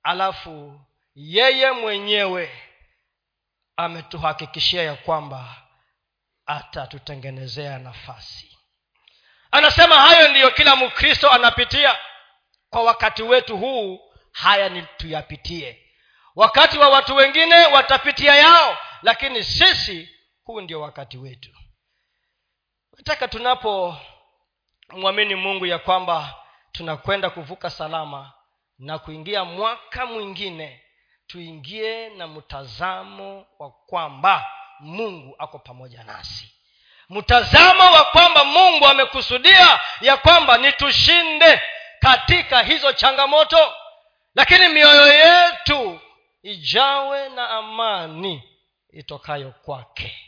Alafu 0.02 0.80
yeye 1.14 1.70
mwenyewe 1.70 2.70
ametuhakikishia 3.76 4.82
ya 4.82 4.94
kwamba 4.94 5.56
atatutengenezea 6.46 7.78
nafasi. 7.78 8.58
Anasema 9.50 10.00
hayo 10.00 10.28
ndiyo 10.28 10.50
kila 10.50 10.76
mkristo 10.76 11.30
anapitia 11.30 11.98
kwa 12.70 12.82
wakati 12.82 13.22
wetu 13.22 13.56
huu 13.56 14.13
haya 14.34 14.68
ni 14.68 14.82
tuyapitie. 14.96 15.80
Wakati 16.36 16.78
wa 16.78 16.88
watu 16.88 17.16
wengine 17.16 17.66
watapitia 17.66 18.34
yao 18.34 18.78
lakini 19.02 19.44
sisi 19.44 20.08
huu 20.44 20.60
ndio 20.60 20.80
wakati 20.80 21.18
wetu. 21.18 21.50
Nataka 22.96 23.28
tunapomwamini 23.28 25.34
mungu 25.34 25.66
ya 25.66 25.78
kwamba 25.78 26.34
tunakwenda 26.72 27.30
kuvuka 27.30 27.70
salama 27.70 28.32
na 28.78 28.98
kuingia 28.98 29.44
mwaka 29.44 30.06
mwingine 30.06 30.82
tuingie 31.26 32.08
na 32.08 32.26
mtazamo 32.26 33.46
wa 33.58 33.70
kwamba 33.70 34.46
mungu 34.80 35.34
ako 35.38 35.58
pamoja 35.58 36.04
nasi. 36.04 36.54
Mtazamo 37.08 37.92
wa 37.92 38.04
kwamba 38.04 38.44
mungu 38.44 38.86
amekusudia 38.86 39.80
ya 40.00 40.16
kwamba 40.16 40.58
nitushinde 40.58 41.62
katika 42.00 42.62
hizo 42.62 42.92
changamoto 42.92 43.72
lakini 44.34 44.68
mioyo 44.68 45.06
yetu 45.06 46.00
ijawe 46.42 47.28
na 47.28 47.50
amani 47.50 48.42
itokayo 48.90 49.50
kwake. 49.50 50.18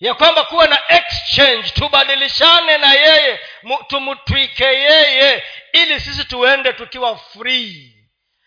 Ya 0.00 0.14
kwamba 0.14 0.44
kuwe 0.44 0.66
na 0.66 0.78
exchange 0.88 1.70
tubadilishane 1.70 2.78
na 2.78 2.92
yeye 2.92 3.40
tumtwike 3.86 4.64
yeye 4.64 5.42
ili 5.72 6.00
sisi 6.00 6.24
tuende 6.24 6.72
tukiwa 6.72 7.18
free. 7.18 7.92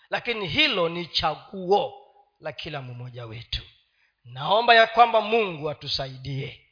Lakini 0.10 0.48
hilo 0.48 0.90
ni 0.90 1.06
chaguo 1.06 1.94
la 2.40 2.52
kila 2.52 2.82
mmoja 2.82 3.26
wetu. 3.26 3.62
Naomba 4.24 4.76
ya 4.76 4.88
kwamba 4.88 5.22
mungu 5.22 5.70
atusaidie. 5.70 6.66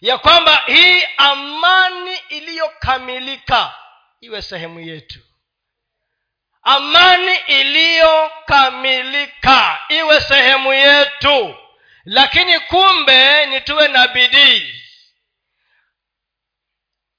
Ya 0.00 0.18
kwamba 0.18 0.56
hii 0.66 1.02
amani 1.16 2.16
iliyokamilika 2.28 3.74
iwe 4.20 4.42
sehemu 4.42 4.80
yetu 4.80 5.20
amani 6.68 7.36
iliyokamilika 7.46 9.78
iwe 9.88 10.20
sehemu 10.20 10.72
yetu. 10.72 11.54
Lakini 12.04 12.60
kumbe 12.60 13.46
ni 13.46 13.60
tuwe 13.60 13.88
na 13.88 14.08
bidii. 14.08 14.74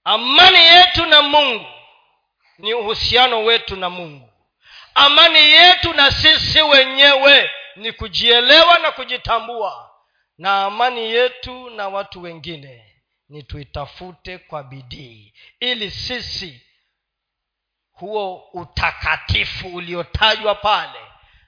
Amani 0.03 0.57
yetu 0.57 1.05
na 1.05 1.21
mungu 1.21 1.65
ni 2.57 2.73
uhusiano 2.73 3.43
wetu 3.43 3.75
na 3.75 3.89
mungu. 3.89 4.29
Amani 4.95 5.39
yetu 5.39 5.93
na 5.93 6.11
sisi 6.11 6.61
wenyewe 6.61 7.51
ni 7.75 7.91
kujielewa 7.91 8.79
na 8.79 8.91
kujitambua. 8.91 9.91
Na 10.37 10.63
amani 10.65 11.11
yetu 11.11 11.69
na 11.69 11.87
watu 11.87 12.21
wengine 12.21 12.95
ni 13.29 13.43
tuitafute 13.43 14.37
kwa 14.37 14.63
bidii. 14.63 15.33
Ili 15.59 15.91
sisi 15.91 16.66
huo 17.99 18.49
utakatifu 18.53 19.67
uliotajwa 19.75 20.55
pale 20.55 20.99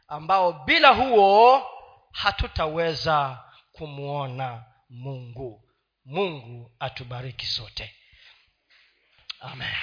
ambao 0.07 0.53
bila 0.53 0.89
huo 0.89 1.67
hatutaweza 2.11 3.43
kumwona 3.71 4.63
mungu. 4.89 5.65
Mungu 6.05 6.71
atubariki 6.79 7.45
sote. 7.45 7.95
Amen 9.39 9.75